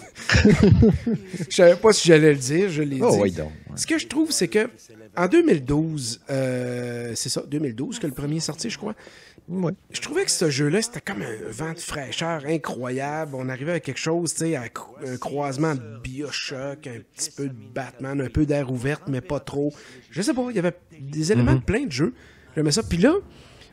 je 1.48 1.54
savais 1.54 1.76
pas 1.76 1.92
si 1.92 2.08
j'allais 2.08 2.32
le 2.32 2.38
dire, 2.38 2.70
je 2.70 2.82
l'ai 2.82 3.00
oh, 3.00 3.24
dit. 3.26 3.36
Ce 3.76 3.86
que 3.86 3.98
je 3.98 4.06
trouve, 4.06 4.30
c'est 4.30 4.48
que 4.48 4.68
en 5.16 5.26
2012, 5.26 6.22
euh, 6.30 7.12
c'est 7.14 7.28
ça, 7.28 7.42
2012 7.46 7.98
que 7.98 8.06
le 8.06 8.12
premier 8.12 8.36
est 8.36 8.40
sorti, 8.40 8.70
je 8.70 8.78
crois. 8.78 8.94
Je 9.90 10.00
trouvais 10.00 10.24
que 10.24 10.30
ce 10.30 10.48
jeu-là, 10.48 10.80
c'était 10.80 11.00
comme 11.00 11.22
un 11.22 11.50
vent 11.50 11.72
de 11.72 11.78
fraîcheur 11.78 12.44
incroyable. 12.46 13.34
On 13.34 13.48
arrivait 13.48 13.72
à 13.72 13.80
quelque 13.80 13.98
chose, 13.98 14.32
tu 14.32 14.40
sais, 14.40 14.56
un 14.56 15.16
croisement 15.18 15.74
de 15.74 15.98
Bioshock, 15.98 16.86
un 16.86 17.00
petit 17.14 17.30
peu 17.32 17.48
de 17.48 17.54
Batman, 17.74 18.20
un 18.20 18.28
peu 18.28 18.46
d'air 18.46 18.70
ouverte, 18.70 19.04
mais 19.08 19.20
pas 19.20 19.40
trop. 19.40 19.72
Je 20.10 20.22
sais 20.22 20.34
pas, 20.34 20.46
il 20.50 20.56
y 20.56 20.60
avait 20.60 20.76
des 21.00 21.32
éléments 21.32 21.54
de 21.54 21.60
plein 21.60 21.84
de 21.84 21.92
jeux. 21.92 22.14
J'aimais 22.54 22.70
ça. 22.70 22.82
Puis 22.82 22.98
là, 22.98 23.14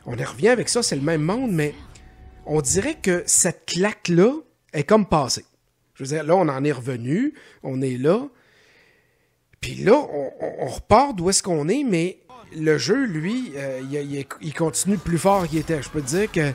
on 0.04 0.12
revient 0.12 0.48
avec 0.48 0.68
ça, 0.68 0.82
c'est 0.82 0.96
le 0.96 1.02
même 1.02 1.22
monde, 1.22 1.52
mais 1.52 1.74
on 2.44 2.60
dirait 2.60 2.96
que 3.00 3.22
cette 3.26 3.66
claque-là 3.66 4.32
est 4.72 4.84
comme 4.84 5.06
passée. 5.06 5.44
Je 5.94 6.04
veux 6.04 6.08
dire, 6.08 6.24
là, 6.24 6.34
on 6.34 6.48
en 6.48 6.64
est 6.64 6.72
revenu, 6.72 7.34
on 7.62 7.82
est 7.82 7.98
là, 7.98 8.28
puis 9.60 9.74
là, 9.74 9.94
on, 9.94 10.66
repart 10.66 11.16
d'où 11.16 11.30
est-ce 11.30 11.42
qu'on 11.42 11.68
est, 11.68 11.82
mais 11.82 12.20
le 12.56 12.78
jeu, 12.78 13.04
lui, 13.04 13.52
euh, 13.56 13.80
il, 14.40 14.54
continue 14.54 14.98
plus 14.98 15.18
fort 15.18 15.46
qu'il 15.46 15.58
était. 15.58 15.82
Je 15.82 15.88
peux 15.88 16.00
te 16.00 16.06
dire 16.06 16.30
que 16.30 16.52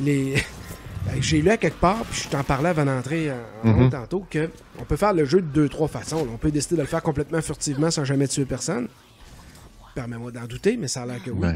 les. 0.00 0.36
J'ai 1.20 1.42
lu 1.42 1.50
à 1.50 1.56
quelque 1.56 1.80
part, 1.80 2.04
puis 2.04 2.22
je 2.22 2.28
t'en 2.28 2.44
parlais 2.44 2.68
avant 2.68 2.84
d'entrer 2.84 3.32
en, 3.64 3.68
mm 3.68 3.90
tantôt, 3.90 4.24
qu'on 4.32 4.84
peut 4.84 4.94
faire 4.94 5.12
le 5.12 5.24
jeu 5.24 5.40
de 5.40 5.46
deux, 5.46 5.68
trois 5.68 5.88
façons. 5.88 6.28
On 6.32 6.36
peut 6.36 6.52
décider 6.52 6.76
de 6.76 6.82
le 6.82 6.86
faire 6.86 7.02
complètement 7.02 7.42
furtivement 7.42 7.90
sans 7.90 8.04
jamais 8.04 8.28
tuer 8.28 8.44
personne. 8.44 8.86
Permets-moi 9.96 10.30
d'en 10.30 10.44
douter, 10.44 10.76
mais 10.76 10.86
ça 10.86 11.02
a 11.02 11.06
l'air 11.06 11.22
que 11.22 11.32
oui. 11.32 11.48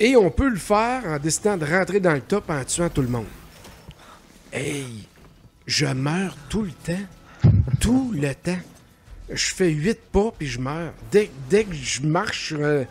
Et 0.00 0.16
on 0.16 0.30
peut 0.30 0.48
le 0.48 0.56
faire 0.56 1.04
en 1.06 1.18
décidant 1.18 1.58
de 1.58 1.66
rentrer 1.66 2.00
dans 2.00 2.14
le 2.14 2.22
top 2.22 2.48
en 2.48 2.64
tuant 2.64 2.88
tout 2.88 3.02
le 3.02 3.08
monde. 3.08 3.26
Hey, 4.50 5.06
je 5.66 5.84
meurs 5.84 6.34
tout 6.48 6.62
le 6.62 6.72
temps. 6.72 7.50
tout 7.80 8.12
le 8.14 8.34
temps 8.34 8.58
je 9.30 9.54
fais 9.54 9.70
huit 9.70 9.98
pas 10.12 10.32
puis 10.36 10.46
je 10.46 10.60
meurs. 10.60 10.92
Dès, 11.10 11.30
dès 11.50 11.64
que 11.64 11.74
je 11.74 12.02
marche 12.02 12.54
euh, 12.56 12.84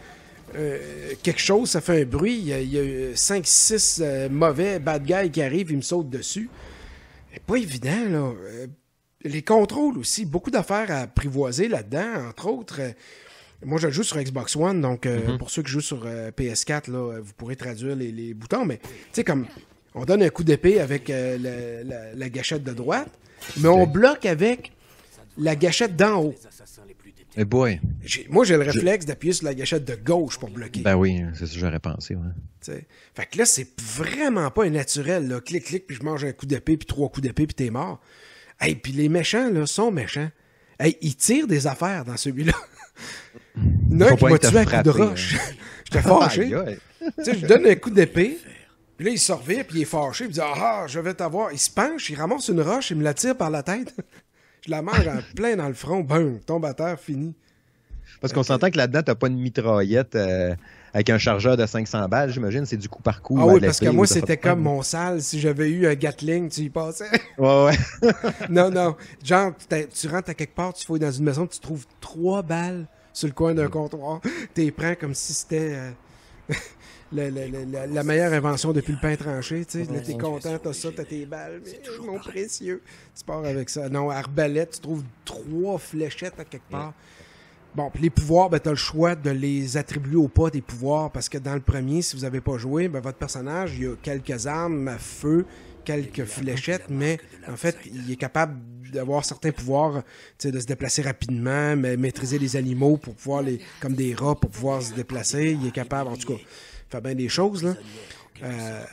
euh, 0.55 1.13
quelque 1.23 1.41
chose, 1.41 1.71
ça 1.71 1.81
fait 1.81 2.01
un 2.01 2.05
bruit. 2.05 2.37
Il 2.37 2.73
y 2.73 2.79
a, 2.79 3.13
5-6 3.13 3.99
euh, 4.01 4.29
mauvais 4.29 4.79
bad 4.79 5.03
guys 5.03 5.31
qui 5.31 5.41
arrivent, 5.41 5.71
ils 5.71 5.77
me 5.77 5.81
sautent 5.81 6.09
dessus. 6.09 6.49
C'est 7.33 7.43
pas 7.43 7.55
évident, 7.55 8.09
là. 8.09 8.31
les 9.23 9.41
contrôles 9.43 9.97
aussi, 9.97 10.25
beaucoup 10.25 10.49
d'affaires 10.49 10.89
à 10.89 11.01
apprivoiser 11.01 11.67
là-dedans, 11.67 12.29
entre 12.29 12.47
autres. 12.47 12.81
moi, 13.63 13.79
je 13.79 13.89
joue 13.91 14.01
sur 14.01 14.17
Xbox 14.17 14.55
One, 14.55 14.81
donc 14.81 15.05
mm-hmm. 15.05 15.37
pour 15.37 15.51
ceux 15.51 15.61
qui 15.61 15.69
jouent 15.69 15.81
sur 15.81 16.07
PS4, 16.07 16.89
là, 16.91 17.19
vous 17.21 17.33
pourrez 17.33 17.55
traduire 17.55 17.95
les, 17.95 18.33
boutons, 18.33 18.65
mais 18.65 18.77
tu 18.77 18.89
sais, 19.11 19.23
comme 19.23 19.45
on 19.93 20.03
donne 20.05 20.23
un 20.23 20.29
coup 20.29 20.43
d'épée 20.43 20.79
avec 20.79 21.09
la, 21.09 22.29
gâchette 22.29 22.63
de 22.63 22.73
droite, 22.73 23.11
mais 23.57 23.67
on 23.67 23.85
bloque 23.85 24.25
avec 24.25 24.71
la 25.37 25.55
gâchette 25.55 25.95
d'en 25.95 26.23
haut. 26.23 26.35
Mais 27.35 27.45
boy. 27.45 27.79
Moi, 28.29 28.45
j'ai 28.45 28.57
le 28.57 28.63
réflexe 28.63 29.05
d'appuyer 29.05 29.33
sur 29.33 29.45
la 29.45 29.53
gâchette 29.53 29.85
de 29.85 29.95
gauche 29.95 30.39
pour 30.39 30.49
bloquer. 30.49 30.81
Ben 30.81 30.95
oui, 30.95 31.21
c'est 31.33 31.45
ça 31.45 31.53
que 31.53 31.59
j'aurais 31.59 31.79
pensé. 31.79 32.15
Ouais. 32.15 32.85
Fait 33.13 33.25
que 33.25 33.37
là, 33.37 33.45
c'est 33.45 33.79
vraiment 33.79 34.49
pas 34.49 34.67
naturel. 34.69 35.27
Là. 35.27 35.39
Clic, 35.39 35.65
clic, 35.65 35.85
puis 35.85 35.95
je 35.95 36.03
mange 36.03 36.25
un 36.25 36.31
coup 36.31 36.47
d'épée, 36.47 36.77
puis 36.77 36.87
trois 36.87 37.09
coups 37.09 37.27
d'épée, 37.27 37.45
puis 37.45 37.53
t'es 37.53 37.69
mort. 37.69 38.01
Hey, 38.59 38.75
puis 38.75 38.91
les 38.91 39.07
méchants, 39.07 39.51
là, 39.51 39.67
sont 39.67 39.91
méchants. 39.91 40.29
Hey, 40.79 40.97
ils 41.01 41.15
tirent 41.15 41.47
des 41.47 41.67
affaires 41.67 42.05
dans 42.05 42.17
celui-là. 42.17 42.53
Un 43.55 44.15
qui 44.15 44.25
m'a 44.25 44.37
tué 44.39 44.57
un 44.57 44.65
coup 44.65 44.83
de 44.83 44.89
roche. 44.89 45.35
J'étais 45.85 46.01
fâché. 46.01 46.49
tu 46.49 47.23
sais, 47.23 47.37
je 47.39 47.45
donne 47.45 47.65
un 47.65 47.75
coup 47.75 47.89
d'épée, 47.89 48.37
puis 48.97 49.05
là, 49.05 49.11
il 49.11 49.19
se 49.19 49.31
revient, 49.31 49.63
puis 49.63 49.79
il 49.79 49.81
est 49.83 49.85
fâché, 49.85 50.25
il 50.25 50.31
dit 50.31 50.39
Ah, 50.41 50.85
je 50.87 50.99
vais 50.99 51.13
t'avoir. 51.13 51.51
Il 51.51 51.59
se 51.59 51.69
penche, 51.69 52.09
il 52.09 52.15
ramasse 52.15 52.49
une 52.49 52.61
roche, 52.61 52.91
il 52.91 52.97
me 52.97 53.03
la 53.03 53.13
tire 53.13 53.35
par 53.35 53.49
la 53.49 53.63
tête. 53.63 53.95
La 54.67 54.81
mange 54.81 55.07
en 55.07 55.19
plein 55.35 55.55
dans 55.55 55.67
le 55.67 55.73
front, 55.73 56.01
bum, 56.01 56.39
tombe 56.39 56.65
à 56.65 56.73
terre, 56.73 56.99
fini. 56.99 57.33
Parce 58.21 58.33
qu'on 58.33 58.43
s'entend 58.43 58.69
que 58.71 58.77
là-dedans, 58.77 59.01
t'as 59.03 59.15
pas 59.15 59.27
une 59.27 59.37
mitraillette 59.39 60.15
euh, 60.15 60.55
avec 60.93 61.09
un 61.09 61.17
chargeur 61.17 61.57
de 61.57 61.65
500 61.65 62.07
balles, 62.07 62.31
j'imagine, 62.31 62.65
c'est 62.65 62.77
du 62.77 62.89
coup 62.89 63.01
par 63.01 63.21
coup. 63.21 63.37
Ah 63.39 63.45
oui, 63.45 63.59
parce 63.59 63.79
que 63.79 63.89
moi, 63.89 64.07
c'était 64.07 64.37
comme 64.37 64.61
mon 64.61 64.81
sale. 64.81 65.21
Si 65.21 65.39
j'avais 65.39 65.69
eu 65.69 65.87
un 65.87 65.93
Gatling, 65.93 66.49
tu 66.49 66.61
y 66.61 66.69
passais. 66.69 67.09
Ouais, 67.37 67.65
ouais. 67.65 68.09
non, 68.49 68.71
non. 68.71 68.95
Genre, 69.23 69.51
tu 69.93 70.07
rentres 70.07 70.31
à 70.31 70.33
quelque 70.33 70.55
part, 70.55 70.73
tu 70.73 70.85
fouilles 70.85 70.99
dans 70.99 71.11
une 71.11 71.25
maison, 71.25 71.45
tu 71.45 71.59
trouves 71.59 71.85
trois 72.01 72.41
balles 72.41 72.87
sur 73.13 73.27
le 73.27 73.33
coin 73.33 73.53
d'un 73.53 73.67
comptoir. 73.67 74.21
T'es 74.53 74.71
prends 74.71 74.95
comme 74.95 75.13
si 75.13 75.33
c'était. 75.33 75.75
Euh, 75.75 76.53
la, 77.11 78.03
meilleure 78.03 78.33
invention 78.33 78.73
depuis 78.73 78.93
le 78.93 78.99
pain 78.99 79.15
tranché. 79.15 79.65
Tu 79.65 79.85
sais, 79.85 80.01
t'es 80.01 80.17
content, 80.17 80.57
t'as 80.61 80.73
ça, 80.73 80.89
t'as 80.95 81.03
tes 81.03 81.25
balles, 81.25 81.61
mais 81.63 82.05
mon 82.05 82.19
précieux. 82.19 82.81
Tu 83.17 83.23
pars 83.23 83.45
avec 83.45 83.69
ça. 83.69 83.89
Non, 83.89 84.09
arbalète, 84.09 84.71
tu 84.71 84.81
trouves 84.81 85.03
trois 85.25 85.77
fléchettes 85.77 86.39
à 86.39 86.45
quelque 86.45 86.69
part. 86.69 86.93
Bon, 87.75 87.91
puis 87.91 88.03
les 88.03 88.09
pouvoirs, 88.09 88.49
ben, 88.49 88.59
tu 88.59 88.69
as 88.69 88.71
le 88.71 88.77
choix 88.77 89.13
de 89.15 89.29
les 89.29 89.77
attribuer 89.77 90.15
ou 90.15 90.27
pas, 90.27 90.49
tes 90.49 90.61
pouvoirs, 90.61 91.11
parce 91.11 91.29
que 91.29 91.37
dans 91.37 91.53
le 91.53 91.61
premier, 91.61 92.01
si 92.01 92.15
vous 92.15 92.23
n'avez 92.23 92.41
pas 92.41 92.57
joué, 92.57 92.87
ben, 92.87 92.99
votre 92.99 93.19
personnage, 93.19 93.75
il 93.77 93.83
y 93.83 93.87
a 93.87 93.95
quelques 94.01 94.47
armes 94.47 94.87
à 94.87 94.97
feu, 94.97 95.45
quelques 95.85 96.25
fléchettes, 96.25 96.85
mais 96.89 97.19
en 97.47 97.55
fait, 97.55 97.77
il 97.85 98.11
est 98.11 98.15
capable 98.15 98.57
d'avoir 98.91 99.23
certains 99.25 99.51
pouvoirs, 99.51 100.03
de 100.43 100.59
se 100.59 100.65
déplacer 100.65 101.01
rapidement, 101.01 101.75
mais 101.75 101.97
maîtriser 101.97 102.39
les 102.39 102.55
animaux 102.55 102.97
pour 102.97 103.15
pouvoir 103.15 103.43
les, 103.43 103.59
comme 103.79 103.93
des 103.93 104.15
rats, 104.15 104.35
pour 104.35 104.49
pouvoir 104.49 104.81
se 104.81 104.93
déplacer. 104.93 105.57
Il 105.61 105.67
est 105.67 105.71
capable, 105.71 106.09
en 106.09 106.17
tout 106.17 106.33
cas, 106.33 106.41
faire 106.89 107.01
bien 107.01 107.15
des 107.15 107.29
choses. 107.29 107.63
Là, 107.63 107.75
euh, 108.43 108.83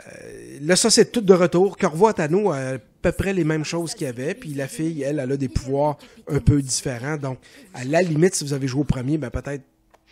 là 0.60 0.76
ça, 0.76 0.90
c'est 0.90 1.10
tout 1.12 1.20
de 1.20 1.34
retour. 1.34 1.76
Corvo 1.76 2.12
Tano 2.12 2.50
a 2.50 2.56
à 2.56 2.78
peu 3.02 3.12
près 3.12 3.32
les 3.32 3.44
mêmes 3.44 3.64
choses 3.64 3.94
qu'il 3.94 4.06
y 4.06 4.10
avait. 4.10 4.34
Puis 4.34 4.54
la 4.54 4.68
fille, 4.68 5.02
elle, 5.02 5.18
elle 5.18 5.32
a 5.32 5.36
des 5.36 5.48
pouvoirs 5.48 5.98
un 6.28 6.40
peu 6.40 6.60
différents. 6.62 7.16
Donc, 7.16 7.38
à 7.74 7.84
la 7.84 8.02
limite, 8.02 8.34
si 8.34 8.44
vous 8.44 8.52
avez 8.52 8.68
joué 8.68 8.80
au 8.80 8.84
premier, 8.84 9.18
ben 9.18 9.30
peut-être 9.30 9.62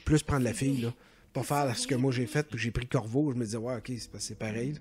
plus 0.04 0.22
prendre 0.22 0.44
la 0.44 0.52
fille. 0.52 0.82
Là. 0.82 0.92
Pas 1.32 1.42
faire 1.42 1.74
ce 1.74 1.86
que 1.86 1.94
moi 1.94 2.12
j'ai 2.12 2.26
fait, 2.26 2.46
puis 2.46 2.58
j'ai 2.58 2.70
pris 2.70 2.86
Corvo. 2.86 3.32
Je 3.32 3.38
me 3.38 3.44
disais, 3.44 3.56
ouais, 3.56 3.76
ok, 3.76 3.90
c'est 4.18 4.38
pareil. 4.38 4.74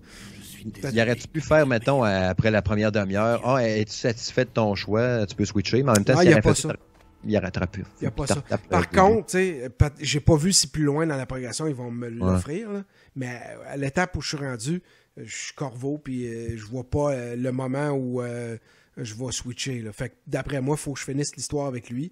Y 0.65 1.01
aurait-tu 1.01 1.27
pu 1.29 1.39
faire, 1.39 1.65
mettons, 1.65 2.03
après 2.03 2.51
la 2.51 2.61
première 2.61 2.91
demi-heure, 2.91 3.41
ah, 3.45 3.65
es-tu 3.65 3.93
satisfait 3.93 4.43
de 4.43 4.49
ton 4.49 4.75
choix? 4.75 5.25
Tu 5.25 5.35
peux 5.35 5.45
switcher, 5.45 5.81
mais 5.81 5.91
en 5.91 5.93
même 5.93 6.03
temps, 6.03 6.15
ah, 6.17 6.25
il 6.25 6.33
a 6.33 6.41
pas 6.41 6.53
ça. 6.53 6.75
Il 7.25 7.35
arrêtera 7.35 7.67
plus. 7.67 7.83
Il 7.99 8.03
n'y 8.03 8.07
a 8.07 8.11
pas 8.11 8.27
ça. 8.27 8.43
Par 8.69 8.89
contre, 8.89 9.27
tu 9.27 9.31
sais, 9.37 9.69
j'ai 9.99 10.19
pas 10.19 10.35
vu 10.35 10.51
si 10.53 10.67
plus 10.67 10.83
loin 10.83 11.05
dans 11.05 11.17
la 11.17 11.25
progression 11.25 11.67
ils 11.67 11.75
vont 11.75 11.91
me 11.91 12.09
l'offrir, 12.09 12.83
mais 13.15 13.39
à 13.67 13.77
l'étape 13.77 14.15
où 14.15 14.21
je 14.21 14.29
suis 14.29 14.37
rendu, 14.37 14.81
je 15.17 15.35
suis 15.35 15.53
corveau, 15.53 15.97
puis 15.97 16.27
euh, 16.27 16.57
je 16.57 16.65
vois 16.65 16.89
pas 16.89 17.11
euh, 17.11 17.35
le 17.35 17.51
moment 17.51 17.89
où 17.91 18.21
euh, 18.21 18.57
je 18.97 19.13
vais 19.13 19.31
switcher. 19.31 19.81
Là. 19.81 19.91
Fait 19.91 20.09
que 20.09 20.15
d'après 20.27 20.61
moi, 20.61 20.75
il 20.79 20.81
faut 20.81 20.93
que 20.93 20.99
je 20.99 21.05
finisse 21.05 21.35
l'histoire 21.35 21.67
avec 21.67 21.89
lui. 21.89 22.11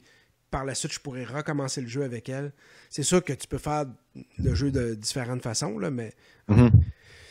Par 0.52 0.66
la 0.66 0.74
suite, 0.76 0.94
je 0.94 1.00
pourrais 1.00 1.26
recommencer 1.26 1.80
le 1.82 1.88
jeu 1.88 2.04
avec 2.04 2.28
elle. 2.28 2.52
C'est 2.90 3.04
sûr 3.04 3.24
que 3.24 3.34
tu 3.34 3.48
peux 3.48 3.60
faire 3.60 3.86
le 4.40 4.56
jeu 4.56 4.72
de 4.72 4.96
différentes 4.96 5.44
façons, 5.44 5.78
là, 5.78 5.92
mais. 5.92 6.14
Mm-hmm. 6.50 6.72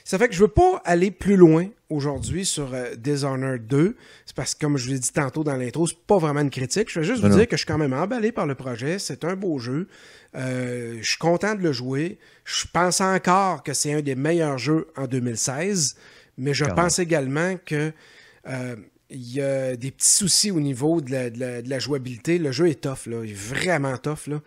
Ça 0.09 0.17
fait 0.17 0.29
que 0.29 0.35
je 0.35 0.41
veux 0.41 0.49
pas 0.49 0.81
aller 0.87 1.11
plus 1.11 1.37
loin 1.37 1.69
aujourd'hui 1.91 2.47
sur 2.47 2.75
Dishonored 2.97 3.67
2. 3.67 3.95
C'est 4.25 4.35
parce 4.35 4.55
que, 4.55 4.61
comme 4.61 4.79
je 4.79 4.87
vous 4.87 4.93
l'ai 4.93 4.99
dit 4.99 5.13
tantôt 5.13 5.45
dans 5.45 5.55
l'intro, 5.55 5.87
c'est 5.87 5.99
pas 5.99 6.17
vraiment 6.17 6.41
une 6.41 6.49
critique. 6.49 6.91
Je 6.91 7.01
vais 7.01 7.07
juste 7.07 7.23
vous 7.23 7.29
dire 7.29 7.47
que 7.47 7.57
je 7.57 7.59
suis 7.59 7.67
quand 7.67 7.77
même 7.77 7.93
emballé 7.93 8.33
par 8.33 8.47
le 8.47 8.55
projet. 8.55 8.99
C'est 8.99 9.23
un 9.25 9.37
beau 9.37 9.59
jeu. 9.59 9.87
je 10.33 10.99
suis 11.03 11.19
content 11.19 11.55
de 11.55 11.61
le 11.61 11.73
jouer. 11.73 12.19
Je 12.47 12.65
pense 12.73 13.03
encore 13.03 13.63
que 13.63 13.75
c'est 13.75 13.93
un 13.93 14.01
des 14.01 14.15
meilleurs 14.15 14.57
jeux 14.57 14.89
en 14.97 15.07
2016, 15.07 15.97
mais 16.39 16.55
je 16.55 16.65
pense 16.65 16.99
également 16.99 17.57
que 17.67 17.93
euh, 18.49 18.77
il 19.11 19.31
y 19.31 19.43
a 19.43 19.77
des 19.77 19.91
petits 19.91 20.09
soucis 20.09 20.51
au 20.51 20.61
niveau 20.61 21.03
de 21.03 21.69
la, 21.69 21.79
jouabilité. 21.79 22.39
Le 22.39 22.51
jeu 22.51 22.71
est 22.71 22.81
tough, 22.81 23.05
là. 23.05 23.21
Il 23.25 23.33
est 23.33 23.35
vraiment 23.35 23.99
tough, 23.99 24.27
là. 24.27 24.41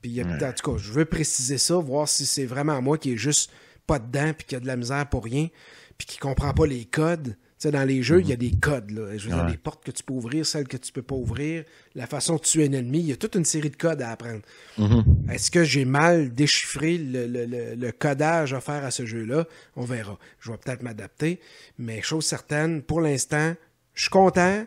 Puis, 0.00 0.22
en 0.22 0.52
tout 0.52 0.70
cas, 0.70 0.78
je 0.78 0.92
veux 0.92 1.06
préciser 1.06 1.58
ça, 1.58 1.74
voir 1.74 2.08
si 2.08 2.24
c'est 2.24 2.46
vraiment 2.46 2.80
moi 2.80 2.98
qui 2.98 3.14
est 3.14 3.16
juste 3.16 3.50
pas 3.88 3.98
dedans, 3.98 4.32
puis 4.36 4.46
qui 4.46 4.54
a 4.54 4.60
de 4.60 4.66
la 4.68 4.76
misère 4.76 5.08
pour 5.08 5.24
rien, 5.24 5.48
puis 5.96 6.06
qui 6.06 6.18
comprend 6.18 6.54
pas 6.54 6.66
les 6.66 6.84
codes 6.84 7.34
sais, 7.58 7.70
dans 7.72 7.84
les 7.84 8.02
jeux, 8.02 8.20
il 8.20 8.28
y 8.28 8.32
a 8.32 8.36
mhm. 8.36 8.40
des 8.40 8.52
codes. 8.52 8.90
Là. 8.92 9.16
Je 9.16 9.28
veux 9.28 9.34
dire, 9.34 9.46
les 9.46 9.56
portes 9.56 9.84
que 9.84 9.90
tu 9.90 10.02
peux 10.02 10.14
ouvrir, 10.14 10.46
celles 10.46 10.68
que 10.68 10.76
tu 10.76 10.92
peux 10.92 11.02
pas 11.02 11.16
ouvrir, 11.16 11.64
la 11.94 12.06
façon 12.06 12.36
de 12.36 12.40
tuer 12.40 12.66
un 12.66 12.72
ennemi. 12.72 13.00
Il 13.00 13.06
y 13.06 13.12
a 13.12 13.16
toute 13.16 13.34
une 13.34 13.44
série 13.44 13.70
de 13.70 13.76
codes 13.76 14.00
à 14.00 14.10
apprendre. 14.10 14.40
Mhm. 14.78 15.28
Est-ce 15.30 15.50
que 15.50 15.64
j'ai 15.64 15.84
mal 15.84 16.32
déchiffré 16.32 16.98
le, 16.98 17.90
codage 17.90 18.54
à 18.54 18.60
faire 18.60 18.84
à 18.84 18.90
ce 18.90 19.04
jeu-là? 19.04 19.46
On 19.76 19.84
verra. 19.84 20.18
Je 20.40 20.50
vais 20.50 20.58
peut-être 20.58 20.82
m'adapter. 20.82 21.40
Mais 21.78 22.00
chose 22.00 22.24
certaine, 22.24 22.82
pour 22.82 23.00
l'instant, 23.00 23.54
je 23.94 24.02
suis 24.02 24.10
content. 24.10 24.64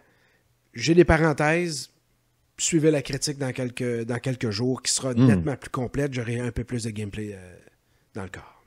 J'ai 0.74 0.94
des 0.94 1.06
parenthèses. 1.06 1.90
Suivez 2.58 2.92
la 2.92 3.02
critique 3.02 3.40
dans 3.40 3.54
quelques, 3.54 4.04
dans 4.04 4.20
quelques 4.20 4.52
jours 4.52 4.84
qui 4.84 4.92
sera 4.92 5.14
mhm. 5.14 5.26
nettement 5.26 5.56
plus 5.56 5.72
complète. 5.72 6.14
J'aurai 6.14 6.40
un 6.40 6.52
peu 6.52 6.64
plus 6.64 6.84
de 6.84 6.90
gameplay 6.92 7.32
euh, 7.34 7.56
dans 8.14 8.24
le 8.24 8.30
corps. 8.30 8.61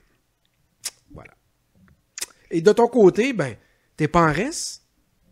Et 2.51 2.61
de 2.61 2.71
ton 2.71 2.87
côté, 2.87 3.33
ben, 3.33 3.55
T'es 3.97 4.07
pas 4.09 4.29
en 4.29 4.33
reste? 4.33 4.81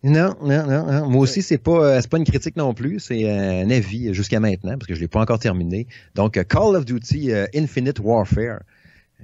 Non, 0.04 0.36
non, 0.41 0.67
non, 0.67 1.10
Moi 1.10 1.21
aussi, 1.21 1.41
c'est 1.41 1.58
pas, 1.58 1.71
euh, 1.71 2.02
c'est 2.02 2.10
pas 2.10 2.17
une 2.17 2.26
critique 2.26 2.56
non 2.56 2.73
plus. 2.73 2.99
C'est 2.99 3.30
un 3.30 3.69
avis 3.69 4.13
jusqu'à 4.13 4.39
maintenant, 4.39 4.78
parce 4.78 4.88
que 4.88 4.95
je 4.95 4.99
l'ai 4.99 5.08
pas 5.08 5.21
encore 5.21 5.39
terminé. 5.39 5.88
Donc, 6.15 6.41
Call 6.45 6.76
of 6.76 6.86
Duty 6.86 7.32
euh, 7.32 7.45
Infinite 7.56 7.99
Warfare. 7.99 8.60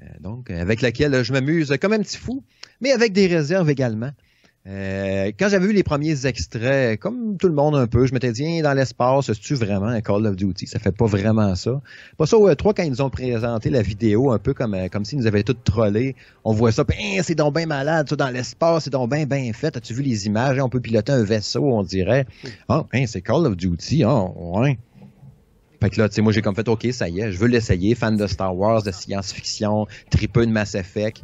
Euh, 0.01 0.05
donc, 0.21 0.49
avec 0.51 0.81
laquelle 0.81 1.23
je 1.23 1.33
m'amuse 1.33 1.75
comme 1.81 1.93
un 1.93 1.99
petit 1.99 2.17
fou, 2.17 2.43
mais 2.81 2.91
avec 2.91 3.11
des 3.13 3.27
réserves 3.27 3.69
également. 3.69 4.11
Euh, 4.69 5.31
quand 5.39 5.49
j'avais 5.49 5.65
vu 5.65 5.73
les 5.73 5.81
premiers 5.81 6.27
extraits, 6.27 6.99
comme 6.99 7.37
tout 7.37 7.47
le 7.47 7.55
monde 7.55 7.75
un 7.75 7.87
peu, 7.87 8.05
je 8.05 8.13
m'étais 8.13 8.31
dit, 8.31 8.61
dans 8.61 8.73
l'espace, 8.73 9.25
c'est-tu 9.25 9.55
vraiment 9.55 9.87
un 9.87 10.01
Call 10.01 10.27
of 10.27 10.35
Duty? 10.35 10.67
Ça 10.67 10.77
fait 10.77 10.91
pas 10.91 11.07
vraiment 11.07 11.55
ça. 11.55 11.81
Pas 12.17 12.27
ça, 12.27 12.37
ouais, 12.37 12.55
trois, 12.55 12.75
quand 12.75 12.83
ils 12.83 12.91
nous 12.91 13.01
ont 13.01 13.09
présenté 13.09 13.71
la 13.71 13.81
vidéo, 13.81 14.31
un 14.31 14.37
peu 14.37 14.53
comme, 14.53 14.75
euh, 14.75 14.87
comme 14.87 15.05
s'ils 15.05 15.17
nous 15.17 15.25
avaient 15.25 15.41
tout 15.41 15.55
trollé, 15.55 16.15
on 16.43 16.53
voit 16.53 16.71
ça, 16.71 16.83
hein, 16.87 17.21
c'est 17.23 17.33
donc 17.33 17.55
bien 17.55 17.65
malade, 17.65 18.07
ça, 18.09 18.15
dans 18.15 18.29
l'espace, 18.29 18.83
c'est 18.83 18.91
donc 18.91 19.09
bien 19.09 19.25
bien 19.25 19.51
fait. 19.53 19.75
As-tu 19.75 19.95
vu 19.95 20.03
les 20.03 20.27
images? 20.27 20.59
On 20.59 20.69
peut 20.69 20.81
piloter 20.81 21.13
un 21.13 21.23
vaisseau, 21.23 21.63
on 21.63 21.81
dirait. 21.81 22.27
Ah, 22.67 22.85
hein, 22.93 23.05
c'est 23.07 23.21
Call 23.21 23.47
of 23.47 23.57
Duty, 23.57 24.03
ah, 24.03 24.25
ouais. 24.35 24.77
Fait 25.81 25.89
que 25.89 25.99
là, 25.99 26.09
tu 26.09 26.15
sais, 26.15 26.21
moi, 26.21 26.33
j'ai 26.33 26.41
comme 26.41 26.55
fait, 26.55 26.67
OK, 26.67 26.85
ça 26.91 27.07
y 27.09 27.21
est, 27.21 27.31
je 27.31 27.37
veux 27.37 27.47
l'essayer. 27.47 27.95
Fan 27.95 28.17
de 28.17 28.27
Star 28.27 28.55
Wars, 28.55 28.83
de 28.83 28.91
science-fiction, 28.91 29.87
tripeux 30.09 30.45
de 30.45 30.51
Mass 30.51 30.75
Effect. 30.75 31.23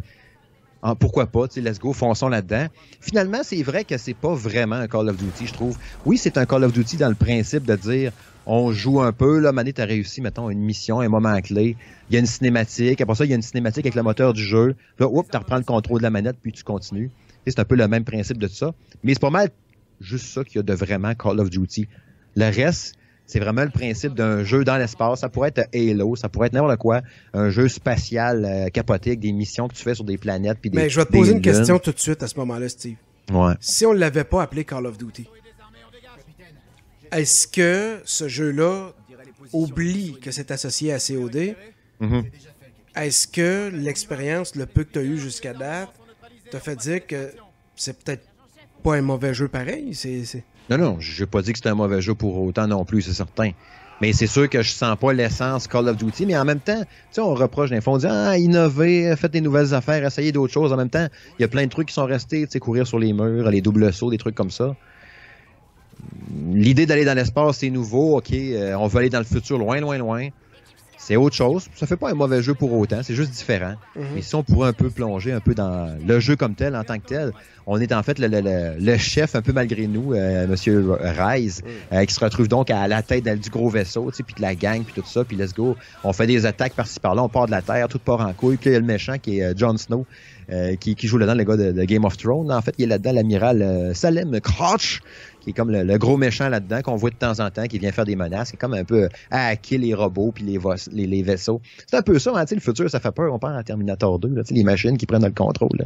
Ah, 0.82 0.94
pourquoi 0.96 1.26
pas, 1.26 1.48
tu 1.48 1.56
sais, 1.56 1.62
let's 1.62 1.80
go, 1.80 1.94
fonçons 1.94 2.30
là-dedans. 2.30 2.68
Finalement, 3.02 3.40
c'est 3.44 3.64
vrai 3.64 3.86
que 3.86 3.98
c'est 3.98 4.14
pas 4.14 4.34
vraiment 4.34 4.76
un 4.76 4.88
Call 4.88 5.10
of 5.10 5.18
Duty, 5.18 5.48
je 5.48 5.54
trouve. 5.54 5.78
Oui, 6.06 6.18
c'est 6.18 6.38
un 6.38 6.46
Call 6.46 6.64
of 6.64 6.74
Duty 6.74 6.98
dans 6.98 7.10
le 7.10 7.16
principe 7.16 7.66
de 7.66 7.76
dire 7.76 8.12
on 8.46 8.72
joue 8.72 9.02
un 9.02 9.12
peu, 9.12 9.40
là, 9.40 9.52
Mané, 9.52 9.74
t'as 9.74 9.86
réussi, 9.86 10.22
mettons, 10.22 10.50
une 10.50 10.60
mission, 10.60 11.00
un 11.00 11.10
moment 11.10 11.40
clé. 11.42 11.76
Il 12.10 12.14
y 12.14 12.18
a 12.18 12.20
une 12.20 12.28
cinématique. 12.28 13.02
Après 13.02 13.16
ça, 13.16 13.26
il 13.26 13.30
y 13.30 13.34
a 13.34 13.36
une 13.36 13.42
cinématique 13.42 13.86
avec 13.86 13.96
le 13.96 14.04
moteur 14.04 14.34
du 14.34 14.44
jeu. 14.44 14.76
Là, 15.00 15.08
oups, 15.08 15.30
tu 15.30 15.38
reprends 15.38 15.58
le 15.58 15.64
contrôle 15.64 16.00
de 16.00 16.04
la 16.04 16.12
manette, 16.12 16.38
puis 16.42 16.52
tu 16.52 16.64
continues. 16.64 17.10
C'est 17.48 17.60
un 17.60 17.66
peu 17.66 17.76
le 17.76 17.88
même 17.88 18.04
principe 18.04 18.38
de 18.38 18.48
ça. 18.48 18.74
Mais 19.04 19.14
c'est 19.14 19.20
pas 19.20 19.30
mal 19.30 19.50
juste 20.02 20.28
ça 20.28 20.44
qu'il 20.44 20.58
y 20.58 20.60
a 20.60 20.64
de 20.64 20.74
vraiment 20.74 21.14
Call 21.16 21.40
of 21.40 21.50
Duty. 21.50 21.88
Le 22.36 22.46
reste, 22.46 22.96
c'est 23.26 23.40
vraiment 23.40 23.64
le 23.64 23.70
principe 23.70 24.14
d'un 24.14 24.44
jeu 24.44 24.64
dans 24.64 24.78
l'espace. 24.78 25.22
Ça 25.22 25.30
pourrait 25.30 25.52
être 25.56 25.68
Halo, 25.74 26.16
ça 26.16 26.30
pourrait 26.30 26.48
être 26.48 26.54
n'importe 26.54 26.78
quoi. 26.78 27.02
Un 27.34 27.50
jeu 27.50 27.68
spatial 27.68 28.46
euh, 28.46 28.70
capoté 28.70 29.12
avec 29.12 29.20
des 29.20 29.32
missions 29.32 29.68
que 29.68 29.74
tu 29.74 29.84
fais 29.84 29.96
sur 29.96 30.04
des 30.04 30.18
planètes. 30.18 30.60
Puis 30.62 30.70
des, 30.70 30.78
Mais 30.78 30.90
je 30.90 31.00
vais 31.00 31.06
te 31.06 31.12
poser 31.12 31.34
une 31.34 31.42
question 31.42 31.80
tout 31.80 31.92
de 31.92 32.00
suite 32.00 32.22
à 32.22 32.28
ce 32.28 32.38
moment-là, 32.40 32.70
Steve. 32.70 32.98
Ouais. 33.32 33.54
Si 33.60 33.86
on 33.86 33.94
ne 33.94 34.00
l'avait 34.00 34.24
pas 34.24 34.44
appelé 34.44 34.64
Call 34.64 34.86
of 34.86 34.98
Duty, 34.98 35.28
est-ce 37.12 37.48
que 37.48 38.00
ce 38.06 38.28
jeu-là 38.28 38.92
oublie 39.54 40.20
que 40.22 40.32
c'est 40.32 40.52
associé 40.52 40.94
à 40.94 41.00
COD? 41.00 41.56
Mm-hmm. 42.02 42.24
Est-ce 42.98 43.28
que 43.28 43.72
l'expérience, 43.74 44.56
le 44.56 44.66
peu 44.66 44.84
que 44.84 44.94
tu 44.94 45.00
as 45.00 45.04
eu 45.04 45.18
jusqu'à 45.18 45.54
date, 45.54 45.90
t'a 46.52 46.60
fait 46.60 46.76
dire 46.76 47.06
que 47.08 47.32
c'est 47.76 47.98
peut-être 48.04 48.24
pas 48.84 48.96
un 48.96 49.02
mauvais 49.02 49.34
jeu 49.34 49.48
pareil? 49.48 49.96
C'est... 49.96 50.44
Non, 50.70 50.78
non, 50.78 51.00
j'ai 51.00 51.28
pas 51.28 51.42
dit 51.42 51.52
que 51.52 51.58
c'était 51.60 51.70
un 51.70 51.76
mauvais 51.76 52.02
jeu 52.02 52.16
pour 52.16 52.42
autant 52.42 52.68
non 52.68 52.86
plus, 52.86 53.04
c'est 53.04 53.14
certain. 53.14 53.52
Mais 54.02 54.14
c'est 54.14 54.28
sûr 54.28 54.50
que 54.50 54.62
je 54.62 54.72
sens 54.72 54.98
pas 54.98 55.14
l'essence 55.14 55.68
Call 55.68 55.88
of 55.88 55.96
Duty, 55.98 56.26
mais 56.26 56.38
en 56.38 56.44
même 56.44 56.60
temps, 56.60 56.82
tu 56.84 56.90
sais, 57.12 57.22
on 57.22 57.34
reproche 57.34 57.70
des 57.70 57.80
on 57.88 57.98
dit 57.98 58.08
ah, 58.10 58.38
innover, 58.38 59.16
faites 59.16 59.32
des 59.32 59.42
nouvelles 59.42 59.74
affaires, 59.74 60.04
essayez 60.04 60.32
d'autres 60.32 60.54
choses. 60.54 60.74
En 60.74 60.78
même 60.78 60.90
temps, 60.90 61.08
il 61.40 61.44
y 61.44 61.46
a 61.46 61.48
plein 61.48 61.64
de 61.64 61.70
trucs 61.70 61.88
qui 61.90 61.94
sont 61.94 62.06
restés, 62.06 62.46
tu 62.46 62.52
sais, 62.54 62.60
courir 62.60 62.88
sur 62.88 63.00
les 63.00 63.14
murs, 63.14 63.50
les 63.50 63.62
doubles 63.62 63.94
sauts, 63.94 64.12
des 64.12 64.18
trucs 64.18 64.36
comme 64.36 64.52
ça. 64.52 64.76
l'idée 66.54 66.86
d'aller 66.86 67.06
dans 67.06 67.14
l'espace, 67.14 67.60
c'est 67.60 67.70
nouveau. 67.70 68.18
OK, 68.18 68.34
euh, 68.34 68.76
on 68.76 68.88
veut 68.88 69.00
aller 69.00 69.10
dans 69.10 69.20
le 69.20 69.26
futur 69.26 69.58
loin, 69.58 69.80
loin, 69.80 69.98
loin. 69.98 70.30
C'est 71.08 71.18
autre 71.18 71.36
chose. 71.36 71.68
Ça 71.76 71.86
fait 71.86 71.98
pas 71.98 72.10
un 72.10 72.16
mauvais 72.16 72.42
jeu 72.42 72.56
pour 72.56 72.74
autant. 72.74 73.02
C'est 73.04 73.14
juste 73.14 73.30
différent. 73.30 73.76
Mhm. 73.96 74.06
Mais 74.16 74.22
si 74.24 74.34
on 74.34 74.42
pourrait 74.42 74.70
un 74.70 74.74
peu 74.74 74.90
plonger 74.90 75.34
un 75.34 75.40
peu 75.40 75.54
dans 75.54 75.96
le 76.04 76.20
jeu 76.20 76.36
comme 76.36 76.56
tel, 76.56 76.76
en 76.76 76.84
tant 76.84 76.98
que 76.98 77.06
tel, 77.06 77.32
on 77.68 77.80
est 77.80 77.94
en 77.94 78.02
fait 78.02 78.18
le, 78.18 78.28
le- 78.28 78.42
le- 78.42 78.74
le 78.80 78.98
chef 78.98 79.36
un 79.36 79.44
peu 79.44 79.54
malgré 79.54 79.86
nous, 79.86 80.14
euh, 80.14 80.48
Monsieur 80.48 80.84
Rise, 81.00 81.62
euh, 81.94 82.04
qui 82.06 82.14
se 82.14 82.20
retrouve 82.20 82.48
donc 82.48 82.72
à 82.72 82.88
la 82.88 83.04
tête 83.04 83.24
du 83.40 83.50
gros 83.52 83.70
vaisseau, 83.70 84.10
tu 84.10 84.18
sais, 84.18 84.24
puis 84.24 84.34
de 84.34 84.42
la 84.42 84.56
gang, 84.56 84.84
puis 84.84 85.00
tout 85.00 85.08
ça, 85.08 85.24
puis 85.24 85.38
let's 85.38 85.54
go. 85.54 85.76
On 86.04 86.12
fait 86.12 86.26
des 86.26 86.48
attaques 86.48 86.74
par-ci 86.74 87.00
par-là, 87.00 87.22
on 87.24 87.30
part 87.30 87.46
de 87.46 87.52
la 87.52 87.62
Terre, 87.62 87.88
tout 87.88 88.00
part 88.00 88.22
en 88.22 88.34
couille. 88.34 88.58
Puis 88.58 88.72
il 88.72 88.74
y 88.74 88.76
a 88.76 88.80
le 88.80 88.86
méchant 88.88 89.20
qui 89.20 89.40
est 89.40 89.44
euh, 89.44 89.54
Jon 89.56 89.78
Snow, 89.78 90.08
euh, 90.52 90.76
qui, 90.76 90.96
qui 90.96 91.08
joue 91.08 91.18
là-dedans, 91.18 91.36
le 91.38 91.44
gars 91.44 91.58
de, 91.58 91.72
de 91.72 91.84
Game 91.86 92.06
of 92.06 92.18
Thrones. 92.18 92.52
En 92.52 92.62
fait, 92.62 92.76
il 92.78 92.86
est 92.86 92.88
là-dedans 92.88 93.12
l'amiral 93.14 93.62
euh, 93.62 93.94
Salem 93.94 94.40
Crouch, 94.42 95.02
qui 95.42 95.52
est 95.52 95.54
comme 95.54 95.70
le, 95.72 95.84
le 95.84 95.98
gros 95.98 96.18
méchant 96.18 96.50
là-dedans, 96.50 96.82
qu'on 96.82 96.96
voit 96.96 97.10
de 97.12 97.16
temps 97.16 97.40
en 97.40 97.50
temps, 97.52 97.66
qui 97.66 97.78
vient 97.80 97.92
faire 97.92 98.06
des 98.06 98.16
menaces, 98.16 98.50
qui 98.50 98.56
est 98.56 98.60
comme 98.60 98.74
un 98.74 98.84
peu 98.84 99.04
euh, 99.04 99.10
à 99.32 99.48
hacker 99.48 99.80
les 99.80 99.94
robots 99.94 100.32
puis 100.34 100.44
les, 100.44 100.60
les, 100.92 101.08
les 101.08 101.24
vaisseaux. 101.24 101.62
C'est 101.88 101.96
un 101.98 102.02
peu 102.02 102.18
ça, 102.20 102.32
hein, 102.36 102.46
le 102.50 102.60
futur, 102.60 102.90
ça 102.90 103.00
fait 103.00 103.12
peur. 103.12 103.34
On 103.34 103.40
parle 103.40 103.56
en 103.58 103.64
Terminator 103.64 104.20
2, 104.20 104.28
là, 104.30 104.42
les 104.50 104.64
machines 104.64 104.98
qui 104.98 105.06
prennent 105.06 105.24
le 105.26 105.32
contrôle. 105.32 105.70
Là. 105.80 105.86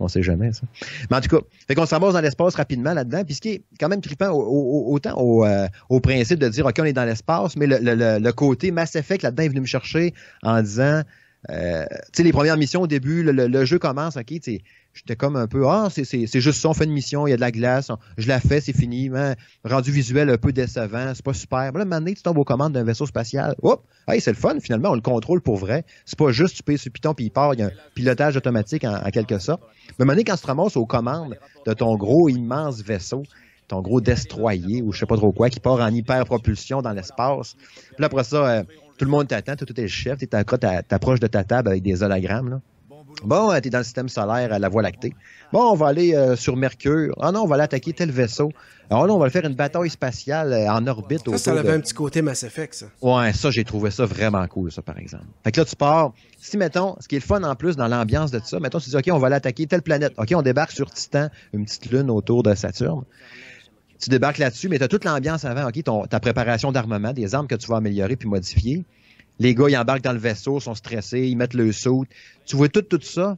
On 0.00 0.08
sait 0.08 0.22
jamais, 0.22 0.52
ça. 0.52 0.62
Mais 1.10 1.16
en 1.16 1.20
tout 1.20 1.36
cas, 1.36 1.42
fait 1.68 1.74
qu'on 1.74 1.86
s'amorce 1.86 2.14
dans 2.14 2.20
l'espace 2.20 2.54
rapidement 2.54 2.94
là-dedans, 2.94 3.24
puis 3.24 3.34
ce 3.34 3.40
qui 3.40 3.48
est 3.50 3.62
quand 3.78 3.88
même 3.88 4.00
trippant 4.00 4.30
au- 4.30 4.42
au- 4.42 4.92
autant 4.94 5.14
au, 5.20 5.44
euh, 5.44 5.66
au 5.88 6.00
principe 6.00 6.38
de 6.38 6.48
dire, 6.48 6.64
OK, 6.66 6.74
on 6.78 6.84
est 6.84 6.92
dans 6.92 7.04
l'espace, 7.04 7.56
mais 7.56 7.66
le- 7.66 7.78
le- 7.80 8.18
le 8.18 8.32
côté 8.32 8.70
Mass 8.70 8.96
Effect 8.96 9.22
là-dedans 9.22 9.42
est 9.42 9.48
venu 9.48 9.60
me 9.60 9.66
chercher 9.66 10.14
en 10.42 10.62
disant, 10.62 11.02
euh, 11.50 11.84
tu 11.90 11.96
sais, 12.16 12.22
les 12.22 12.32
premières 12.32 12.56
missions 12.56 12.82
au 12.82 12.86
début, 12.86 13.22
le, 13.22 13.64
jeu 13.64 13.78
commence, 13.78 14.16
OK, 14.16 14.40
tu 14.40 14.60
j'étais 14.94 15.16
comme 15.16 15.34
un 15.34 15.48
peu, 15.48 15.66
ah, 15.66 15.88
c'est- 15.90 16.40
juste 16.40 16.60
ça, 16.60 16.68
on 16.68 16.74
fait 16.74 16.84
une 16.84 16.92
mission, 16.92 17.26
il 17.26 17.30
y 17.30 17.32
a 17.32 17.36
de 17.36 17.40
la 17.40 17.50
glace, 17.50 17.90
je 18.16 18.28
la 18.28 18.38
fais, 18.38 18.60
c'est 18.60 18.72
fini, 18.72 19.10
hein, 19.12 19.34
rendu 19.64 19.90
visuel 19.90 20.30
un 20.30 20.38
peu 20.38 20.52
décevant, 20.52 21.12
c'est 21.14 21.24
pas 21.24 21.34
super. 21.34 21.72
Mais 21.72 21.80
là, 21.80 21.84
maintenant, 21.84 22.12
tu 22.12 22.22
tombes 22.22 22.38
aux 22.38 22.44
commandes 22.44 22.72
d'un 22.72 22.84
vaisseau 22.84 23.04
spatial, 23.04 23.56
hop, 23.62 23.84
hey, 24.06 24.20
c'est 24.20 24.30
le 24.30 24.36
fun, 24.36 24.56
finalement, 24.60 24.90
on 24.90 24.94
le 24.94 25.00
contrôle 25.00 25.40
pour 25.40 25.56
vrai. 25.56 25.84
C'est 26.04 26.18
pas 26.18 26.30
juste 26.30 26.56
tu 26.56 26.62
payes 26.62 26.78
sur 26.78 26.92
Python 26.92 27.12
puis 27.12 27.26
il 27.26 27.30
part, 27.30 27.54
il 27.54 27.60
y 27.60 27.62
a 27.62 27.66
un 27.66 27.72
pilotage 27.94 28.36
automatique 28.36 28.84
en, 28.84 29.10
quelque 29.10 29.38
sorte. 29.38 29.62
Mais 29.98 30.04
maintenant, 30.04 30.22
quand 30.26 30.36
tu 30.36 30.42
te 30.42 30.46
ramasses 30.46 30.76
aux 30.76 30.86
commandes 30.86 31.36
de 31.66 31.72
ton 31.72 31.96
gros, 31.96 32.28
immense 32.28 32.80
vaisseau, 32.80 33.24
ton 33.68 33.80
gros 33.80 34.00
destroyer 34.00 34.82
ou 34.82 34.92
je 34.92 35.00
sais 35.00 35.06
pas 35.06 35.16
trop 35.16 35.32
quoi, 35.32 35.50
qui 35.50 35.60
part 35.60 35.80
en 35.80 35.88
hyper-propulsion 35.88 36.82
dans 36.82 36.92
l'espace. 36.92 37.56
Puis 37.96 38.04
après 38.04 38.24
ça, 38.24 38.46
euh, 38.46 38.62
tout 38.98 39.04
le 39.04 39.10
monde 39.10 39.28
t'attend, 39.28 39.56
toi, 39.56 39.66
tu 39.66 39.78
es 39.78 39.82
le 39.82 39.88
chef, 39.88 40.18
tu 40.18 40.28
t'approches 40.28 41.20
de 41.20 41.26
ta 41.26 41.44
table 41.44 41.68
avec 41.68 41.82
des 41.82 42.02
hologrammes, 42.02 42.50
là. 42.50 42.60
Bon, 43.22 43.52
euh, 43.52 43.60
t'es 43.60 43.70
dans 43.70 43.78
le 43.78 43.84
système 43.84 44.08
solaire 44.08 44.52
à 44.52 44.58
la 44.58 44.68
Voie 44.68 44.82
lactée. 44.82 45.14
Bon, 45.52 45.70
on 45.70 45.74
va 45.74 45.88
aller 45.88 46.14
euh, 46.14 46.36
sur 46.36 46.56
Mercure. 46.56 47.14
Ah 47.20 47.32
non, 47.32 47.42
on 47.42 47.46
va 47.46 47.54
aller 47.54 47.64
attaquer 47.64 47.92
tel 47.92 48.10
vaisseau. 48.10 48.52
Alors 48.90 49.06
là, 49.06 49.14
on 49.14 49.18
va 49.18 49.30
faire 49.30 49.44
une 49.44 49.54
bataille 49.54 49.88
spatiale 49.88 50.52
euh, 50.52 50.70
en 50.70 50.86
orbite 50.86 51.30
Ça, 51.30 51.38
ça 51.38 51.54
de... 51.54 51.58
avait 51.58 51.72
un 51.72 51.80
petit 51.80 51.94
côté 51.94 52.22
Mass 52.22 52.42
Effect, 52.42 52.74
ça. 52.74 52.86
Ouais, 53.00 53.32
ça, 53.32 53.50
j'ai 53.50 53.64
trouvé 53.64 53.90
ça 53.90 54.04
vraiment 54.04 54.46
cool, 54.48 54.72
ça, 54.72 54.82
par 54.82 54.98
exemple. 54.98 55.24
Fait 55.44 55.52
que 55.52 55.60
là, 55.60 55.64
tu 55.64 55.76
pars. 55.76 56.12
Si, 56.38 56.56
mettons, 56.56 56.96
ce 57.00 57.08
qui 57.08 57.16
est 57.16 57.20
le 57.20 57.24
fun 57.24 57.42
en 57.42 57.54
plus 57.54 57.76
dans 57.76 57.88
l'ambiance 57.88 58.30
de 58.30 58.38
tout 58.38 58.46
ça, 58.46 58.60
mettons, 58.60 58.80
tu 58.80 58.90
dis, 58.90 58.96
OK, 58.96 59.08
on 59.10 59.18
va 59.18 59.28
aller 59.28 59.36
attaquer 59.36 59.66
telle 59.66 59.82
planète. 59.82 60.12
OK, 60.18 60.32
on 60.34 60.42
débarque 60.42 60.72
sur 60.72 60.90
Titan, 60.90 61.28
une 61.52 61.64
petite 61.64 61.90
lune 61.90 62.10
autour 62.10 62.42
de 62.42 62.54
Saturne. 62.54 63.04
Tu 64.00 64.10
débarques 64.10 64.38
là-dessus, 64.38 64.68
mais 64.68 64.78
tu 64.78 64.84
as 64.84 64.88
toute 64.88 65.04
l'ambiance 65.04 65.44
avant, 65.44 65.68
OK, 65.68 66.08
ta 66.08 66.20
préparation 66.20 66.72
d'armement, 66.72 67.12
des 67.12 67.34
armes 67.34 67.46
que 67.46 67.54
tu 67.54 67.66
vas 67.68 67.76
améliorer 67.76 68.16
puis 68.16 68.28
modifier. 68.28 68.84
Les 69.38 69.54
gars, 69.54 69.68
ils 69.68 69.76
embarquent 69.76 70.02
dans 70.04 70.12
le 70.12 70.18
vaisseau, 70.18 70.60
sont 70.60 70.74
stressés, 70.74 71.22
ils 71.22 71.36
mettent 71.36 71.54
le 71.54 71.72
saut. 71.72 72.04
Tu 72.44 72.56
vois 72.56 72.68
tout, 72.68 72.82
tout 72.82 73.00
ça. 73.02 73.36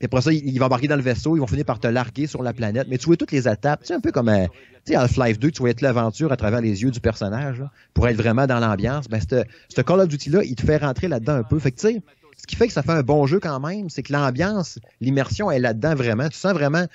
Et 0.00 0.04
après 0.04 0.20
ça, 0.20 0.32
ils, 0.32 0.58
vont 0.58 0.66
embarquer 0.66 0.86
dans 0.86 0.96
le 0.96 1.02
vaisseau, 1.02 1.36
ils 1.36 1.40
vont 1.40 1.46
finir 1.48 1.64
par 1.64 1.80
te 1.80 1.88
larguer 1.88 2.28
sur 2.28 2.42
la 2.42 2.52
planète. 2.52 2.86
Mais 2.88 2.98
tu 2.98 3.06
vois 3.06 3.16
toutes 3.16 3.32
les 3.32 3.48
étapes. 3.48 3.84
Sais, 3.84 3.94
un 3.94 4.00
peu 4.00 4.12
comme, 4.12 4.28
euh, 4.28 4.46
sais, 4.84 4.94
Half-Life 4.94 5.38
2, 5.40 5.50
tu 5.50 5.58
vois 5.60 5.70
être 5.70 5.80
l'aventure 5.80 6.30
à 6.30 6.36
travers 6.36 6.60
les 6.60 6.82
yeux 6.82 6.90
du 6.90 7.00
personnage, 7.00 7.62
pour 7.94 8.06
être 8.06 8.16
vraiment 8.16 8.46
dans 8.46 8.60
l'ambiance. 8.60 9.08
Ben, 9.08 9.20
ce 9.20 9.80
Call 9.80 10.00
of 10.00 10.08
Duty-là, 10.08 10.44
il 10.44 10.54
te 10.54 10.64
fait 10.64 10.76
rentrer 10.76 11.08
là-dedans 11.08 11.34
un 11.34 11.42
peu. 11.42 11.58
Fait 11.58 11.72
que, 11.72 11.80
tu 11.80 11.88
sais, 11.88 12.02
ce 12.36 12.46
qui 12.46 12.54
fait 12.54 12.68
que 12.68 12.72
ça 12.72 12.82
fait 12.82 12.92
un 12.92 13.02
bon 13.02 13.26
jeu 13.26 13.40
quand 13.40 13.58
même, 13.58 13.90
c'est 13.90 14.04
que 14.04 14.12
l'ambiance, 14.12 14.78
l'immersion 15.00 15.50
est 15.50 15.58
là-dedans 15.58 15.96
vraiment. 15.96 16.28
Tu 16.28 16.38
sens 16.38 16.52
vraiment, 16.52 16.86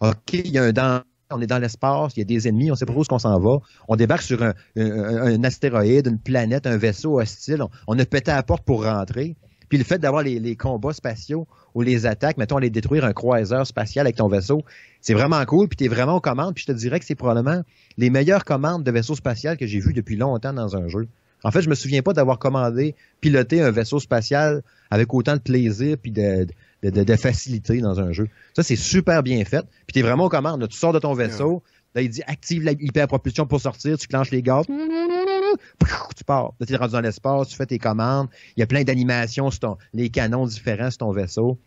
OK, 0.00 0.32
il 0.32 0.48
y 0.48 0.58
a 0.58 0.64
un 0.64 0.72
danger. 0.72 1.04
On 1.32 1.40
est 1.40 1.46
dans 1.46 1.58
l'espace, 1.58 2.16
il 2.16 2.20
y 2.20 2.22
a 2.22 2.24
des 2.24 2.48
ennemis, 2.48 2.72
on 2.72 2.74
sait 2.74 2.86
pas 2.86 2.92
où 2.92 3.00
est-ce 3.00 3.08
qu'on 3.08 3.20
s'en 3.20 3.38
va. 3.38 3.58
On 3.86 3.94
débarque 3.94 4.22
sur 4.22 4.42
un, 4.42 5.44
astéroïde, 5.44 6.08
une 6.08 6.18
planète, 6.18 6.66
un 6.66 6.76
vaisseau 6.76 7.20
hostile. 7.20 7.62
On, 7.86 7.98
a 7.98 8.04
pété 8.04 8.32
à 8.32 8.36
la 8.36 8.42
porte 8.42 8.64
pour 8.64 8.84
rentrer. 8.84 9.36
Puis 9.68 9.78
le 9.78 9.84
fait 9.84 9.98
d'avoir 9.98 10.24
les, 10.24 10.56
combats 10.56 10.92
spatiaux 10.92 11.46
ou 11.74 11.82
les 11.82 12.04
attaques, 12.04 12.36
mettons, 12.36 12.56
aller 12.56 12.70
détruire 12.70 13.04
un 13.04 13.12
croiseur 13.12 13.64
spatial 13.64 14.06
avec 14.06 14.16
ton 14.16 14.26
vaisseau, 14.26 14.62
c'est 15.00 15.14
vraiment 15.14 15.44
cool. 15.44 15.68
Puis 15.68 15.76
tu 15.76 15.88
vraiment 15.88 16.16
aux 16.16 16.20
commandes. 16.20 16.54
Puis 16.54 16.64
je 16.66 16.72
te 16.72 16.76
dirais 16.76 16.98
que 16.98 17.06
c'est 17.06 17.14
probablement 17.14 17.62
les 17.96 18.10
meilleures 18.10 18.44
commandes 18.44 18.82
de 18.82 18.90
vaisseau 18.90 19.14
spatial 19.14 19.56
que 19.56 19.66
j'ai 19.66 19.78
vues 19.78 19.92
depuis 19.92 20.16
longtemps 20.16 20.52
dans 20.52 20.76
un 20.76 20.88
jeu. 20.88 21.06
En 21.44 21.52
fait, 21.52 21.62
je 21.62 21.70
me 21.70 21.74
souviens 21.74 22.02
pas 22.02 22.12
d'avoir 22.12 22.38
commandé, 22.38 22.94
piloté 23.20 23.62
un 23.62 23.70
vaisseau 23.70 24.00
spatial 24.00 24.62
avec 24.90 25.14
autant 25.14 25.34
de 25.34 25.40
plaisir 25.40 25.96
puis 25.96 26.10
de, 26.10 26.46
de, 26.82 26.90
de- 26.90 27.04
de 27.04 27.16
facilité 27.16 27.80
dans 27.80 28.00
un 28.00 28.12
jeu. 28.12 28.28
Ça, 28.56 28.62
c'est 28.62 28.76
super 28.76 29.22
bien 29.22 29.44
fait. 29.44 29.64
Puis 29.86 29.94
tu 29.94 29.98
es 29.98 30.02
vraiment 30.02 30.24
aux 30.26 30.28
commandes. 30.30 30.60
là. 30.60 30.68
Tu 30.68 30.76
sors 30.76 30.92
de 30.92 30.98
ton 30.98 31.12
vaisseau, 31.14 31.62
là, 31.94 32.02
il 32.02 32.08
dit 32.08 32.22
active 32.26 32.62
la 32.64 32.72
hyperpropulsion 32.72 33.46
pour 33.46 33.60
sortir, 33.60 33.98
tu 33.98 34.06
clenches 34.08 34.30
les 34.30 34.42
gaz. 34.42 34.64
Tu 36.16 36.24
pars. 36.24 36.52
Là, 36.60 36.66
tu 36.66 36.72
es 36.72 36.76
rendu 36.76 36.92
dans 36.92 37.00
l'espace, 37.00 37.48
tu 37.48 37.56
fais 37.56 37.66
tes 37.66 37.78
commandes. 37.78 38.28
Il 38.56 38.60
y 38.60 38.62
a 38.62 38.66
plein 38.66 38.82
d'animations 38.84 39.50
sur 39.50 39.60
ton, 39.60 39.76
les 39.92 40.10
canons 40.10 40.46
différents 40.46 40.90
sur 40.90 40.98
ton 40.98 41.12
vaisseau. 41.12 41.58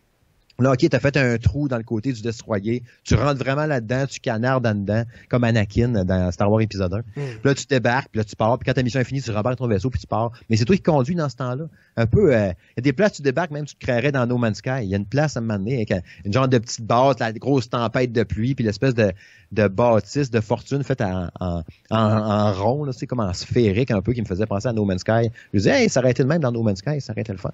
Là, 0.60 0.70
OK, 0.72 0.88
t'as 0.88 1.00
fait 1.00 1.16
un 1.16 1.36
trou 1.36 1.66
dans 1.66 1.76
le 1.78 1.82
côté 1.82 2.12
du 2.12 2.22
destroyer. 2.22 2.84
Tu 3.02 3.16
rentres 3.16 3.40
vraiment 3.40 3.66
là-dedans, 3.66 4.06
tu 4.06 4.20
canardes 4.20 4.64
en 4.66 4.74
dedans, 4.74 5.02
comme 5.28 5.42
Anakin 5.42 6.04
dans 6.04 6.30
Star 6.30 6.48
Wars 6.50 6.60
épisode 6.60 6.94
1. 6.94 7.00
Puis 7.14 7.22
là, 7.44 7.54
tu 7.54 7.66
débarques, 7.66 8.08
puis 8.12 8.18
là, 8.18 8.24
tu 8.24 8.36
pars. 8.36 8.56
Puis 8.58 8.66
quand 8.66 8.74
ta 8.74 8.82
mission 8.84 9.00
est 9.00 9.04
finie, 9.04 9.20
tu 9.20 9.32
rembarques 9.32 9.58
ton 9.58 9.66
vaisseau, 9.66 9.90
puis 9.90 9.98
tu 9.98 10.06
pars. 10.06 10.30
Mais 10.48 10.56
c'est 10.56 10.64
toi 10.64 10.76
qui 10.76 10.82
conduis 10.82 11.16
dans 11.16 11.28
ce 11.28 11.34
temps-là. 11.36 11.64
Un 11.96 12.06
peu, 12.06 12.32
euh, 12.36 12.46
il 12.50 12.76
y 12.76 12.80
a 12.80 12.82
des 12.82 12.92
places, 12.92 13.14
tu 13.14 13.22
débarques, 13.22 13.50
même 13.50 13.64
tu 13.64 13.74
te 13.74 13.80
créerais 13.84 14.12
dans 14.12 14.26
No 14.26 14.38
Man's 14.38 14.58
Sky. 14.58 14.82
Il 14.82 14.88
y 14.88 14.94
a 14.94 14.96
une 14.98 15.06
place 15.06 15.36
à 15.36 15.40
un 15.40 15.42
moment 15.42 15.58
donné, 15.58 15.74
avec 15.74 15.90
un- 15.90 16.02
une 16.24 16.32
genre 16.32 16.46
de 16.48 16.58
petite 16.58 16.86
base, 16.86 17.16
la 17.18 17.32
grosse 17.32 17.68
tempête 17.68 18.12
de 18.12 18.22
pluie, 18.22 18.54
puis 18.54 18.64
l'espèce 18.64 18.94
de, 18.94 19.12
de 19.50 19.66
bâtisse 19.66 20.30
de 20.30 20.40
fortune 20.40 20.84
faite 20.84 21.00
en, 21.00 21.30
en, 21.40 21.62
en, 21.90 21.96
en 21.98 22.52
rond, 22.52 22.84
là, 22.84 22.92
c'est 22.92 23.06
comme 23.08 23.20
en 23.20 23.32
sphérique 23.32 23.90
un 23.90 24.02
peu, 24.02 24.12
qui 24.12 24.20
me 24.22 24.26
faisait 24.26 24.46
penser 24.46 24.68
à 24.68 24.72
No 24.72 24.84
Man's 24.84 25.00
Sky. 25.00 25.30
Je 25.52 25.58
disais, 25.58 25.82
hey, 25.82 25.88
ça 25.88 25.98
aurait 25.98 26.12
été 26.12 26.22
le 26.22 26.28
même 26.28 26.40
dans 26.42 26.52
No 26.52 26.62
Man's 26.62 26.78
Sky, 26.78 27.00
ça 27.00 27.12
aurait 27.12 27.22
été 27.22 27.32
le 27.32 27.38
fun. 27.38 27.50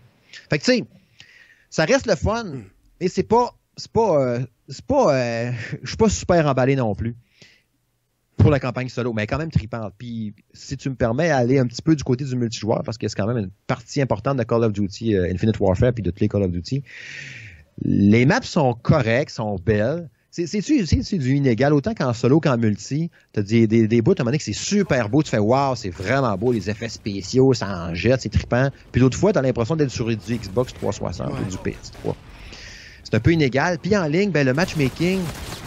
Fait 0.51 0.59
que, 0.59 0.64
tu 0.64 0.72
sais, 0.72 0.84
ça 1.70 1.84
reste 1.86 2.07
le 2.07 2.14
fun, 2.16 2.44
mais 3.01 3.09
c'est 3.09 3.22
pas, 3.22 3.55
c'est 3.76 3.90
pas, 3.90 4.20
euh, 4.22 4.40
c'est 4.68 4.84
pas, 4.84 5.14
euh, 5.14 5.53
je 5.82 5.88
suis 5.88 5.96
pas 5.96 6.09
super 6.09 6.46
emballé 6.46 6.76
non 6.76 6.94
plus 6.94 7.16
pour 8.36 8.51
la 8.51 8.59
campagne 8.59 8.88
solo, 8.88 9.12
mais 9.12 9.26
quand 9.26 9.36
même 9.36 9.51
tripante. 9.51 9.92
Puis, 9.98 10.34
si 10.55 10.74
tu 10.78 10.88
me 10.88 10.94
permets, 10.94 11.30
aller 11.30 11.59
un 11.59 11.66
petit 11.66 11.82
peu 11.82 11.94
du 11.94 12.03
côté 12.03 12.24
du 12.24 12.34
multijoueur, 12.36 12.82
parce 12.84 12.96
que 12.96 13.07
c'est 13.07 13.14
quand 13.14 13.26
même 13.26 13.36
une 13.36 13.51
partie 13.66 14.01
importante 14.01 14.38
de 14.38 14.44
Call 14.44 14.64
of 14.64 14.72
Duty 14.72 15.14
euh, 15.14 15.30
Infinite 15.30 15.61
Warfare 15.61 15.92
puis 15.92 16.03
de 16.03 16.11
tous 16.11 16.20
les 16.20 16.28
Call 16.28 16.44
of 16.44 16.51
Duty. 16.51 16.82
Les 17.82 18.24
maps 18.24 18.40
sont 18.42 18.72
correctes, 18.74 19.30
sont 19.30 19.57
belles. 19.57 20.09
C'est, 20.30 20.46
du 21.18 21.34
inégal, 21.34 21.74
autant 21.74 21.92
qu'en 21.92 22.14
solo 22.14 22.40
qu'en 22.40 22.57
multi. 22.57 23.11
T'as 23.32 23.42
des, 23.42 23.66
des, 23.66 23.88
des 23.88 24.01
bouts, 24.01 24.12
à 24.12 24.14
un 24.14 24.24
moment 24.24 24.26
donné, 24.30 24.38
que 24.38 24.44
c'est 24.44 24.53
super 24.53 25.09
beau. 25.09 25.22
Tu 25.22 25.30
fais, 25.30 25.38
waouh, 25.38 25.74
c'est 25.74 25.90
vraiment 25.90 26.34
beau, 26.38 26.53
les 26.53 26.70
effets 26.70 26.88
spéciaux, 26.88 27.53
ça 27.53 27.88
en 27.88 27.94
jette, 27.94 28.22
c'est 28.22 28.28
trippant. 28.30 28.70
Puis 28.92 29.01
d'autres 29.01 29.18
fois, 29.18 29.32
t'as 29.32 29.42
l'impression 29.42 29.76
d'être 29.76 29.90
sur 29.90 30.07
du 30.07 30.14
Xbox 30.36 30.72
360 30.74 31.26
Ouais. 31.28 31.34
ou 31.40 31.51
du 31.51 31.57
PS3. 31.57 32.14
C'est 33.11 33.16
un 33.16 33.20
peu 33.20 33.32
inégal. 33.32 33.78
Puis 33.78 33.96
en 33.96 34.06
ligne, 34.06 34.30
ben, 34.30 34.46
le 34.46 34.54
matchmaking, 34.54 35.18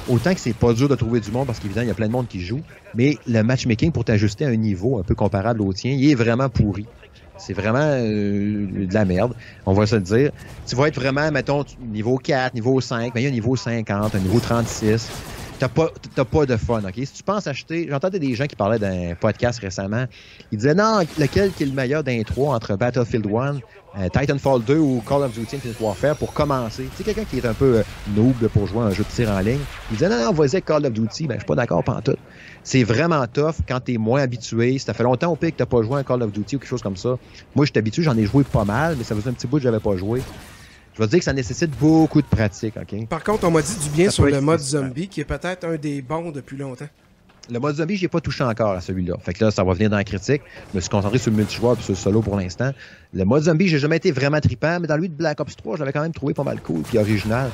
autant 0.09 0.33
que 0.33 0.39
c'est 0.39 0.53
pas 0.53 0.73
dur 0.73 0.87
de 0.87 0.95
trouver 0.95 1.19
du 1.19 1.31
monde 1.31 1.45
parce 1.45 1.59
qu'évidemment, 1.59 1.85
il 1.85 1.89
y 1.89 1.91
a 1.91 1.95
plein 1.95 2.07
de 2.07 2.11
monde 2.11 2.27
qui 2.27 2.39
joue, 2.39 2.61
mais 2.95 3.17
le 3.27 3.41
matchmaking 3.43 3.91
pour 3.91 4.05
t'ajuster 4.05 4.45
à 4.45 4.49
un 4.49 4.55
niveau 4.55 4.97
un 4.97 5.03
peu 5.03 5.15
comparable 5.15 5.61
au 5.61 5.73
tien, 5.73 5.91
il 5.91 6.09
est 6.09 6.15
vraiment 6.15 6.47
pourri. 6.47 6.85
C'est 7.37 7.53
vraiment 7.53 7.79
euh, 7.79 8.85
de 8.87 8.93
la 8.93 9.05
merde, 9.05 9.33
on 9.65 9.73
va 9.73 9.85
se 9.85 9.95
le 9.95 10.01
dire. 10.01 10.31
Tu 10.67 10.75
vas 10.75 10.87
être 10.87 10.95
vraiment, 10.95 11.29
mettons, 11.31 11.65
niveau 11.91 12.17
4, 12.17 12.53
niveau 12.53 12.79
5, 12.79 13.11
mais 13.13 13.21
il 13.21 13.23
y 13.23 13.27
a 13.27 13.29
un 13.29 13.33
niveau 13.33 13.55
50, 13.55 14.15
un 14.15 14.19
niveau 14.19 14.39
36. 14.39 15.09
T'as 15.59 15.69
pas, 15.69 15.89
t'as 16.15 16.25
pas 16.25 16.45
de 16.45 16.57
fun, 16.57 16.81
OK? 16.83 16.95
Si 16.95 17.13
tu 17.13 17.23
penses 17.23 17.47
acheter... 17.47 17.87
J'entendais 17.89 18.19
des 18.19 18.35
gens 18.35 18.45
qui 18.45 18.55
parlaient 18.55 18.79
d'un 18.79 19.15
podcast 19.15 19.59
récemment. 19.59 20.05
Ils 20.51 20.57
disaient, 20.57 20.73
non, 20.73 20.99
lequel 21.17 21.51
qui 21.51 21.63
est 21.63 21.67
le 21.67 21.71
meilleur 21.71 22.03
d'un 22.03 22.21
entre 22.37 22.75
Battlefield 22.75 23.27
1, 23.27 23.55
euh, 23.95 24.09
Titanfall 24.09 24.63
2 24.63 24.77
ou 24.77 25.03
Call 25.07 25.21
of 25.21 25.33
Duty 25.33 25.55
Infinite 25.55 25.79
Warfare 25.79 26.15
pour 26.15 26.33
commencer? 26.33 26.87
Tu 26.91 26.97
sais, 26.97 27.03
quelqu'un 27.03 27.25
qui 27.25 27.37
est 27.37 27.45
un 27.45 27.53
peu 27.53 27.77
euh, 27.77 27.83
noob 28.15 28.47
pour 28.47 28.67
jouer 28.67 28.81
à 28.81 28.85
un 28.85 28.91
jeu 28.91 29.03
de 29.03 29.09
tir 29.09 29.29
en 29.29 29.39
ligne, 29.39 29.59
il 29.91 29.97
disait, 29.97 30.09
non, 30.09 30.25
non, 30.25 30.31
vas-y 30.31 30.61
Call 30.61 30.85
of 30.85 30.93
Duty. 30.93 31.27
Ben, 31.27 31.35
je 31.35 31.39
suis 31.39 31.47
pas 31.47 31.55
d'accord 31.55 31.83
pantoute. 31.83 32.19
C'est 32.63 32.83
vraiment 32.83 33.25
tough 33.27 33.55
quand 33.67 33.79
t'es 33.79 33.97
moins 33.97 34.21
habitué. 34.21 34.73
Si 34.73 34.85
ça 34.85 34.93
fait 34.93 35.03
longtemps 35.03 35.31
au 35.31 35.35
pire 35.35 35.51
que 35.51 35.57
t'as 35.57 35.65
pas 35.65 35.81
joué 35.83 35.95
à 35.95 35.99
un 35.99 36.03
Call 36.03 36.23
of 36.23 36.31
Duty 36.31 36.55
ou 36.55 36.59
quelque 36.59 36.67
chose 36.67 36.81
comme 36.81 36.97
ça. 36.97 37.17
Moi, 37.55 37.65
je 37.65 37.71
suis 37.71 37.79
habitué, 37.79 38.03
j'en 38.03 38.17
ai 38.17 38.25
joué 38.25 38.43
pas 38.43 38.65
mal, 38.65 38.95
mais 38.97 39.03
ça 39.03 39.15
faisait 39.15 39.29
un 39.29 39.33
petit 39.33 39.47
bout 39.47 39.57
que 39.57 39.63
j'avais 39.63 39.79
pas 39.79 39.95
joué. 39.95 40.21
Je 40.93 40.99
vais 40.99 41.05
te 41.05 41.09
dire 41.11 41.19
que 41.19 41.25
ça 41.25 41.33
nécessite 41.33 41.71
beaucoup 41.79 42.21
de 42.21 42.27
pratique, 42.27 42.75
OK? 42.77 43.07
Par 43.07 43.23
contre, 43.23 43.47
on 43.47 43.51
m'a 43.51 43.61
dit 43.61 43.75
du 43.83 43.89
bien 43.89 44.05
Ça 44.05 44.11
sur 44.11 44.25
le 44.25 44.39
mode 44.41 44.59
zombie, 44.59 45.07
qui 45.07 45.21
est 45.21 45.25
peut-être 45.25 45.65
un 45.65 45.75
des 45.75 46.01
bons 46.01 46.31
depuis 46.31 46.55
longtemps. 46.55 46.87
Le 47.49 47.59
mode 47.59 47.75
zombie, 47.75 47.97
j'ai 47.97 48.07
pas 48.07 48.21
touché 48.21 48.43
encore 48.43 48.71
à 48.71 48.79
celui-là. 48.79 49.15
Fait 49.19 49.33
que 49.33 49.43
là, 49.43 49.51
ça 49.51 49.63
va 49.63 49.73
venir 49.73 49.89
dans 49.89 49.97
la 49.97 50.03
critique. 50.03 50.41
Je 50.71 50.77
me 50.77 50.81
suis 50.81 50.89
concentré 50.89 51.17
sur 51.17 51.31
le 51.31 51.37
multijoueur 51.37 51.77
et 51.77 51.81
sur 51.81 51.93
le 51.93 51.97
solo 51.97 52.21
pour 52.21 52.37
l'instant. 52.37 52.71
Le 53.11 53.25
mode 53.25 53.43
zombie, 53.43 53.67
j'ai 53.67 53.79
jamais 53.79 53.97
été 53.97 54.11
vraiment 54.11 54.39
trippant, 54.39 54.79
mais 54.79 54.87
dans 54.87 54.95
lui 54.95 55.09
de 55.09 55.15
Black 55.15 55.39
Ops 55.39 55.55
3, 55.55 55.75
je 55.75 55.79
l'avais 55.81 55.91
quand 55.91 56.01
même 56.01 56.13
trouvé 56.13 56.33
pas 56.33 56.43
mal 56.43 56.61
cool 56.61 56.83
puis 56.83 56.97
original. 56.99 57.49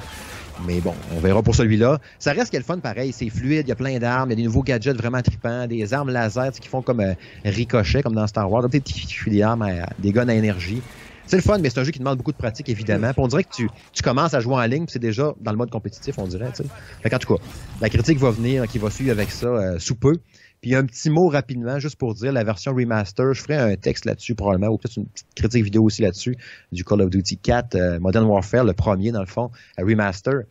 Mais 0.68 0.82
bon, 0.82 0.94
on 1.16 1.20
verra 1.20 1.42
pour 1.42 1.56
celui-là. 1.56 2.00
Ça 2.20 2.34
reste 2.34 2.52
qu'il 2.52 2.62
fun 2.64 2.80
pareil, 2.80 3.14
c'est 3.14 3.30
fluide, 3.30 3.66
il 3.66 3.70
y 3.70 3.72
a 3.72 3.76
plein 3.76 3.98
d'armes, 3.98 4.30
il 4.30 4.34
y 4.34 4.34
a 4.34 4.36
des 4.36 4.44
nouveaux 4.44 4.64
gadgets 4.64 4.98
vraiment 4.98 5.22
trippants, 5.22 5.66
des 5.68 5.94
armes 5.94 6.12
laser 6.12 6.52
qui 6.52 6.68
font 6.68 6.82
comme 6.82 7.00
euh, 7.00 7.14
ricochet, 7.46 8.04
comme 8.04 8.16
dans 8.16 8.28
Star 8.28 8.52
Wars, 8.52 8.68
des 8.68 8.82
des 9.28 9.42
armes, 9.42 9.66
des 10.00 10.12
guns 10.12 10.28
à 10.28 10.34
énergie. 10.34 10.82
C'est 11.30 11.36
le 11.36 11.44
fun, 11.44 11.60
mais 11.60 11.70
c'est 11.70 11.80
un 11.80 11.84
jeu 11.84 11.92
qui 11.92 12.00
demande 12.00 12.18
beaucoup 12.18 12.32
de 12.32 12.38
pratique, 12.38 12.70
évidemment. 12.70 13.12
on 13.18 13.28
dirait 13.28 13.44
que 13.44 13.54
tu, 13.54 13.70
tu 13.94 14.02
commences 14.02 14.34
à 14.34 14.40
jouer 14.40 14.56
en 14.56 14.66
ligne, 14.66 14.86
c'est 14.88 14.98
déjà 14.98 15.36
dans 15.40 15.52
le 15.52 15.58
mode 15.58 15.70
compétitif, 15.70 16.18
on 16.18 16.26
dirait. 16.26 16.52
T'sais. 16.52 16.64
Fait 17.04 17.14
en 17.14 17.20
tout 17.20 17.36
cas, 17.36 17.44
la 17.82 17.90
critique 17.90 18.18
va 18.18 18.32
venir, 18.32 18.68
qui 18.68 18.80
va 18.80 18.90
suivre 18.90 19.12
avec 19.12 19.30
ça 19.30 19.46
euh, 19.46 19.78
sous 19.78 19.94
peu. 19.94 20.16
Puis 20.60 20.74
un 20.74 20.84
petit 20.84 21.12
mot 21.12 21.30
rapidement, 21.30 21.78
juste 21.78 21.98
pour 21.98 22.16
dire, 22.16 22.32
la 22.32 22.44
version 22.44 22.74
remaster, 22.74 23.36
je 23.36 23.44
ferai 23.44 23.58
un 23.58 23.76
texte 23.76 24.06
là-dessus 24.06 24.34
probablement, 24.34 24.74
ou 24.74 24.80
peut-être 24.80 24.98
une 24.98 25.06
petite 25.06 25.28
critique 25.36 25.64
vidéo 25.64 25.84
aussi 25.84 26.02
là-dessus, 26.02 26.36
du 26.72 26.84
Call 26.84 27.02
of 27.02 27.12
Duty 27.12 27.38
4, 27.38 27.76
euh, 27.76 28.00
Modern 28.00 28.26
Warfare, 28.26 28.64
le 28.64 28.74
premier 28.74 29.12
dans 29.12 29.22
le 29.22 29.28
fond, 29.28 29.52
remaster. 29.78 30.46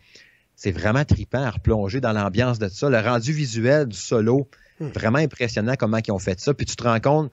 C'est 0.55 0.71
vraiment 0.71 1.05
trippant 1.05 1.43
à 1.43 1.51
replonger 1.51 2.01
dans 2.01 2.13
l'ambiance 2.13 2.61
de 2.61 2.69
ça. 2.69 2.89
Le 2.89 3.01
rendu 3.01 3.33
visuel 3.33 3.89
du 3.89 3.97
solo, 3.97 4.49
hmm. 4.79 4.87
vraiment 4.95 5.19
impressionnant 5.19 5.75
comment 5.77 5.99
ils 6.07 6.13
ont 6.13 6.21
fait 6.21 6.39
ça. 6.39 6.55
Puis 6.55 6.67
tu 6.67 6.77
te 6.77 6.85
rends 6.85 7.01
compte, 7.01 7.33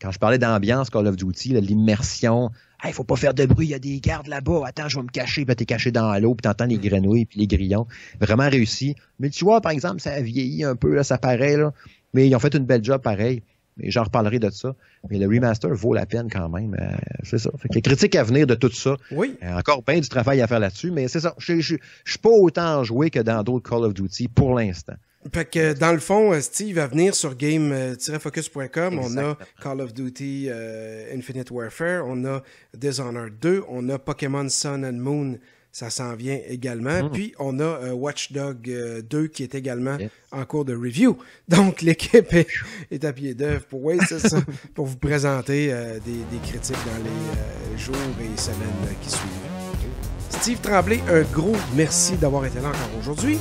quand 0.00 0.12
je 0.12 0.20
parlais 0.20 0.38
d'ambiance 0.38 0.90
Call 0.90 1.08
of 1.08 1.16
Duty, 1.16 1.60
l'immersion, 1.60 2.50
il 2.84 2.92
faut 2.92 3.04
pas 3.04 3.16
faire 3.16 3.34
de 3.34 3.44
bruit, 3.44 3.66
il 3.66 3.70
y 3.70 3.74
a 3.74 3.78
des 3.78 4.00
gardes 4.00 4.28
là-bas, 4.28 4.62
attends, 4.66 4.88
je 4.88 4.96
vais 4.96 5.02
me 5.02 5.08
cacher, 5.08 5.44
puis 5.44 5.56
t'es 5.56 5.64
caché 5.64 5.90
dans 5.90 6.16
l'eau, 6.20 6.34
puis 6.34 6.42
t'entends 6.42 6.66
les 6.66 6.76
hmm. 6.76 6.80
grenouilles 6.80 7.24
puis 7.24 7.40
les 7.40 7.46
grillons. 7.46 7.86
Vraiment 8.20 8.48
réussi. 8.48 8.94
Mais 9.18 9.30
tu 9.30 9.44
vois, 9.44 9.60
par 9.60 9.72
exemple, 9.72 10.00
ça 10.00 10.12
a 10.12 10.20
vieilli 10.20 10.64
un 10.64 10.76
peu, 10.76 10.94
là, 10.94 11.02
ça 11.02 11.18
paraît, 11.18 11.56
là. 11.56 11.72
Mais 12.14 12.28
ils 12.28 12.34
ont 12.34 12.38
fait 12.38 12.54
une 12.54 12.64
belle 12.64 12.84
job 12.84 13.02
pareil. 13.02 13.42
Mais 13.76 13.90
j'en 13.90 14.02
reparlerai 14.04 14.38
de 14.38 14.50
ça. 14.50 14.74
Mais 15.08 15.18
le 15.18 15.26
remaster 15.26 15.72
vaut 15.72 15.94
la 15.94 16.04
peine 16.04 16.28
quand 16.30 16.48
même. 16.48 16.74
Euh, 16.80 16.96
c'est 17.22 17.38
ça. 17.38 17.50
Fait 17.58 17.68
que 17.68 17.74
les 17.74 17.82
critiques 17.82 18.16
à 18.16 18.24
venir 18.24 18.46
de 18.46 18.54
tout 18.54 18.72
ça. 18.72 18.96
Oui. 19.12 19.36
Euh, 19.42 19.56
encore 19.56 19.82
bien 19.82 20.00
du 20.00 20.08
travail 20.08 20.40
à 20.40 20.46
faire 20.46 20.58
là-dessus, 20.58 20.90
mais 20.90 21.06
c'est 21.06 21.20
ça. 21.20 21.34
Je 21.38 21.60
suis 21.60 22.18
pas 22.20 22.30
autant 22.30 22.82
joué 22.82 23.10
que 23.10 23.20
dans 23.20 23.42
d'autres 23.44 23.68
Call 23.68 23.84
of 23.84 23.94
Duty 23.94 24.28
pour 24.28 24.54
l'instant. 24.54 24.94
Fait 25.32 25.50
que 25.50 25.72
dans 25.72 25.92
le 25.92 25.98
fond, 25.98 26.32
euh, 26.32 26.40
Steve 26.40 26.76
va 26.76 26.86
venir 26.86 27.14
sur 27.14 27.34
game-focus.com. 27.34 28.98
On 28.98 29.18
a 29.18 29.36
Call 29.62 29.80
of 29.80 29.92
Duty 29.92 30.48
Infinite 31.14 31.50
Warfare, 31.50 32.06
on 32.06 32.24
a 32.24 32.42
Dishonored 32.76 33.38
2, 33.40 33.64
on 33.68 33.88
a 33.88 33.98
Pokémon 33.98 34.48
Sun 34.48 34.84
and 34.84 34.98
Moon 34.98 35.38
ça 35.78 35.90
s'en 35.90 36.14
vient 36.16 36.38
également. 36.48 37.04
Hmm. 37.04 37.10
Puis 37.10 37.34
on 37.38 37.60
a 37.60 37.62
euh, 37.62 37.92
Watchdog 37.92 38.62
2 38.62 39.18
euh, 39.18 39.28
qui 39.28 39.42
est 39.42 39.54
également 39.54 39.96
en 40.32 40.44
cours 40.44 40.64
de 40.64 40.74
review. 40.74 41.18
Donc 41.48 41.82
l'équipe 41.82 42.32
est, 42.90 43.04
à 43.04 43.12
pied 43.12 43.34
d'œuvre 43.34 43.64
pour, 43.66 43.92
pour 44.74 44.86
vous 44.86 44.96
présenter 44.96 45.72
euh, 45.72 45.98
des, 46.04 46.38
critiques 46.42 46.76
dans 46.76 47.04
les 47.04 47.78
jours 47.78 47.94
et 48.20 48.38
semaines 48.38 48.96
qui 49.02 49.10
suivent. 49.10 49.30
Steve 50.30 50.60
Tremblay, 50.60 51.00
un 51.08 51.22
gros 51.22 51.56
merci 51.74 52.16
d'avoir 52.16 52.44
été 52.44 52.60
là 52.60 52.68
encore 52.68 52.98
aujourd'hui. 53.00 53.38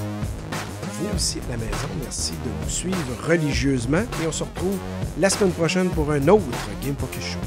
Vous 1.00 1.16
aussi 1.16 1.38
à 1.48 1.52
la 1.52 1.58
maison, 1.58 1.88
merci 2.02 2.32
de 2.32 2.50
nous 2.64 2.70
suivre 2.70 2.98
religieusement 3.28 4.02
et 4.24 4.28
on 4.28 4.32
se 4.32 4.44
retrouve 4.44 4.78
la 5.20 5.30
semaine 5.30 5.52
prochaine 5.52 5.90
pour 5.92 6.12
un 6.12 6.28
autre 6.28 6.44
Game 6.84 6.96
Focus 6.98 7.24
Show. 7.24 7.40